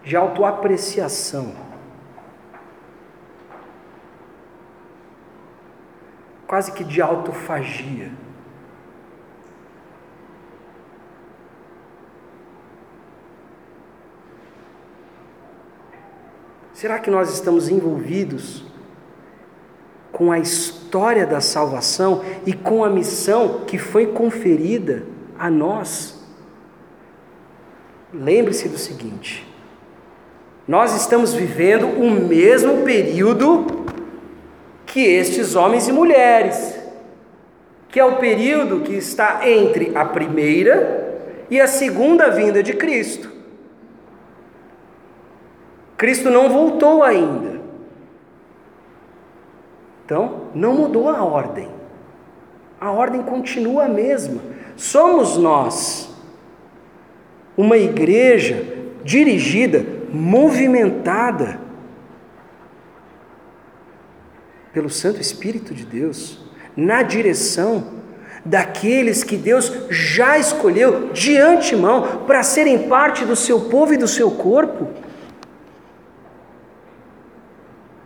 de 0.02 0.16
autoapreciação. 0.16 1.54
Quase 6.46 6.72
que 6.72 6.82
de 6.82 7.02
autofagia. 7.02 8.10
Será 16.72 16.98
que 16.98 17.10
nós 17.10 17.34
estamos 17.34 17.68
envolvidos 17.68 18.77
com 20.18 20.32
a 20.32 20.38
história 20.40 21.24
da 21.24 21.40
salvação 21.40 22.24
e 22.44 22.52
com 22.52 22.82
a 22.82 22.90
missão 22.90 23.60
que 23.64 23.78
foi 23.78 24.08
conferida 24.08 25.04
a 25.38 25.48
nós? 25.48 26.20
Lembre-se 28.12 28.68
do 28.68 28.76
seguinte: 28.76 29.46
nós 30.66 30.92
estamos 30.96 31.32
vivendo 31.32 31.86
o 31.86 32.10
mesmo 32.10 32.82
período 32.82 33.86
que 34.84 35.00
estes 35.00 35.54
homens 35.54 35.86
e 35.86 35.92
mulheres, 35.92 36.76
que 37.88 38.00
é 38.00 38.04
o 38.04 38.16
período 38.16 38.80
que 38.80 38.94
está 38.94 39.48
entre 39.48 39.96
a 39.96 40.04
primeira 40.04 41.46
e 41.48 41.60
a 41.60 41.68
segunda 41.68 42.28
vinda 42.28 42.60
de 42.60 42.72
Cristo. 42.72 43.30
Cristo 45.96 46.28
não 46.28 46.50
voltou 46.50 47.04
ainda. 47.04 47.57
Então, 50.08 50.44
não 50.54 50.72
mudou 50.72 51.10
a 51.10 51.22
ordem. 51.22 51.68
A 52.80 52.90
ordem 52.90 53.22
continua 53.22 53.84
a 53.84 53.88
mesma. 53.90 54.40
Somos 54.74 55.36
nós, 55.36 56.08
uma 57.54 57.76
igreja 57.76 58.64
dirigida, 59.04 59.84
movimentada 60.10 61.60
pelo 64.72 64.88
Santo 64.88 65.20
Espírito 65.20 65.74
de 65.74 65.84
Deus, 65.84 66.42
na 66.74 67.02
direção 67.02 67.98
daqueles 68.46 69.22
que 69.22 69.36
Deus 69.36 69.70
já 69.90 70.38
escolheu 70.38 71.10
de 71.10 71.36
antemão 71.36 72.24
para 72.26 72.42
serem 72.42 72.88
parte 72.88 73.26
do 73.26 73.36
seu 73.36 73.60
povo 73.60 73.92
e 73.92 73.98
do 73.98 74.08
seu 74.08 74.30
corpo. 74.30 74.88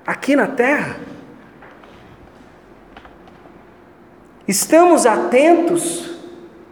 aqui 0.04 0.36
na 0.36 0.46
terra? 0.46 1.11
Estamos 4.46 5.06
atentos 5.06 6.10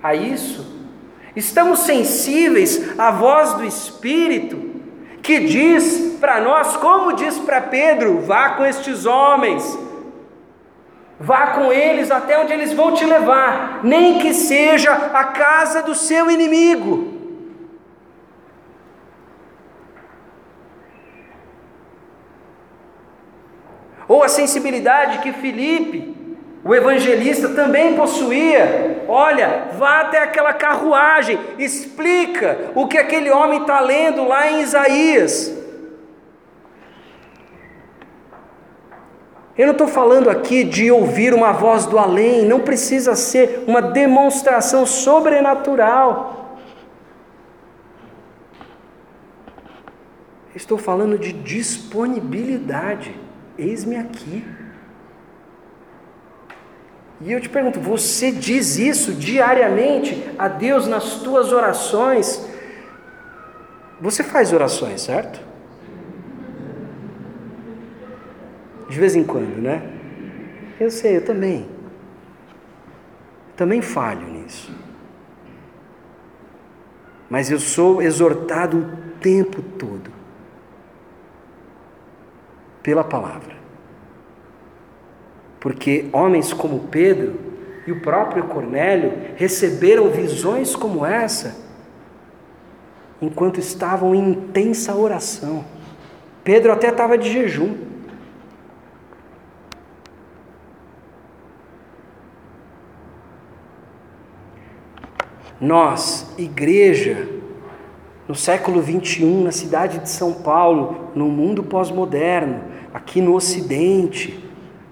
a 0.03 0.14
isso? 0.14 0.66
Estamos 1.37 1.81
sensíveis 1.81 2.99
à 2.99 3.11
voz 3.11 3.55
do 3.55 3.64
Espírito 3.64 4.71
que 5.23 5.41
diz 5.41 6.16
para 6.21 6.41
nós, 6.41 6.77
como 6.77 7.12
diz 7.12 7.39
para 7.39 7.61
Pedro: 7.61 8.23
vá 8.23 8.51
com 8.51 8.64
estes 8.64 9.07
homens, 9.07 9.79
vá 11.18 11.49
com 11.49 11.73
eles 11.73 12.11
até 12.11 12.39
onde 12.39 12.53
eles 12.53 12.73
vão 12.73 12.93
te 12.93 13.05
levar, 13.05 13.81
nem 13.85 14.18
que 14.18 14.35
seja 14.35 14.93
a 14.93 15.25
casa 15.25 15.83
do 15.83 15.95
seu 15.95 16.31
inimigo. 16.31 17.21
ou 24.11 24.25
a 24.25 24.29
sensibilidade 24.29 25.18
que 25.18 25.33
Filipe, 25.33 26.20
o 26.62 26.74
evangelista, 26.74 27.48
também 27.50 27.96
possuía. 27.96 29.04
Olha, 29.08 29.68
vá 29.78 30.00
até 30.00 30.18
aquela 30.18 30.52
carruagem, 30.52 31.38
explica 31.58 32.72
o 32.74 32.86
que 32.86 32.98
aquele 32.98 33.30
homem 33.30 33.62
está 33.62 33.80
lendo 33.80 34.26
lá 34.26 34.50
em 34.50 34.61
Isaías. 34.61 35.58
Eu 39.56 39.66
não 39.66 39.72
estou 39.72 39.88
falando 39.88 40.30
aqui 40.30 40.64
de 40.64 40.90
ouvir 40.90 41.34
uma 41.34 41.52
voz 41.52 41.84
do 41.86 41.98
além, 41.98 42.46
não 42.46 42.61
precisa 42.61 43.14
ser 43.14 43.64
uma 43.66 43.82
demonstração 43.82 44.86
sobrenatural. 44.86 46.58
Estou 50.54 50.78
falando 50.78 51.18
de 51.18 51.32
disponibilidade. 51.32 53.14
Eis-me 53.56 53.96
aqui. 53.96 54.44
E 57.21 57.33
eu 57.33 57.41
te 57.41 57.49
pergunto, 57.49 57.79
você 57.79 58.33
diz 58.33 58.79
isso 58.79 59.12
diariamente 59.12 60.31
a 60.39 60.49
Deus 60.49 60.87
nas 60.87 61.16
tuas 61.16 61.53
orações? 61.53 62.49
Você 64.01 64.23
faz 64.23 64.53
orações, 64.53 65.03
certo? 65.03 65.41
De 68.89 68.99
vez 68.99 69.14
em 69.14 69.23
quando, 69.23 69.61
né? 69.61 69.83
Eu 70.81 70.91
sei, 70.91 71.18
eu 71.18 71.25
também. 71.25 71.68
Também 73.55 73.83
falho 73.83 74.27
nisso. 74.27 74.75
Mas 77.29 77.51
eu 77.51 77.61
sou 77.61 78.01
exortado 78.01 78.79
o 78.79 79.21
tempo 79.21 79.61
todo 79.61 80.11
pela 82.83 83.05
palavra. 83.05 83.59
Porque 85.61 86.08
homens 86.12 86.52
como 86.52 86.88
Pedro 86.88 87.38
e 87.86 87.92
o 87.92 88.00
próprio 88.00 88.44
Cornélio 88.44 89.12
receberam 89.36 90.11
visões 90.11 90.74
como 90.74 91.04
essa 91.04 91.68
enquanto 93.20 93.61
estavam 93.61 94.14
em 94.14 94.30
intensa 94.30 94.94
oração. 94.94 95.64
Pedro 96.42 96.72
até 96.72 96.88
estava 96.88 97.18
de 97.18 97.30
jejum. 97.30 97.76
Nós, 105.61 106.32
igreja, 106.38 107.28
no 108.26 108.34
século 108.34 108.80
21, 108.80 109.42
na 109.44 109.52
cidade 109.52 109.98
de 109.98 110.08
São 110.08 110.32
Paulo, 110.32 111.11
no 111.14 111.26
mundo 111.26 111.62
pós-moderno, 111.62 112.62
aqui 112.94 113.20
no 113.20 113.34
Ocidente, 113.34 114.49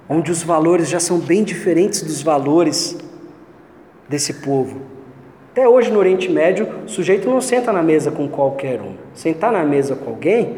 onde 0.08 0.30
os 0.30 0.42
valores 0.42 0.88
já 0.88 0.98
são 0.98 1.18
bem 1.18 1.44
diferentes 1.44 2.02
dos 2.02 2.22
valores 2.22 2.96
desse 4.08 4.34
povo. 4.34 4.80
Até 5.52 5.68
hoje 5.68 5.90
no 5.90 5.98
Oriente 5.98 6.30
Médio, 6.30 6.68
o 6.86 6.88
sujeito 6.88 7.28
não 7.28 7.40
senta 7.40 7.72
na 7.72 7.82
mesa 7.82 8.10
com 8.10 8.28
qualquer 8.28 8.80
um. 8.80 8.94
Sentar 9.12 9.52
na 9.52 9.64
mesa 9.64 9.96
com 9.96 10.10
alguém 10.10 10.56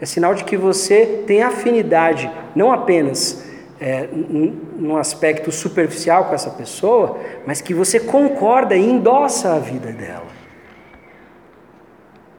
é 0.00 0.06
sinal 0.06 0.34
de 0.34 0.44
que 0.44 0.56
você 0.56 1.22
tem 1.26 1.42
afinidade, 1.42 2.30
não 2.54 2.72
apenas 2.72 3.44
é, 3.80 4.08
num 4.12 4.96
aspecto 4.96 5.50
superficial 5.50 6.26
com 6.26 6.34
essa 6.34 6.50
pessoa, 6.50 7.18
mas 7.46 7.60
que 7.60 7.72
você 7.72 7.98
concorda 7.98 8.76
e 8.76 8.84
endossa 8.84 9.54
a 9.54 9.58
vida 9.58 9.92
dela. 9.92 10.26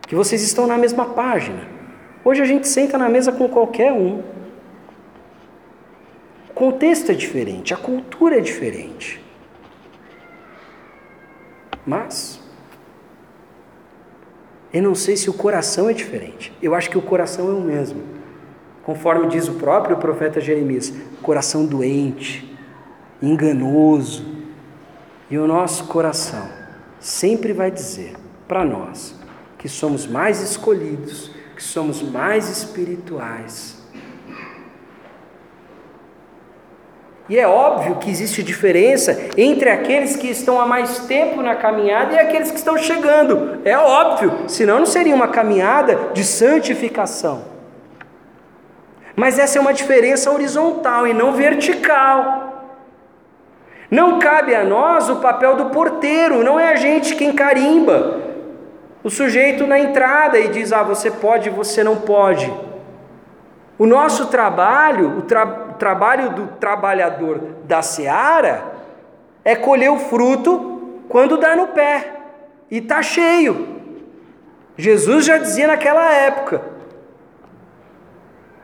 Que 0.07 0.15
vocês 0.15 0.41
estão 0.41 0.67
na 0.67 0.77
mesma 0.77 1.05
página. 1.05 1.67
Hoje 2.23 2.41
a 2.41 2.45
gente 2.45 2.67
senta 2.67 2.97
na 2.97 3.09
mesa 3.09 3.31
com 3.31 3.49
qualquer 3.49 3.91
um. 3.91 4.21
O 6.53 6.55
contexto 6.55 7.11
é 7.11 7.15
diferente, 7.15 7.73
a 7.73 7.77
cultura 7.77 8.37
é 8.37 8.39
diferente. 8.39 9.19
Mas 11.83 12.39
eu 14.71 14.83
não 14.83 14.93
sei 14.93 15.17
se 15.17 15.31
o 15.31 15.33
coração 15.33 15.89
é 15.89 15.93
diferente. 15.93 16.53
Eu 16.61 16.75
acho 16.75 16.91
que 16.91 16.97
o 16.97 17.01
coração 17.01 17.49
é 17.49 17.53
o 17.53 17.59
mesmo. 17.59 18.03
Conforme 18.83 19.27
diz 19.27 19.47
o 19.47 19.53
próprio 19.53 19.97
profeta 19.97 20.39
Jeremias, 20.39 20.93
coração 21.23 21.65
doente, 21.65 22.55
enganoso. 23.19 24.23
E 25.31 25.37
o 25.39 25.47
nosso 25.47 25.85
coração 25.85 26.47
sempre 26.99 27.51
vai 27.51 27.71
dizer 27.71 28.13
para 28.47 28.63
nós 28.63 29.15
que 29.57 29.67
somos 29.67 30.05
mais 30.05 30.39
escolhidos, 30.39 31.31
que 31.55 31.63
somos 31.63 32.03
mais 32.03 32.47
espirituais. 32.47 33.82
E 37.29 37.39
é 37.39 37.47
óbvio 37.47 37.95
que 37.95 38.09
existe 38.09 38.43
diferença 38.43 39.17
entre 39.37 39.69
aqueles 39.69 40.15
que 40.15 40.27
estão 40.29 40.59
há 40.59 40.65
mais 40.65 40.99
tempo 40.99 41.41
na 41.41 41.55
caminhada 41.55 42.13
e 42.13 42.19
aqueles 42.19 42.51
que 42.51 42.57
estão 42.57 42.77
chegando. 42.77 43.59
É 43.63 43.77
óbvio, 43.77 44.43
senão 44.47 44.79
não 44.79 44.85
seria 44.85 45.15
uma 45.15 45.29
caminhada 45.29 46.09
de 46.13 46.23
santificação. 46.23 47.45
Mas 49.15 49.39
essa 49.39 49.57
é 49.57 49.61
uma 49.61 49.73
diferença 49.73 50.31
horizontal 50.31 51.07
e 51.07 51.13
não 51.13 51.31
vertical. 51.33 52.43
Não 53.89 54.19
cabe 54.19 54.53
a 54.55 54.63
nós 54.63 55.07
o 55.07 55.17
papel 55.17 55.55
do 55.55 55.65
porteiro, 55.67 56.43
não 56.43 56.59
é 56.59 56.73
a 56.73 56.75
gente 56.75 57.15
quem 57.15 57.31
carimba 57.31 58.21
o 59.03 59.09
sujeito 59.09 59.67
na 59.67 59.77
entrada 59.77 60.39
e 60.39 60.47
diz: 60.47 60.73
ah, 60.73 60.81
você 60.81 61.11
pode, 61.11 61.49
você 61.49 61.83
não 61.83 61.97
pode. 61.97 62.51
O 63.77 63.85
nosso 63.85 64.27
trabalho, 64.27 65.19
o, 65.19 65.21
tra 65.21 65.62
o 65.62 65.62
trabalho 65.73 66.31
do 66.31 66.47
trabalhador 66.59 67.39
da 67.65 67.81
seara, 67.81 68.73
é 69.43 69.55
colher 69.55 69.91
o 69.91 69.99
fruto 69.99 71.03
quando 71.09 71.37
dá 71.37 71.55
no 71.55 71.67
pé 71.67 72.13
e 72.71 72.77
está 72.77 73.01
cheio. 73.01 73.81
Jesus 74.77 75.25
já 75.25 75.37
dizia 75.37 75.67
naquela 75.67 76.11
época: 76.11 76.61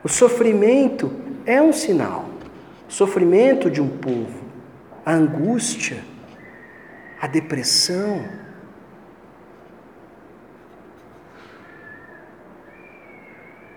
o 0.04 0.10
sofrimento 0.10 1.12
é 1.46 1.62
um 1.62 1.74
sinal. 1.74 2.26
O 2.88 2.92
sofrimento 2.92 3.70
de 3.70 3.82
um 3.82 3.90
povo, 3.90 4.44
a 5.06 5.14
angústia, 5.14 6.04
a 7.22 7.28
depressão. 7.28 8.26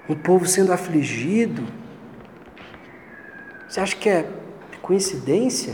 Um 0.08 0.14
povo 0.14 0.46
sendo 0.46 0.72
afligido. 0.72 1.62
Você 3.72 3.80
acha 3.80 3.96
que 3.96 4.06
é 4.06 4.28
coincidência 4.82 5.72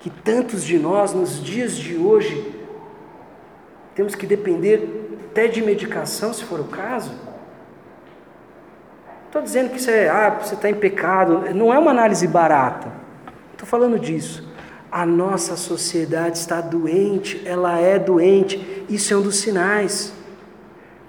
que 0.00 0.08
tantos 0.08 0.64
de 0.64 0.78
nós, 0.78 1.12
nos 1.12 1.44
dias 1.44 1.76
de 1.76 1.94
hoje, 1.94 2.54
temos 3.94 4.14
que 4.14 4.26
depender 4.26 5.18
até 5.28 5.46
de 5.46 5.60
medicação, 5.60 6.32
se 6.32 6.42
for 6.44 6.58
o 6.58 6.64
caso? 6.64 7.12
Estou 9.26 9.42
dizendo 9.42 9.68
que 9.68 9.76
isso 9.76 9.90
é, 9.90 10.08
ah, 10.08 10.38
você 10.40 10.54
está 10.54 10.70
em 10.70 10.74
pecado. 10.74 11.54
Não 11.54 11.70
é 11.70 11.78
uma 11.78 11.90
análise 11.90 12.26
barata. 12.26 12.90
Estou 13.52 13.68
falando 13.68 13.98
disso. 13.98 14.48
A 14.90 15.04
nossa 15.04 15.54
sociedade 15.54 16.38
está 16.38 16.62
doente, 16.62 17.42
ela 17.44 17.78
é 17.78 17.98
doente. 17.98 18.86
Isso 18.88 19.12
é 19.12 19.16
um 19.18 19.22
dos 19.22 19.36
sinais. 19.36 20.14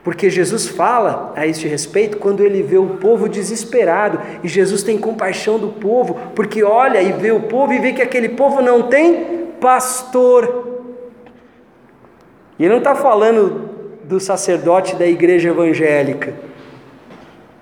Porque 0.08 0.30
Jesus 0.30 0.70
fala 0.70 1.34
a 1.36 1.46
este 1.46 1.68
respeito 1.68 2.16
quando 2.16 2.42
ele 2.42 2.64
vê 2.64 2.78
o 2.78 2.92
povo 2.96 3.28
desesperado. 3.28 4.22
E 4.42 4.48
Jesus 4.48 4.82
tem 4.82 4.98
compaixão 4.98 5.60
do 5.60 5.68
povo, 5.68 6.18
porque 6.34 6.64
olha 6.64 7.02
e 7.02 7.12
vê 7.12 7.30
o 7.34 7.42
povo 7.42 7.74
e 7.74 7.80
vê 7.80 7.92
que 7.92 8.02
aquele 8.02 8.30
povo 8.30 8.62
não 8.62 8.84
tem 8.84 9.48
pastor. 9.60 10.86
E 12.58 12.64
ele 12.64 12.70
não 12.70 12.78
está 12.78 12.96
falando 12.96 13.70
do 14.06 14.18
sacerdote 14.18 14.96
da 14.96 15.06
igreja 15.06 15.50
evangélica. 15.50 16.30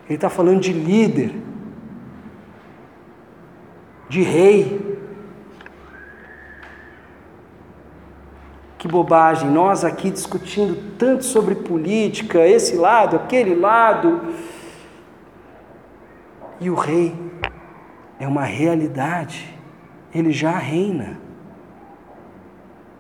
Ele 0.08 0.14
está 0.14 0.30
falando 0.30 0.60
de 0.60 0.72
líder, 0.72 1.32
de 4.08 4.22
rei. 4.22 4.85
Que 8.86 8.92
bobagem, 8.92 9.50
nós 9.50 9.84
aqui 9.84 10.12
discutindo 10.12 10.96
tanto 10.96 11.26
sobre 11.26 11.56
política, 11.56 12.48
esse 12.48 12.76
lado, 12.76 13.16
aquele 13.16 13.56
lado. 13.56 14.22
E 16.62 16.70
o 16.70 16.76
rei 16.76 17.16
é 18.20 18.28
uma 18.28 18.44
realidade, 18.44 19.58
ele 20.14 20.32
já 20.32 20.56
reina. 20.56 21.20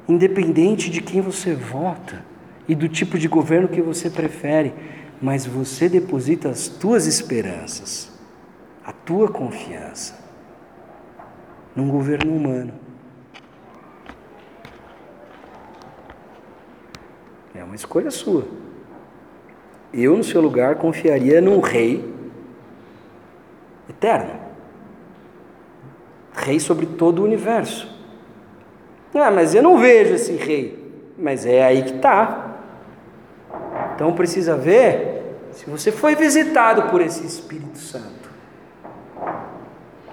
Independente 0.09 0.89
de 0.89 1.03
quem 1.03 1.21
você 1.21 1.53
vota 1.53 2.25
e 2.67 2.73
do 2.73 2.89
tipo 2.89 3.19
de 3.19 3.27
governo 3.27 3.67
que 3.67 3.79
você 3.79 4.09
prefere, 4.09 4.73
mas 5.21 5.45
você 5.45 5.87
deposita 5.87 6.49
as 6.49 6.67
tuas 6.67 7.05
esperanças, 7.05 8.11
a 8.83 8.91
tua 8.91 9.29
confiança 9.29 10.17
num 11.75 11.87
governo 11.87 12.35
humano. 12.35 12.84
Uma 17.75 17.77
escolha 17.77 18.09
sua. 18.09 18.45
Eu, 19.93 20.15
no 20.15 20.23
seu 20.23 20.41
lugar, 20.41 20.75
confiaria 20.75 21.41
num 21.41 21.59
rei 21.59 22.13
eterno 23.89 24.45
rei 26.35 26.59
sobre 26.59 26.85
todo 26.85 27.19
o 27.19 27.23
universo. 27.23 27.89
Ah, 29.13 29.31
mas 29.31 29.55
eu 29.55 29.63
não 29.63 29.77
vejo 29.77 30.13
esse 30.13 30.33
rei. 30.33 30.83
Mas 31.17 31.45
é 31.45 31.63
aí 31.63 31.83
que 31.83 31.95
está. 31.95 32.57
Então 33.95 34.11
precisa 34.13 34.57
ver 34.57 35.37
se 35.51 35.69
você 35.69 35.91
foi 35.91 36.15
visitado 36.15 36.89
por 36.89 36.99
esse 36.99 37.25
Espírito 37.25 37.77
Santo. 37.77 38.29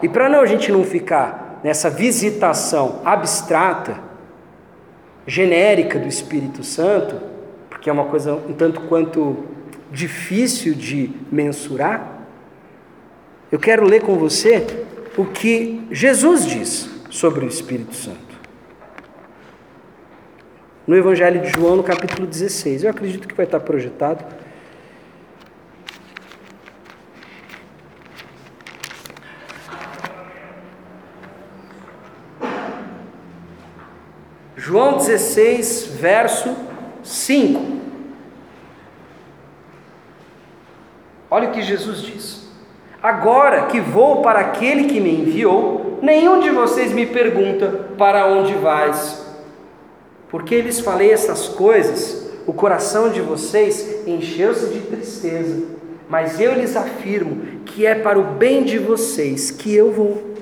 E 0.00 0.08
para 0.08 0.28
não 0.28 0.40
a 0.40 0.46
gente 0.46 0.70
não 0.70 0.84
ficar 0.84 1.60
nessa 1.64 1.90
visitação 1.90 3.00
abstrata, 3.04 3.98
genérica 5.26 5.98
do 5.98 6.06
Espírito 6.06 6.62
Santo, 6.62 7.32
porque 7.83 7.91
é 7.91 7.93
uma 7.93 8.05
coisa 8.05 8.35
um 8.35 8.53
tanto 8.53 8.83
quanto 8.83 9.45
difícil 9.91 10.72
de 10.72 11.11
mensurar, 11.33 12.28
eu 13.51 13.59
quero 13.59 13.85
ler 13.85 14.03
com 14.03 14.14
você 14.14 14.64
o 15.16 15.24
que 15.24 15.85
Jesus 15.91 16.47
diz 16.47 16.89
sobre 17.11 17.45
o 17.45 17.49
Espírito 17.49 17.93
Santo. 17.93 18.39
No 20.87 20.97
Evangelho 20.97 21.41
de 21.41 21.49
João, 21.49 21.74
no 21.74 21.83
capítulo 21.83 22.24
16, 22.24 22.85
eu 22.85 22.91
acredito 22.91 23.26
que 23.26 23.35
vai 23.35 23.47
estar 23.47 23.59
projetado. 23.59 24.24
João 34.57 34.99
16, 34.99 35.97
verso 35.99 36.70
5. 37.12 37.62
Olha 41.30 41.48
o 41.48 41.52
que 41.52 41.62
Jesus 41.62 42.02
diz. 42.02 42.42
Agora 43.02 43.66
que 43.66 43.80
vou 43.80 44.22
para 44.22 44.40
aquele 44.40 44.84
que 44.84 45.00
me 45.00 45.20
enviou, 45.20 45.98
nenhum 46.00 46.40
de 46.40 46.50
vocês 46.50 46.92
me 46.92 47.06
pergunta 47.06 47.90
para 47.98 48.26
onde 48.26 48.54
vais. 48.54 49.26
Porque 50.30 50.60
lhes 50.60 50.80
falei 50.80 51.10
essas 51.10 51.48
coisas, 51.48 52.30
o 52.46 52.52
coração 52.52 53.10
de 53.10 53.20
vocês 53.20 54.06
encheu-se 54.06 54.72
de 54.72 54.80
tristeza. 54.80 55.66
Mas 56.08 56.40
eu 56.40 56.54
lhes 56.54 56.76
afirmo 56.76 57.60
que 57.66 57.84
é 57.84 57.94
para 57.94 58.18
o 58.18 58.24
bem 58.24 58.64
de 58.64 58.78
vocês 58.78 59.50
que 59.50 59.74
eu 59.74 59.90
vou. 59.92 60.32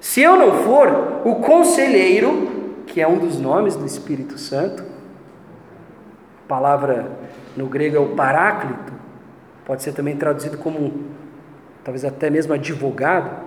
Se 0.00 0.20
eu 0.20 0.36
não 0.36 0.62
for, 0.62 1.22
o 1.24 1.36
conselheiro, 1.36 2.82
que 2.86 3.00
é 3.00 3.08
um 3.08 3.18
dos 3.18 3.38
nomes 3.38 3.76
do 3.76 3.84
Espírito 3.84 4.38
Santo, 4.38 4.85
palavra 6.48 7.10
no 7.56 7.66
grego 7.66 7.96
é 7.96 8.00
o 8.00 8.14
paráclito, 8.14 8.92
pode 9.64 9.82
ser 9.82 9.92
também 9.92 10.16
traduzido 10.16 10.58
como 10.58 11.04
talvez 11.82 12.04
até 12.04 12.28
mesmo 12.28 12.52
advogado, 12.52 13.46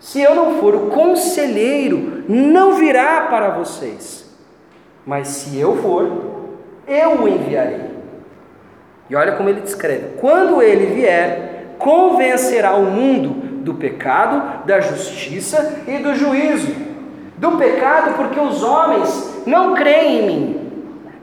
se 0.00 0.20
eu 0.20 0.34
não 0.34 0.58
for 0.58 0.74
o 0.74 0.86
conselheiro, 0.90 2.24
não 2.28 2.74
virá 2.74 3.22
para 3.22 3.50
vocês. 3.50 4.28
Mas 5.04 5.28
se 5.28 5.58
eu 5.58 5.76
for, 5.76 6.56
eu 6.86 7.22
o 7.22 7.28
enviarei. 7.28 7.88
E 9.10 9.16
olha 9.16 9.32
como 9.32 9.48
ele 9.48 9.60
descreve: 9.60 10.16
quando 10.18 10.62
ele 10.62 10.94
vier, 10.94 11.74
convencerá 11.78 12.74
o 12.74 12.84
mundo 12.84 13.30
do 13.62 13.74
pecado, 13.74 14.66
da 14.66 14.80
justiça 14.80 15.80
e 15.86 15.98
do 15.98 16.14
juízo. 16.14 16.74
Do 17.36 17.52
pecado, 17.52 18.16
porque 18.16 18.38
os 18.38 18.62
homens 18.62 19.42
não 19.46 19.74
creem 19.74 20.18
em 20.18 20.26
mim. 20.26 20.57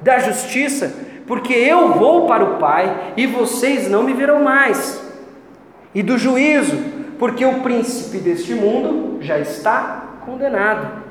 Da 0.06 0.20
justiça, 0.20 0.94
porque 1.26 1.52
eu 1.52 1.94
vou 1.94 2.28
para 2.28 2.44
o 2.44 2.58
Pai 2.58 3.14
e 3.18 3.26
vocês 3.26 3.90
não 3.90 4.04
me 4.04 4.14
verão 4.14 4.44
mais 4.44 5.04
e 5.96 6.04
do 6.04 6.16
juízo, 6.16 6.78
porque 7.18 7.44
o 7.44 7.62
príncipe 7.62 8.20
deste 8.20 8.54
mundo 8.54 9.18
já 9.20 9.40
está 9.40 10.20
condenado. 10.24 11.04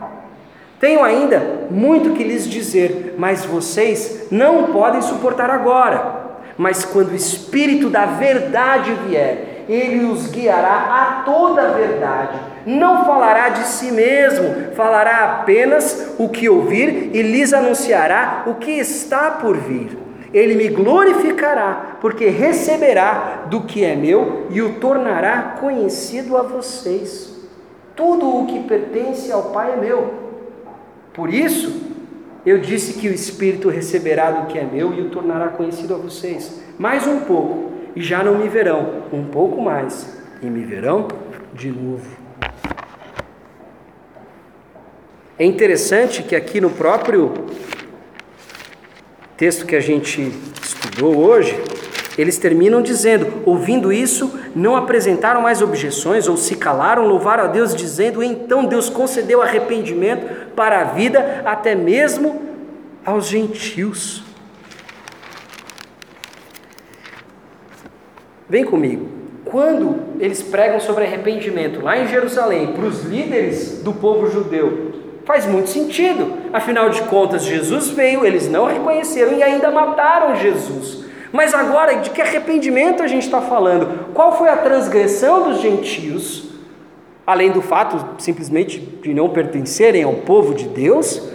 Tenho 0.78 1.02
ainda 1.02 1.66
muito 1.72 2.12
que 2.12 2.22
lhes 2.22 2.48
dizer, 2.48 3.16
mas 3.18 3.44
vocês 3.44 4.28
não 4.30 4.72
podem 4.72 5.02
suportar 5.02 5.50
agora. 5.50 6.36
Mas 6.56 6.84
quando 6.84 7.10
o 7.10 7.16
Espírito 7.16 7.90
da 7.90 8.06
Verdade 8.06 8.96
vier, 9.08 9.53
ele 9.68 10.04
os 10.04 10.26
guiará 10.28 11.20
a 11.20 11.22
toda 11.24 11.62
a 11.62 11.72
verdade. 11.72 12.38
Não 12.66 13.04
falará 13.04 13.50
de 13.50 13.64
si 13.66 13.90
mesmo, 13.90 14.74
falará 14.74 15.40
apenas 15.40 16.14
o 16.18 16.28
que 16.28 16.48
ouvir 16.48 17.10
e 17.12 17.22
lhes 17.22 17.52
anunciará 17.52 18.44
o 18.46 18.54
que 18.54 18.70
está 18.72 19.32
por 19.32 19.56
vir 19.56 20.04
ele 20.34 20.56
me 20.56 20.68
glorificará, 20.68 21.98
porque 22.00 22.26
receberá 22.26 23.46
do 23.48 23.62
que 23.62 23.84
é 23.84 23.94
meu 23.94 24.48
e 24.50 24.60
o 24.60 24.80
tornará 24.80 25.56
conhecido 25.60 26.36
a 26.36 26.42
vocês. 26.42 27.32
Tudo 27.94 28.40
o 28.40 28.46
que 28.46 28.64
pertence 28.64 29.30
ao 29.30 29.52
Pai 29.52 29.74
é 29.74 29.76
meu. 29.76 30.12
Por 31.12 31.32
isso, 31.32 31.80
eu 32.44 32.58
disse 32.58 32.94
que 32.94 33.08
o 33.08 33.14
Espírito 33.14 33.68
receberá 33.68 34.32
do 34.32 34.46
que 34.48 34.58
é 34.58 34.64
meu 34.64 34.92
e 34.92 35.02
o 35.02 35.10
tornará 35.10 35.50
conhecido 35.50 35.94
a 35.94 35.98
vocês. 35.98 36.60
Mais 36.76 37.06
um 37.06 37.20
pouco, 37.20 37.70
e 37.94 38.02
já 38.02 38.22
não 38.22 38.36
me 38.36 38.48
verão. 38.48 39.04
Um 39.12 39.24
pouco 39.24 39.60
mais, 39.60 40.22
e 40.42 40.46
me 40.46 40.64
verão 40.64 41.08
de 41.52 41.70
novo. 41.70 42.24
É 45.38 45.44
interessante 45.44 46.22
que 46.22 46.36
aqui 46.36 46.60
no 46.60 46.70
próprio 46.70 47.32
texto 49.36 49.66
que 49.66 49.74
a 49.74 49.80
gente 49.80 50.32
estudou 50.62 51.16
hoje, 51.16 51.60
eles 52.16 52.38
terminam 52.38 52.80
dizendo: 52.80 53.42
ouvindo 53.44 53.92
isso, 53.92 54.38
não 54.54 54.76
apresentaram 54.76 55.40
mais 55.40 55.60
objeções 55.60 56.28
ou 56.28 56.36
se 56.36 56.56
calaram, 56.56 57.06
louvaram 57.06 57.44
a 57.44 57.48
Deus, 57.48 57.74
dizendo: 57.74 58.22
então 58.22 58.64
Deus 58.64 58.88
concedeu 58.88 59.42
arrependimento 59.42 60.52
para 60.54 60.80
a 60.80 60.84
vida, 60.84 61.42
até 61.44 61.74
mesmo 61.74 62.42
aos 63.04 63.26
gentios. 63.26 64.22
Vem 68.48 68.64
comigo. 68.64 69.08
Quando 69.44 69.96
eles 70.20 70.42
pregam 70.42 70.80
sobre 70.80 71.04
arrependimento 71.04 71.82
lá 71.82 71.98
em 71.98 72.08
Jerusalém, 72.08 72.68
para 72.68 72.84
os 72.84 73.04
líderes 73.04 73.82
do 73.82 73.92
povo 73.92 74.30
judeu, 74.30 74.94
Faz 75.24 75.46
muito 75.46 75.70
sentido. 75.70 76.34
Afinal 76.52 76.90
de 76.90 77.00
contas, 77.02 77.44
Jesus 77.44 77.88
veio, 77.88 78.26
eles 78.26 78.48
não 78.48 78.66
reconheceram 78.66 79.32
e 79.32 79.42
ainda 79.42 79.70
mataram 79.70 80.36
Jesus. 80.36 81.04
Mas 81.32 81.54
agora, 81.54 81.94
de 81.94 82.10
que 82.10 82.20
arrependimento 82.20 83.02
a 83.02 83.06
gente 83.06 83.24
está 83.24 83.40
falando? 83.40 84.12
Qual 84.12 84.36
foi 84.36 84.48
a 84.48 84.56
transgressão 84.56 85.48
dos 85.48 85.60
gentios? 85.60 86.50
Além 87.26 87.50
do 87.50 87.62
fato 87.62 88.22
simplesmente 88.22 88.78
de 88.78 89.14
não 89.14 89.30
pertencerem 89.30 90.02
ao 90.02 90.12
povo 90.12 90.54
de 90.54 90.68
Deus, 90.68 91.26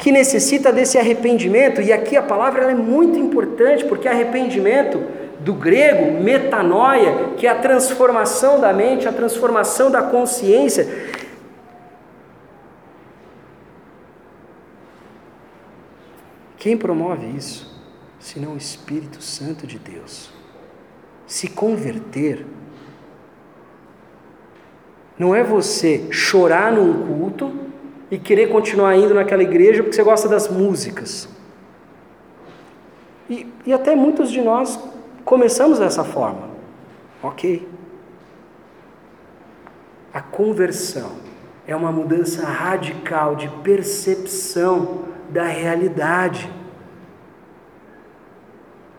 que 0.00 0.10
necessita 0.10 0.72
desse 0.72 0.96
arrependimento, 0.96 1.82
e 1.82 1.92
aqui 1.92 2.16
a 2.16 2.22
palavra 2.22 2.70
é 2.70 2.74
muito 2.74 3.18
importante, 3.18 3.84
porque 3.84 4.08
arrependimento 4.08 5.02
do 5.46 5.54
grego, 5.54 6.20
metanoia, 6.20 7.34
que 7.36 7.46
é 7.46 7.50
a 7.50 7.54
transformação 7.54 8.58
da 8.60 8.72
mente, 8.72 9.06
a 9.06 9.12
transformação 9.12 9.92
da 9.92 10.02
consciência, 10.02 11.06
Quem 16.66 16.76
promove 16.76 17.26
isso? 17.28 17.80
Senão 18.18 18.54
o 18.54 18.56
Espírito 18.56 19.22
Santo 19.22 19.68
de 19.68 19.78
Deus. 19.78 20.32
Se 21.24 21.46
converter 21.46 22.44
não 25.16 25.32
é 25.32 25.44
você 25.44 26.08
chorar 26.10 26.72
num 26.72 27.06
culto 27.06 27.52
e 28.10 28.18
querer 28.18 28.48
continuar 28.48 28.96
indo 28.96 29.14
naquela 29.14 29.44
igreja 29.44 29.80
porque 29.80 29.94
você 29.94 30.02
gosta 30.02 30.28
das 30.28 30.48
músicas. 30.48 31.28
E, 33.30 33.46
e 33.64 33.72
até 33.72 33.94
muitos 33.94 34.32
de 34.32 34.40
nós 34.40 34.76
começamos 35.26 35.80
dessa 35.80 36.04
forma. 36.04 36.48
Ok. 37.22 37.68
A 40.14 40.22
conversão 40.22 41.10
é 41.66 41.74
uma 41.74 41.90
mudança 41.90 42.46
radical 42.46 43.34
de 43.34 43.48
percepção 43.62 45.02
da 45.28 45.44
realidade. 45.44 46.50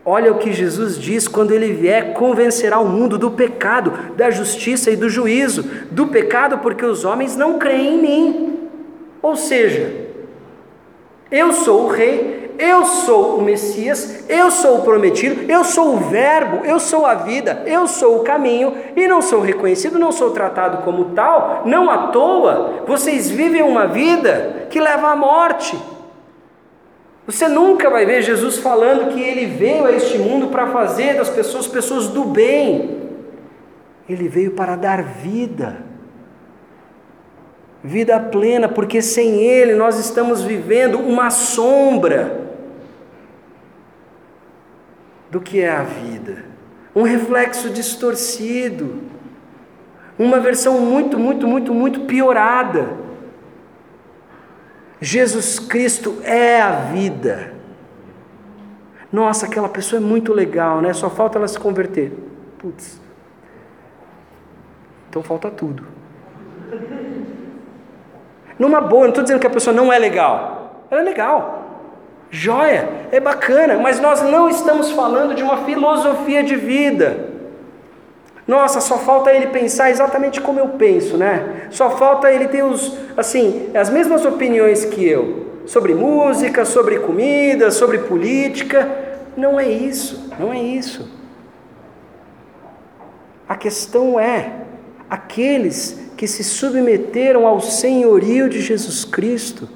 Olha 0.04 0.30
o 0.30 0.38
que 0.38 0.52
Jesus 0.52 0.98
diz 0.98 1.26
quando 1.26 1.52
ele 1.52 1.72
vier 1.72 2.12
convencerá 2.12 2.78
o 2.78 2.88
mundo 2.88 3.18
do 3.18 3.30
pecado, 3.30 4.14
da 4.14 4.30
justiça 4.30 4.90
e 4.90 4.96
do 4.96 5.08
juízo. 5.08 5.62
Do 5.90 6.08
pecado, 6.08 6.58
porque 6.58 6.84
os 6.84 7.04
homens 7.04 7.36
não 7.36 7.58
creem 7.58 7.94
em 7.94 8.02
mim. 8.02 8.68
Ou 9.22 9.34
seja, 9.34 10.06
eu 11.30 11.52
sou 11.52 11.86
o 11.86 11.88
rei, 11.88 12.37
eu 12.58 12.84
sou 12.84 13.38
o 13.38 13.42
Messias, 13.42 14.24
eu 14.28 14.50
sou 14.50 14.78
o 14.78 14.82
prometido, 14.82 15.48
eu 15.48 15.62
sou 15.62 15.94
o 15.94 15.98
Verbo, 15.98 16.66
eu 16.66 16.80
sou 16.80 17.06
a 17.06 17.14
vida, 17.14 17.62
eu 17.64 17.86
sou 17.86 18.16
o 18.16 18.24
caminho 18.24 18.74
e 18.96 19.06
não 19.06 19.22
sou 19.22 19.40
reconhecido, 19.40 19.96
não 19.96 20.10
sou 20.10 20.32
tratado 20.32 20.82
como 20.82 21.10
tal, 21.14 21.62
não 21.64 21.88
à 21.88 22.08
toa. 22.08 22.82
Vocês 22.84 23.30
vivem 23.30 23.62
uma 23.62 23.86
vida 23.86 24.66
que 24.70 24.80
leva 24.80 25.12
à 25.12 25.16
morte. 25.16 25.78
Você 27.26 27.46
nunca 27.46 27.88
vai 27.88 28.04
ver 28.04 28.22
Jesus 28.22 28.58
falando 28.58 29.12
que 29.12 29.20
ele 29.20 29.46
veio 29.46 29.84
a 29.84 29.92
este 29.92 30.18
mundo 30.18 30.48
para 30.48 30.66
fazer 30.66 31.14
das 31.14 31.30
pessoas 31.30 31.68
pessoas 31.68 32.08
do 32.08 32.24
bem. 32.24 33.02
Ele 34.08 34.28
veio 34.28 34.50
para 34.50 34.74
dar 34.74 35.04
vida. 35.04 35.84
Vida 37.84 38.18
plena, 38.18 38.68
porque 38.68 39.00
sem 39.00 39.36
ele 39.36 39.76
nós 39.76 39.96
estamos 39.96 40.42
vivendo 40.42 40.98
uma 40.98 41.30
sombra 41.30 42.47
do 45.30 45.40
que 45.40 45.60
é 45.60 45.70
a 45.70 45.82
vida. 45.82 46.44
Um 46.94 47.02
reflexo 47.02 47.70
distorcido. 47.70 49.02
Uma 50.18 50.40
versão 50.40 50.80
muito, 50.80 51.18
muito, 51.18 51.46
muito, 51.46 51.72
muito 51.72 52.00
piorada 52.00 53.08
Jesus 55.00 55.58
Cristo 55.58 56.18
é 56.24 56.60
a 56.60 56.72
vida. 56.72 57.54
Nossa, 59.12 59.46
aquela 59.46 59.68
pessoa 59.68 60.00
é 60.00 60.04
muito 60.04 60.32
legal, 60.32 60.80
né? 60.80 60.92
Só 60.92 61.08
falta 61.08 61.38
ela 61.38 61.48
se 61.48 61.58
converter. 61.58 62.12
Putz. 62.58 63.00
Então 65.08 65.22
falta 65.22 65.50
tudo. 65.50 65.86
Numa 68.58 68.80
boa, 68.80 69.02
não 69.02 69.10
estou 69.10 69.22
dizendo 69.22 69.40
que 69.40 69.46
a 69.46 69.50
pessoa 69.50 69.74
não 69.74 69.92
é 69.92 69.98
legal. 69.98 70.84
Ela 70.90 71.00
é 71.00 71.04
legal. 71.04 71.67
Joia, 72.30 72.88
é 73.10 73.18
bacana, 73.18 73.78
mas 73.78 74.00
nós 74.00 74.22
não 74.22 74.48
estamos 74.48 74.90
falando 74.90 75.34
de 75.34 75.42
uma 75.42 75.64
filosofia 75.64 76.42
de 76.42 76.56
vida. 76.56 77.28
Nossa, 78.46 78.80
só 78.80 78.98
falta 78.98 79.32
ele 79.32 79.48
pensar 79.48 79.90
exatamente 79.90 80.40
como 80.40 80.58
eu 80.58 80.68
penso, 80.70 81.16
né? 81.16 81.68
Só 81.70 81.90
falta 81.90 82.30
ele 82.30 82.48
ter 82.48 82.62
os, 82.62 82.96
assim, 83.16 83.70
as 83.74 83.90
mesmas 83.90 84.24
opiniões 84.24 84.84
que 84.84 85.06
eu 85.06 85.46
sobre 85.66 85.94
música, 85.94 86.64
sobre 86.64 86.98
comida, 86.98 87.70
sobre 87.70 87.98
política. 87.98 88.88
Não 89.36 89.60
é 89.60 89.68
isso, 89.68 90.30
não 90.38 90.52
é 90.52 90.58
isso. 90.58 91.10
A 93.48 93.54
questão 93.54 94.18
é 94.18 94.52
aqueles 95.08 96.10
que 96.16 96.26
se 96.26 96.42
submeteram 96.42 97.46
ao 97.46 97.60
senhorio 97.60 98.48
de 98.48 98.60
Jesus 98.60 99.04
Cristo 99.04 99.68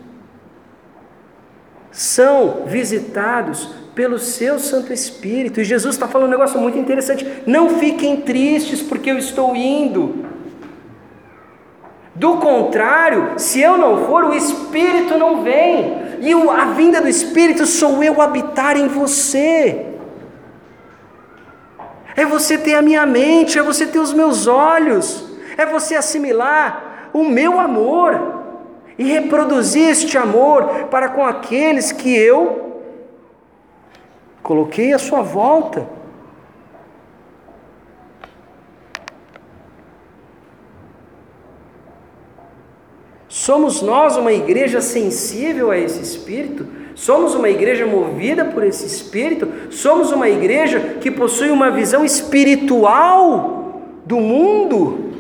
são 1.93 2.65
visitados 2.67 3.69
pelo 3.95 4.19
seu 4.19 4.59
Santo 4.59 4.93
Espírito. 4.93 5.61
E 5.61 5.65
Jesus 5.65 5.95
está 5.95 6.09
falando 6.09 6.29
um 6.29 6.33
negócio 6.33 6.59
muito 6.59 6.79
interessante. 6.79 7.27
Não 7.47 7.79
fiquem 7.79 8.23
tristes 8.23 8.81
porque 8.83 9.11
eu 9.11 9.19
estou 9.19 9.55
indo. 9.55 10.25
Do 12.15 12.39
contrário, 12.39 13.35
se 13.37 13.61
eu 13.61 13.77
não 13.77 14.07
for, 14.07 14.25
o 14.25 14.35
Espírito 14.35 15.19
não 15.19 15.43
vem. 15.43 16.03
E 16.21 16.33
a 16.33 16.65
vinda 16.67 17.01
do 17.01 17.09
Espírito 17.09 17.67
sou 17.67 18.03
eu 18.03 18.21
habitar 18.21 18.77
em 18.77 18.89
você. 18.89 19.87
É 22.17 22.25
você 22.25 22.57
ter 22.57 22.75
a 22.75 22.83
minha 22.83 23.05
mente, 23.05 23.59
é 23.59 23.63
você 23.63 23.87
ter 23.87 23.99
os 23.99 24.13
meus 24.13 24.47
olhos, 24.47 25.25
é 25.57 25.65
você 25.65 25.95
assimilar 25.95 27.11
o 27.13 27.25
meu 27.25 27.59
amor 27.59 28.42
e 29.03 29.05
reproduzir 29.05 29.89
este 29.89 30.17
amor 30.17 30.87
para 30.89 31.09
com 31.09 31.25
aqueles 31.25 31.91
que 31.91 32.15
eu 32.15 32.83
coloquei 34.43 34.93
à 34.93 34.99
sua 34.99 35.23
volta. 35.23 35.89
Somos 43.29 43.83
nós 43.83 44.17
uma 44.17 44.33
igreja 44.33 44.81
sensível 44.81 45.73
a 45.73 45.77
esse 45.77 46.01
espírito? 46.01 46.65
Somos 46.95 47.35
uma 47.35 47.49
igreja 47.51 47.85
movida 47.85 48.45
por 48.45 48.63
esse 48.63 48.87
espírito? 48.87 49.73
Somos 49.73 50.13
uma 50.13 50.29
igreja 50.29 50.99
que 51.01 51.11
possui 51.11 51.51
uma 51.51 51.73
visão 51.73 52.05
espiritual 52.05 53.81
do 54.07 54.21
mundo? 54.21 55.12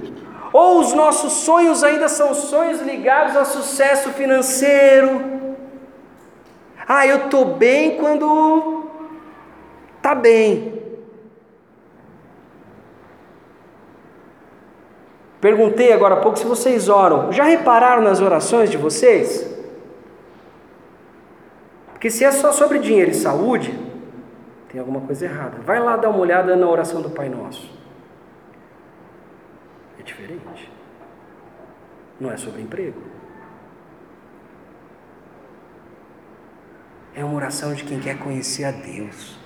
Ou 0.52 0.80
os 0.80 0.92
nossos 0.92 1.32
sonhos 1.32 1.82
ainda 1.82 2.08
são 2.08 2.34
sonhos 2.34 2.80
ligados 2.82 3.36
a 3.36 3.44
sucesso 3.44 4.10
financeiro? 4.10 5.56
Ah, 6.86 7.06
eu 7.06 7.24
estou 7.24 7.44
bem 7.44 7.96
quando 7.96 8.84
está 9.96 10.14
bem. 10.14 10.82
Perguntei 15.40 15.92
agora 15.92 16.14
há 16.14 16.20
pouco 16.20 16.38
se 16.38 16.44
vocês 16.44 16.88
oram. 16.88 17.32
Já 17.32 17.44
repararam 17.44 18.02
nas 18.02 18.20
orações 18.20 18.70
de 18.70 18.76
vocês? 18.76 19.50
Porque 21.92 22.10
se 22.10 22.24
é 22.24 22.30
só 22.30 22.52
sobre 22.52 22.78
dinheiro 22.78 23.10
e 23.10 23.14
saúde, 23.14 23.76
tem 24.68 24.78
alguma 24.78 25.00
coisa 25.00 25.24
errada. 25.24 25.58
Vai 25.64 25.80
lá 25.80 25.96
dar 25.96 26.10
uma 26.10 26.18
olhada 26.18 26.54
na 26.54 26.68
oração 26.68 27.00
do 27.00 27.10
Pai 27.10 27.28
Nosso. 27.28 27.81
É 30.02 30.04
diferente. 30.04 30.68
Não 32.20 32.30
é 32.30 32.36
sobre 32.36 32.60
emprego. 32.60 33.00
É 37.14 37.24
uma 37.24 37.34
oração 37.34 37.72
de 37.72 37.84
quem 37.84 38.00
quer 38.00 38.18
conhecer 38.18 38.64
a 38.64 38.72
Deus. 38.72 39.38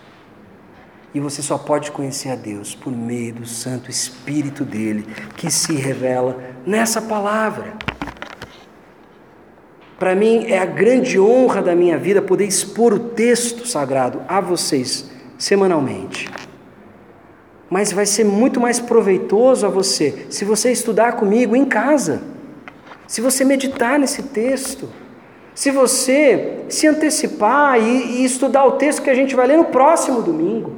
E 1.12 1.20
você 1.20 1.42
só 1.42 1.58
pode 1.58 1.90
conhecer 1.90 2.30
a 2.30 2.36
Deus 2.36 2.74
por 2.74 2.90
meio 2.90 3.34
do 3.34 3.46
Santo 3.46 3.90
Espírito 3.90 4.64
dele, 4.64 5.02
que 5.36 5.50
se 5.50 5.74
revela 5.74 6.42
nessa 6.66 7.02
palavra. 7.02 7.74
Para 9.98 10.14
mim 10.14 10.46
é 10.46 10.58
a 10.58 10.66
grande 10.66 11.18
honra 11.20 11.62
da 11.62 11.74
minha 11.74 11.98
vida 11.98 12.22
poder 12.22 12.46
expor 12.46 12.94
o 12.94 12.98
texto 13.10 13.66
sagrado 13.66 14.22
a 14.26 14.40
vocês 14.40 15.10
semanalmente. 15.38 16.30
Mas 17.68 17.92
vai 17.92 18.06
ser 18.06 18.24
muito 18.24 18.60
mais 18.60 18.78
proveitoso 18.78 19.66
a 19.66 19.68
você 19.68 20.26
se 20.30 20.44
você 20.44 20.70
estudar 20.70 21.12
comigo 21.12 21.56
em 21.56 21.64
casa, 21.64 22.22
se 23.06 23.20
você 23.20 23.44
meditar 23.44 23.98
nesse 23.98 24.22
texto, 24.22 24.88
se 25.54 25.70
você 25.70 26.64
se 26.68 26.86
antecipar 26.86 27.80
e, 27.80 28.20
e 28.20 28.24
estudar 28.24 28.64
o 28.66 28.72
texto 28.72 29.02
que 29.02 29.10
a 29.10 29.14
gente 29.14 29.34
vai 29.34 29.46
ler 29.46 29.56
no 29.56 29.64
próximo 29.64 30.22
domingo. 30.22 30.72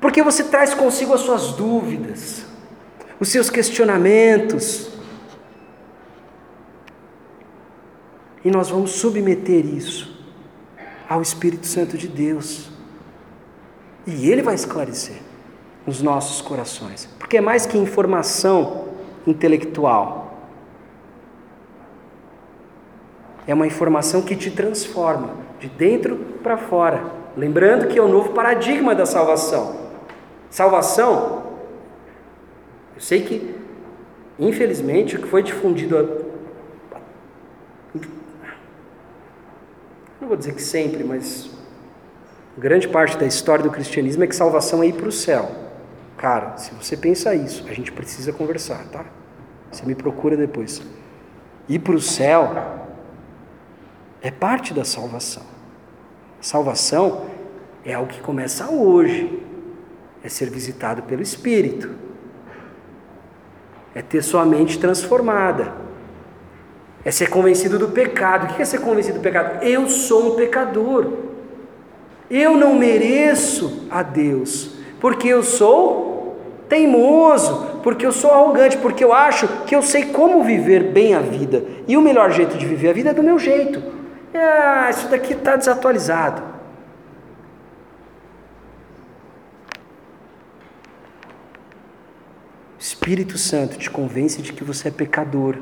Porque 0.00 0.22
você 0.22 0.44
traz 0.44 0.74
consigo 0.74 1.12
as 1.12 1.20
suas 1.20 1.52
dúvidas, 1.52 2.44
os 3.18 3.30
seus 3.30 3.50
questionamentos. 3.50 4.90
E 8.44 8.50
nós 8.50 8.68
vamos 8.68 8.92
submeter 8.92 9.64
isso 9.64 10.14
ao 11.08 11.22
Espírito 11.22 11.66
Santo 11.66 11.96
de 11.96 12.06
Deus. 12.06 12.73
E 14.06 14.30
Ele 14.30 14.42
vai 14.42 14.54
esclarecer 14.54 15.16
nos 15.86 16.00
nossos 16.00 16.40
corações, 16.40 17.08
porque 17.18 17.36
é 17.36 17.40
mais 17.40 17.66
que 17.66 17.76
informação 17.76 18.88
intelectual, 19.26 20.24
é 23.46 23.52
uma 23.52 23.66
informação 23.66 24.22
que 24.22 24.34
te 24.34 24.50
transforma 24.50 25.34
de 25.60 25.68
dentro 25.68 26.16
para 26.42 26.56
fora. 26.56 27.04
Lembrando 27.36 27.88
que 27.88 27.98
é 27.98 28.02
o 28.02 28.08
novo 28.08 28.30
paradigma 28.30 28.94
da 28.94 29.04
salvação. 29.04 29.84
Salvação, 30.48 31.42
eu 32.94 33.00
sei 33.00 33.22
que, 33.22 33.54
infelizmente, 34.38 35.16
o 35.16 35.20
que 35.20 35.28
foi 35.28 35.42
difundido, 35.42 36.24
não 40.20 40.28
vou 40.28 40.36
dizer 40.36 40.54
que 40.54 40.62
sempre, 40.62 41.02
mas 41.04 41.50
Grande 42.56 42.86
parte 42.86 43.16
da 43.16 43.26
história 43.26 43.64
do 43.64 43.70
cristianismo 43.70 44.22
é 44.22 44.26
que 44.26 44.34
salvação 44.34 44.82
é 44.82 44.86
ir 44.86 44.94
para 44.94 45.08
o 45.08 45.12
céu. 45.12 45.50
Cara, 46.16 46.56
se 46.56 46.72
você 46.72 46.96
pensa 46.96 47.34
isso, 47.34 47.66
a 47.68 47.72
gente 47.72 47.90
precisa 47.90 48.32
conversar, 48.32 48.84
tá? 48.92 49.04
Você 49.72 49.84
me 49.84 49.94
procura 49.94 50.36
depois. 50.36 50.80
Ir 51.68 51.80
para 51.80 51.94
o 51.94 52.00
céu 52.00 52.86
é 54.22 54.30
parte 54.30 54.72
da 54.72 54.84
salvação. 54.84 55.42
Salvação 56.40 57.26
é 57.84 57.94
algo 57.94 58.12
que 58.12 58.20
começa 58.20 58.70
hoje. 58.70 59.42
É 60.22 60.28
ser 60.28 60.48
visitado 60.48 61.02
pelo 61.02 61.22
Espírito. 61.22 61.90
É 63.94 64.00
ter 64.00 64.22
sua 64.22 64.46
mente 64.46 64.78
transformada. 64.78 65.74
É 67.04 67.10
ser 67.10 67.28
convencido 67.28 67.78
do 67.78 67.88
pecado. 67.88 68.44
O 68.44 68.54
que 68.54 68.62
é 68.62 68.64
ser 68.64 68.80
convencido 68.80 69.18
do 69.18 69.22
pecado? 69.22 69.62
Eu 69.64 69.88
sou 69.88 70.32
um 70.32 70.36
pecador. 70.36 71.23
Eu 72.30 72.56
não 72.56 72.74
mereço 72.74 73.86
a 73.90 74.02
Deus, 74.02 74.70
porque 75.00 75.28
eu 75.28 75.42
sou 75.42 76.14
teimoso, 76.68 77.80
porque 77.82 78.06
eu 78.06 78.12
sou 78.12 78.30
arrogante, 78.30 78.78
porque 78.78 79.04
eu 79.04 79.12
acho 79.12 79.46
que 79.66 79.76
eu 79.76 79.82
sei 79.82 80.06
como 80.06 80.42
viver 80.42 80.92
bem 80.92 81.14
a 81.14 81.20
vida. 81.20 81.64
E 81.86 81.96
o 81.96 82.00
melhor 82.00 82.30
jeito 82.32 82.56
de 82.56 82.66
viver 82.66 82.90
a 82.90 82.92
vida 82.92 83.10
é 83.10 83.14
do 83.14 83.22
meu 83.22 83.38
jeito. 83.38 83.82
Ah, 84.34 84.88
isso 84.90 85.08
daqui 85.08 85.34
está 85.34 85.56
desatualizado. 85.56 86.42
Espírito 92.78 93.38
Santo 93.38 93.78
te 93.78 93.90
convence 93.90 94.42
de 94.42 94.52
que 94.52 94.64
você 94.64 94.88
é 94.88 94.90
pecador. 94.90 95.56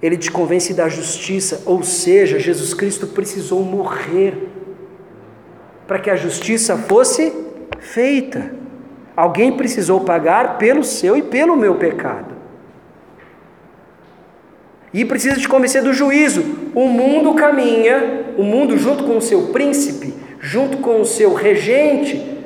Ele 0.00 0.16
te 0.16 0.30
convence 0.30 0.72
da 0.74 0.88
justiça, 0.88 1.62
ou 1.66 1.82
seja, 1.82 2.38
Jesus 2.38 2.74
Cristo 2.74 3.06
precisou 3.06 3.62
morrer 3.62 4.48
para 5.92 5.98
que 5.98 6.08
a 6.08 6.16
justiça 6.16 6.74
fosse 6.74 7.30
feita. 7.78 8.50
Alguém 9.14 9.58
precisou 9.58 10.00
pagar 10.00 10.56
pelo 10.56 10.82
seu 10.82 11.14
e 11.14 11.20
pelo 11.20 11.54
meu 11.54 11.74
pecado. 11.74 12.34
E 14.90 15.04
precisa 15.04 15.38
te 15.38 15.46
convencer 15.46 15.82
do 15.82 15.92
juízo. 15.92 16.70
O 16.74 16.88
mundo 16.88 17.34
caminha, 17.34 18.24
o 18.38 18.42
mundo 18.42 18.78
junto 18.78 19.04
com 19.04 19.18
o 19.18 19.20
seu 19.20 19.48
príncipe, 19.48 20.14
junto 20.40 20.78
com 20.78 20.98
o 20.98 21.04
seu 21.04 21.34
regente, 21.34 22.42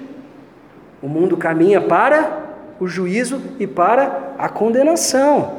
o 1.01 1.07
mundo 1.07 1.37
caminha 1.37 1.81
para 1.81 2.47
o 2.81 2.89
juízo 2.89 3.41
e 3.61 3.67
para 3.69 4.35
a 4.37 4.49
condenação. 4.49 5.59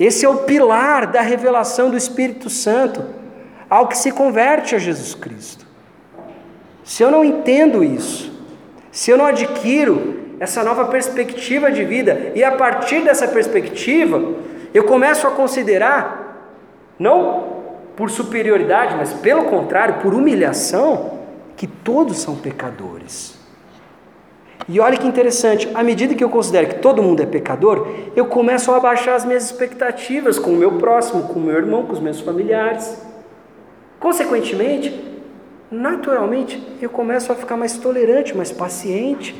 Esse 0.00 0.24
é 0.24 0.28
o 0.28 0.38
pilar 0.38 1.06
da 1.06 1.20
revelação 1.20 1.90
do 1.90 1.96
Espírito 1.96 2.50
Santo 2.50 3.04
ao 3.68 3.86
que 3.86 3.96
se 3.96 4.10
converte 4.10 4.74
a 4.74 4.80
Jesus 4.80 5.14
Cristo. 5.14 5.69
Se 6.90 7.04
eu 7.04 7.10
não 7.12 7.24
entendo 7.24 7.84
isso, 7.84 8.32
se 8.90 9.12
eu 9.12 9.16
não 9.16 9.24
adquiro 9.26 10.34
essa 10.40 10.64
nova 10.64 10.86
perspectiva 10.86 11.70
de 11.70 11.84
vida, 11.84 12.32
e 12.34 12.42
a 12.42 12.50
partir 12.50 13.02
dessa 13.02 13.28
perspectiva, 13.28 14.20
eu 14.74 14.82
começo 14.82 15.24
a 15.24 15.30
considerar, 15.30 16.50
não 16.98 17.60
por 17.94 18.10
superioridade, 18.10 18.96
mas 18.96 19.12
pelo 19.12 19.44
contrário, 19.44 20.00
por 20.02 20.14
humilhação, 20.14 21.20
que 21.56 21.68
todos 21.68 22.18
são 22.18 22.34
pecadores. 22.34 23.38
E 24.68 24.80
olha 24.80 24.96
que 24.96 25.06
interessante, 25.06 25.70
à 25.72 25.84
medida 25.84 26.16
que 26.16 26.24
eu 26.24 26.28
considero 26.28 26.66
que 26.66 26.78
todo 26.80 27.04
mundo 27.04 27.22
é 27.22 27.26
pecador, 27.26 27.86
eu 28.16 28.26
começo 28.26 28.72
a 28.72 28.78
abaixar 28.78 29.14
as 29.14 29.24
minhas 29.24 29.44
expectativas 29.44 30.40
com 30.40 30.50
o 30.50 30.56
meu 30.56 30.72
próximo, 30.72 31.28
com 31.28 31.38
o 31.38 31.42
meu 31.42 31.54
irmão, 31.54 31.86
com 31.86 31.92
os 31.92 32.00
meus 32.00 32.18
familiares. 32.18 33.00
Consequentemente, 34.00 35.09
naturalmente, 35.70 36.60
eu 36.80 36.90
começo 36.90 37.30
a 37.30 37.34
ficar 37.34 37.56
mais 37.56 37.78
tolerante, 37.78 38.36
mais 38.36 38.50
paciente, 38.50 39.34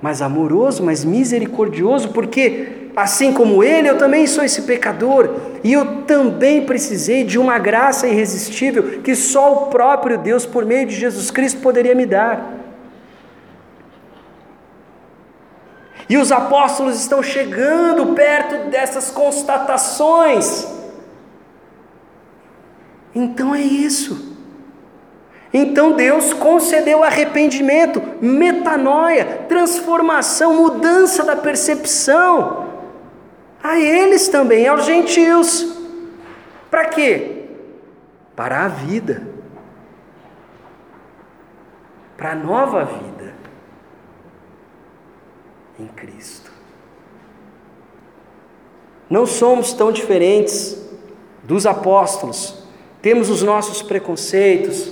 mais 0.00 0.20
amoroso, 0.20 0.82
mais 0.82 1.04
misericordioso, 1.04 2.10
porque 2.10 2.90
assim 2.94 3.32
como 3.32 3.62
ele, 3.62 3.88
eu 3.88 3.96
também 3.96 4.26
sou 4.26 4.44
esse 4.44 4.62
pecador, 4.62 5.36
e 5.64 5.72
eu 5.72 6.02
também 6.02 6.66
precisei 6.66 7.24
de 7.24 7.38
uma 7.38 7.58
graça 7.58 8.06
irresistível 8.06 9.00
que 9.02 9.14
só 9.14 9.52
o 9.52 9.66
próprio 9.66 10.18
Deus, 10.18 10.44
por 10.44 10.64
meio 10.64 10.86
de 10.86 10.94
Jesus 10.94 11.30
Cristo, 11.30 11.60
poderia 11.60 11.94
me 11.94 12.04
dar. 12.04 12.58
E 16.08 16.18
os 16.18 16.30
apóstolos 16.30 17.00
estão 17.00 17.22
chegando 17.22 18.14
perto 18.14 18.70
dessas 18.70 19.10
constatações. 19.10 20.81
Então 23.14 23.54
é 23.54 23.60
isso. 23.60 24.32
Então 25.52 25.92
Deus 25.92 26.32
concedeu 26.32 27.04
arrependimento, 27.04 28.02
metanoia, 28.22 29.44
transformação, 29.48 30.54
mudança 30.54 31.22
da 31.22 31.36
percepção 31.36 32.72
a 33.62 33.78
eles 33.78 34.28
também, 34.28 34.66
aos 34.66 34.84
gentios. 34.84 35.76
Para 36.70 36.86
quê? 36.86 37.44
Para 38.34 38.64
a 38.64 38.68
vida. 38.68 39.28
Para 42.16 42.32
a 42.32 42.34
nova 42.34 42.84
vida 42.84 43.34
em 45.78 45.86
Cristo. 45.86 46.50
Não 49.08 49.26
somos 49.26 49.74
tão 49.74 49.92
diferentes 49.92 50.78
dos 51.42 51.66
apóstolos. 51.66 52.61
Temos 53.02 53.28
os 53.28 53.42
nossos 53.42 53.82
preconceitos. 53.82 54.90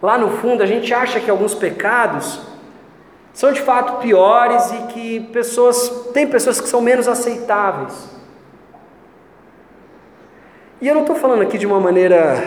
Lá 0.00 0.16
no 0.16 0.30
fundo, 0.38 0.62
a 0.62 0.66
gente 0.66 0.94
acha 0.94 1.18
que 1.20 1.28
alguns 1.28 1.54
pecados 1.54 2.40
são 3.34 3.52
de 3.52 3.60
fato 3.60 4.00
piores 4.00 4.70
e 4.70 4.92
que 4.92 5.20
pessoas, 5.32 6.08
tem 6.14 6.26
pessoas 6.26 6.60
que 6.60 6.68
são 6.68 6.80
menos 6.80 7.08
aceitáveis. 7.08 8.08
E 10.80 10.88
eu 10.88 10.94
não 10.94 11.02
estou 11.02 11.16
falando 11.16 11.42
aqui 11.42 11.58
de 11.58 11.66
uma 11.66 11.80
maneira 11.80 12.42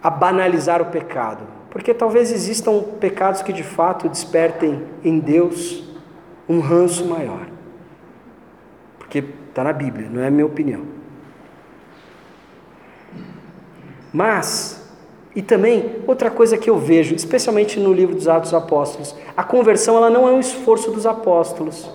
a 0.00 0.10
banalizar 0.10 0.80
o 0.82 0.86
pecado, 0.86 1.44
porque 1.70 1.92
talvez 1.94 2.30
existam 2.30 2.82
pecados 3.00 3.42
que 3.42 3.52
de 3.52 3.64
fato 3.64 4.08
despertem 4.08 4.86
em 5.02 5.18
Deus 5.18 5.82
um 6.48 6.60
ranço 6.60 7.06
maior. 7.06 7.46
Porque 8.98 9.24
está 9.48 9.64
na 9.64 9.72
Bíblia, 9.72 10.08
não 10.10 10.22
é 10.22 10.28
a 10.28 10.30
minha 10.30 10.46
opinião. 10.46 10.93
Mas 14.14 14.80
e 15.34 15.42
também, 15.42 15.96
outra 16.06 16.30
coisa 16.30 16.56
que 16.56 16.70
eu 16.70 16.78
vejo, 16.78 17.16
especialmente 17.16 17.80
no 17.80 17.92
livro 17.92 18.14
dos 18.14 18.28
Atos 18.28 18.52
dos 18.52 18.62
Apóstolos, 18.62 19.16
a 19.36 19.42
conversão 19.42 19.96
ela 19.96 20.08
não 20.08 20.28
é 20.28 20.30
um 20.30 20.38
esforço 20.38 20.92
dos 20.92 21.04
apóstolos. 21.04 21.90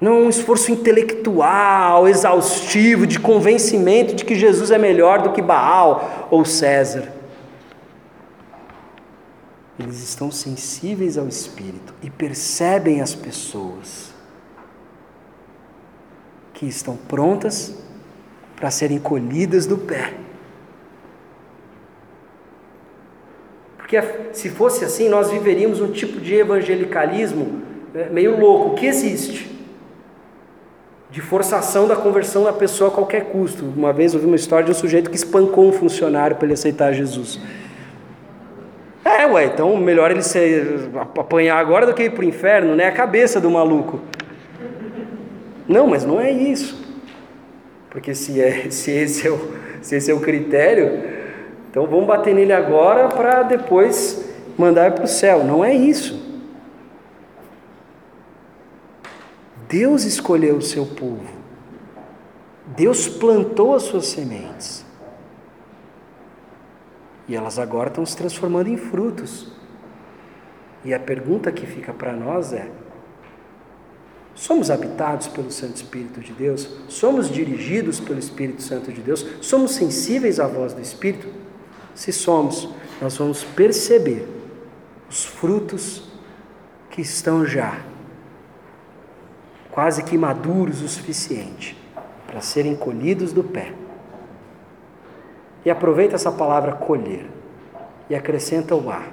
Não 0.00 0.14
é 0.14 0.20
um 0.22 0.28
esforço 0.28 0.72
intelectual, 0.72 2.08
exaustivo, 2.08 3.06
de 3.06 3.20
convencimento 3.20 4.16
de 4.16 4.24
que 4.24 4.34
Jesus 4.34 4.72
é 4.72 4.78
melhor 4.78 5.22
do 5.22 5.30
que 5.30 5.40
Baal 5.40 6.28
ou 6.30 6.44
César. 6.44 7.12
Eles 9.78 10.02
estão 10.02 10.32
sensíveis 10.32 11.16
ao 11.16 11.28
Espírito 11.28 11.94
e 12.02 12.10
percebem 12.10 13.00
as 13.00 13.14
pessoas 13.14 14.12
que 16.52 16.66
estão 16.66 16.96
prontas 16.96 17.87
para 18.58 18.70
serem 18.70 18.98
colhidas 18.98 19.66
do 19.66 19.78
pé. 19.78 20.14
Porque 23.76 24.02
se 24.32 24.50
fosse 24.50 24.84
assim, 24.84 25.08
nós 25.08 25.30
viveríamos 25.30 25.80
um 25.80 25.90
tipo 25.90 26.20
de 26.20 26.34
evangelicalismo 26.34 27.62
né, 27.94 28.08
meio 28.10 28.38
louco, 28.38 28.74
que 28.74 28.86
existe. 28.86 29.56
De 31.10 31.22
forçação 31.22 31.88
da 31.88 31.96
conversão 31.96 32.44
da 32.44 32.52
pessoa 32.52 32.90
a 32.90 32.92
qualquer 32.92 33.26
custo. 33.26 33.64
Uma 33.64 33.92
vez 33.92 34.12
eu 34.12 34.20
vi 34.20 34.26
uma 34.26 34.36
história 34.36 34.66
de 34.66 34.72
um 34.72 34.74
sujeito 34.74 35.08
que 35.08 35.16
espancou 35.16 35.66
um 35.66 35.72
funcionário 35.72 36.36
para 36.36 36.44
ele 36.44 36.54
aceitar 36.54 36.92
Jesus. 36.92 37.40
É, 39.02 39.24
ué, 39.26 39.46
então 39.46 39.74
melhor 39.78 40.10
ele 40.10 40.20
se 40.20 40.38
apanhar 41.16 41.58
agora 41.58 41.86
do 41.86 41.94
que 41.94 42.02
ir 42.02 42.10
para 42.10 42.20
o 42.20 42.28
inferno, 42.28 42.74
né? 42.76 42.88
A 42.88 42.92
cabeça 42.92 43.40
do 43.40 43.50
maluco. 43.50 44.00
Não, 45.66 45.86
mas 45.86 46.04
não 46.04 46.20
é 46.20 46.30
isso. 46.30 46.87
Porque 47.90 48.14
se, 48.14 48.40
é, 48.40 48.68
se, 48.70 48.90
esse 48.90 49.26
é 49.26 49.30
o, 49.30 49.38
se 49.82 49.96
esse 49.96 50.10
é 50.10 50.14
o 50.14 50.20
critério, 50.20 51.02
então 51.70 51.86
vamos 51.86 52.06
bater 52.06 52.34
nele 52.34 52.52
agora 52.52 53.08
para 53.08 53.42
depois 53.42 54.24
mandar 54.56 54.92
para 54.92 55.04
o 55.04 55.08
céu. 55.08 55.44
Não 55.44 55.64
é 55.64 55.74
isso. 55.74 56.26
Deus 59.68 60.04
escolheu 60.04 60.56
o 60.56 60.62
seu 60.62 60.86
povo. 60.86 61.38
Deus 62.66 63.08
plantou 63.08 63.74
as 63.74 63.82
suas 63.82 64.06
sementes. 64.06 64.84
E 67.28 67.36
elas 67.36 67.58
agora 67.58 67.88
estão 67.88 68.04
se 68.06 68.16
transformando 68.16 68.68
em 68.68 68.78
frutos. 68.78 69.52
E 70.84 70.94
a 70.94 70.98
pergunta 70.98 71.52
que 71.52 71.66
fica 71.66 71.92
para 71.92 72.12
nós 72.12 72.52
é: 72.52 72.70
Somos 74.38 74.70
habitados 74.70 75.26
pelo 75.26 75.50
Santo 75.50 75.74
Espírito 75.74 76.20
de 76.20 76.32
Deus? 76.32 76.70
Somos 76.88 77.28
dirigidos 77.28 77.98
pelo 77.98 78.20
Espírito 78.20 78.62
Santo 78.62 78.92
de 78.92 79.00
Deus? 79.00 79.26
Somos 79.40 79.72
sensíveis 79.72 80.38
à 80.38 80.46
voz 80.46 80.72
do 80.72 80.80
Espírito? 80.80 81.28
Se 81.92 82.12
somos, 82.12 82.72
nós 83.02 83.16
vamos 83.16 83.42
perceber 83.42 84.28
os 85.10 85.24
frutos 85.24 86.08
que 86.88 87.00
estão 87.00 87.44
já 87.44 87.80
quase 89.72 90.04
que 90.04 90.16
maduros 90.16 90.82
o 90.82 90.88
suficiente 90.88 91.76
para 92.24 92.40
serem 92.40 92.76
colhidos 92.76 93.32
do 93.32 93.42
pé. 93.42 93.74
E 95.64 95.70
aproveita 95.70 96.14
essa 96.14 96.30
palavra 96.30 96.74
colher 96.74 97.28
e 98.08 98.14
acrescenta 98.14 98.72
o 98.76 98.88
ar. 98.88 99.12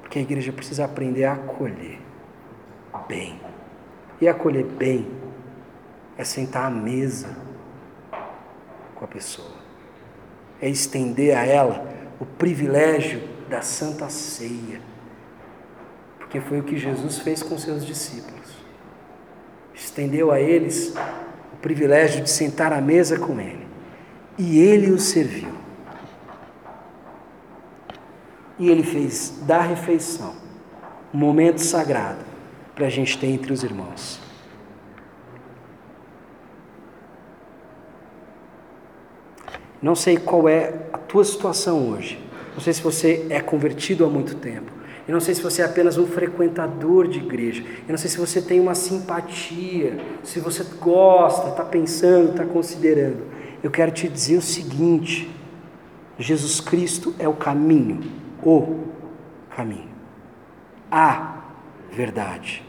Porque 0.00 0.18
a 0.18 0.22
igreja 0.22 0.50
precisa 0.50 0.86
aprender 0.86 1.24
a 1.24 1.36
colher 1.36 2.05
bem. 3.08 3.40
E 4.20 4.28
acolher 4.28 4.64
bem 4.64 5.06
é 6.16 6.24
sentar 6.24 6.66
à 6.66 6.70
mesa 6.70 7.36
com 8.94 9.04
a 9.04 9.08
pessoa, 9.08 9.56
é 10.60 10.68
estender 10.68 11.36
a 11.36 11.44
ela 11.44 11.86
o 12.18 12.24
privilégio 12.24 13.20
da 13.50 13.60
santa 13.60 14.08
ceia, 14.08 14.80
porque 16.18 16.40
foi 16.40 16.60
o 16.60 16.62
que 16.62 16.78
Jesus 16.78 17.18
fez 17.18 17.42
com 17.42 17.58
seus 17.58 17.84
discípulos. 17.84 18.56
Estendeu 19.74 20.32
a 20.32 20.40
eles 20.40 20.94
o 21.52 21.56
privilégio 21.60 22.22
de 22.22 22.30
sentar 22.30 22.72
à 22.72 22.80
mesa 22.80 23.18
com 23.18 23.38
ele, 23.38 23.66
e 24.38 24.58
ele 24.58 24.90
os 24.90 25.02
serviu. 25.02 25.54
E 28.58 28.70
ele 28.70 28.82
fez 28.82 29.34
da 29.42 29.60
refeição 29.60 30.34
um 31.12 31.18
momento 31.18 31.58
sagrado 31.58 32.35
para 32.76 32.86
a 32.86 32.90
gente 32.90 33.18
ter 33.18 33.28
entre 33.28 33.52
os 33.54 33.64
irmãos. 33.64 34.20
Não 39.80 39.94
sei 39.94 40.18
qual 40.18 40.46
é 40.46 40.74
a 40.92 40.98
tua 40.98 41.24
situação 41.24 41.90
hoje. 41.90 42.22
Não 42.52 42.60
sei 42.60 42.74
se 42.74 42.82
você 42.82 43.26
é 43.30 43.40
convertido 43.40 44.04
há 44.04 44.08
muito 44.08 44.36
tempo. 44.36 44.70
Eu 45.08 45.12
não 45.12 45.20
sei 45.20 45.34
se 45.34 45.40
você 45.40 45.62
é 45.62 45.64
apenas 45.64 45.96
um 45.96 46.06
frequentador 46.06 47.08
de 47.08 47.18
igreja. 47.18 47.62
Eu 47.62 47.92
não 47.92 47.96
sei 47.96 48.10
se 48.10 48.18
você 48.18 48.42
tem 48.42 48.60
uma 48.60 48.74
simpatia, 48.74 49.98
se 50.22 50.38
você 50.38 50.64
gosta, 50.80 51.48
está 51.48 51.64
pensando, 51.64 52.32
está 52.32 52.44
considerando. 52.44 53.22
Eu 53.62 53.70
quero 53.70 53.92
te 53.92 54.08
dizer 54.08 54.36
o 54.36 54.42
seguinte: 54.42 55.30
Jesus 56.18 56.60
Cristo 56.60 57.14
é 57.18 57.28
o 57.28 57.34
caminho, 57.34 58.00
o 58.42 58.80
caminho, 59.54 59.88
a 60.90 61.35
verdade 61.96 62.62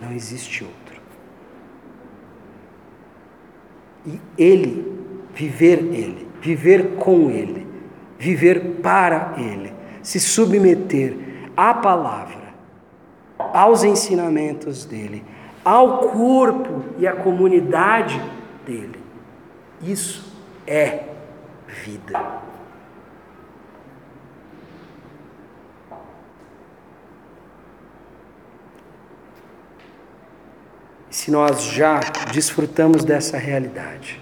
Não 0.00 0.12
existe 0.12 0.64
outro. 0.64 0.80
e 4.06 4.18
Ele, 4.38 4.98
viver 5.34 5.78
Ele, 5.78 6.26
viver 6.40 6.96
com 6.96 7.30
Ele, 7.30 7.66
viver 8.18 8.78
para 8.82 9.34
Ele, 9.36 9.72
se 10.02 10.18
submeter 10.18 11.14
à 11.56 11.74
palavra, 11.74 12.54
aos 13.38 13.84
ensinamentos 13.84 14.84
dele, 14.84 15.24
ao 15.64 15.98
corpo 16.08 16.82
e 16.98 17.06
à 17.06 17.14
comunidade 17.14 18.20
dele. 18.64 19.00
Isso 19.82 20.34
é 20.66 21.04
vida. 21.84 22.49
Se 31.20 31.30
nós 31.30 31.64
já 31.64 32.00
desfrutamos 32.32 33.04
dessa 33.04 33.36
realidade, 33.36 34.18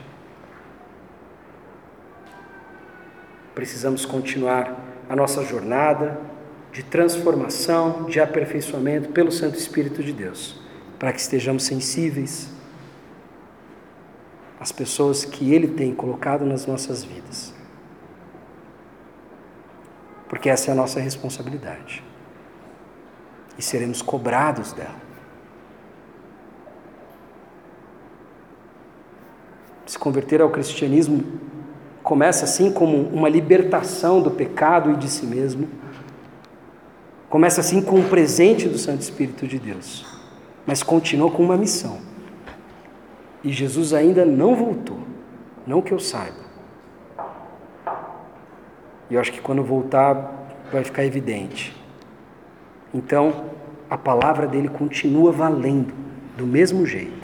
precisamos 3.54 4.04
continuar 4.04 4.76
a 5.08 5.14
nossa 5.14 5.44
jornada 5.44 6.20
de 6.72 6.82
transformação, 6.82 8.06
de 8.06 8.18
aperfeiçoamento 8.18 9.10
pelo 9.10 9.30
Santo 9.30 9.56
Espírito 9.56 10.02
de 10.02 10.12
Deus, 10.12 10.60
para 10.98 11.12
que 11.12 11.20
estejamos 11.20 11.62
sensíveis 11.62 12.50
às 14.58 14.72
pessoas 14.72 15.24
que 15.24 15.54
Ele 15.54 15.68
tem 15.68 15.94
colocado 15.94 16.44
nas 16.44 16.66
nossas 16.66 17.04
vidas. 17.04 17.54
Porque 20.28 20.50
essa 20.50 20.70
é 20.70 20.72
a 20.72 20.74
nossa 20.74 20.98
responsabilidade. 20.98 22.02
E 23.56 23.62
seremos 23.62 24.02
cobrados 24.02 24.72
dela. 24.72 25.07
Se 29.88 29.98
converter 29.98 30.42
ao 30.42 30.50
cristianismo 30.50 31.24
começa 32.02 32.44
assim 32.44 32.70
como 32.70 33.08
uma 33.08 33.26
libertação 33.26 34.20
do 34.20 34.30
pecado 34.30 34.90
e 34.90 34.96
de 34.96 35.08
si 35.08 35.24
mesmo. 35.24 35.66
Começa 37.30 37.62
assim 37.62 37.80
com 37.80 37.96
um 37.96 38.06
presente 38.06 38.68
do 38.68 38.76
Santo 38.76 39.00
Espírito 39.00 39.48
de 39.48 39.58
Deus, 39.58 40.04
mas 40.66 40.82
continua 40.82 41.30
com 41.30 41.42
uma 41.42 41.56
missão. 41.56 42.00
E 43.42 43.50
Jesus 43.50 43.94
ainda 43.94 44.26
não 44.26 44.54
voltou, 44.54 44.98
não 45.66 45.80
que 45.80 45.92
eu 45.92 45.98
saiba. 45.98 46.44
E 49.08 49.14
eu 49.14 49.20
acho 49.22 49.32
que 49.32 49.40
quando 49.40 49.64
voltar 49.64 50.50
vai 50.70 50.84
ficar 50.84 51.02
evidente. 51.02 51.74
Então, 52.92 53.46
a 53.88 53.96
palavra 53.96 54.46
dele 54.46 54.68
continua 54.68 55.32
valendo 55.32 55.94
do 56.36 56.46
mesmo 56.46 56.84
jeito 56.84 57.17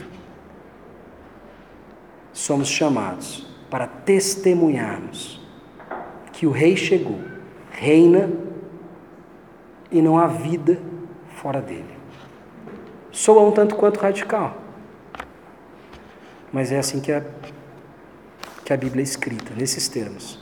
somos 2.35 2.67
chamados 2.67 3.47
para 3.69 3.87
testemunharmos 3.87 5.41
que 6.33 6.45
o 6.45 6.51
Rei 6.51 6.75
chegou, 6.75 7.21
reina 7.71 8.29
e 9.89 10.01
não 10.01 10.19
há 10.19 10.27
vida 10.27 10.77
fora 11.37 11.61
dele. 11.61 11.95
Soa 13.09 13.41
um 13.41 13.53
tanto 13.53 13.77
quanto 13.77 14.01
radical, 14.01 14.57
mas 16.51 16.73
é 16.73 16.77
assim 16.77 16.99
que 16.99 17.13
a, 17.13 17.23
que 18.65 18.73
a 18.73 18.77
Bíblia 18.77 19.01
é 19.01 19.05
escrita, 19.05 19.53
nesses 19.55 19.87
termos. 19.87 20.37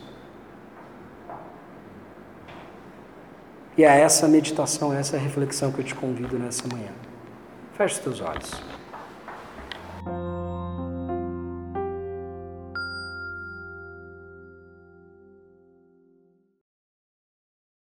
E 3.77 3.83
é 3.83 4.01
essa 4.01 4.27
meditação, 4.27 4.91
essa 4.91 5.15
reflexão 5.15 5.71
que 5.71 5.79
eu 5.79 5.85
te 5.85 5.93
convido 5.93 6.39
nessa 6.39 6.67
manhã. 6.67 6.91
Feche 7.77 7.95
os 7.95 7.99
teus 7.99 8.21
olhos. 8.21 8.51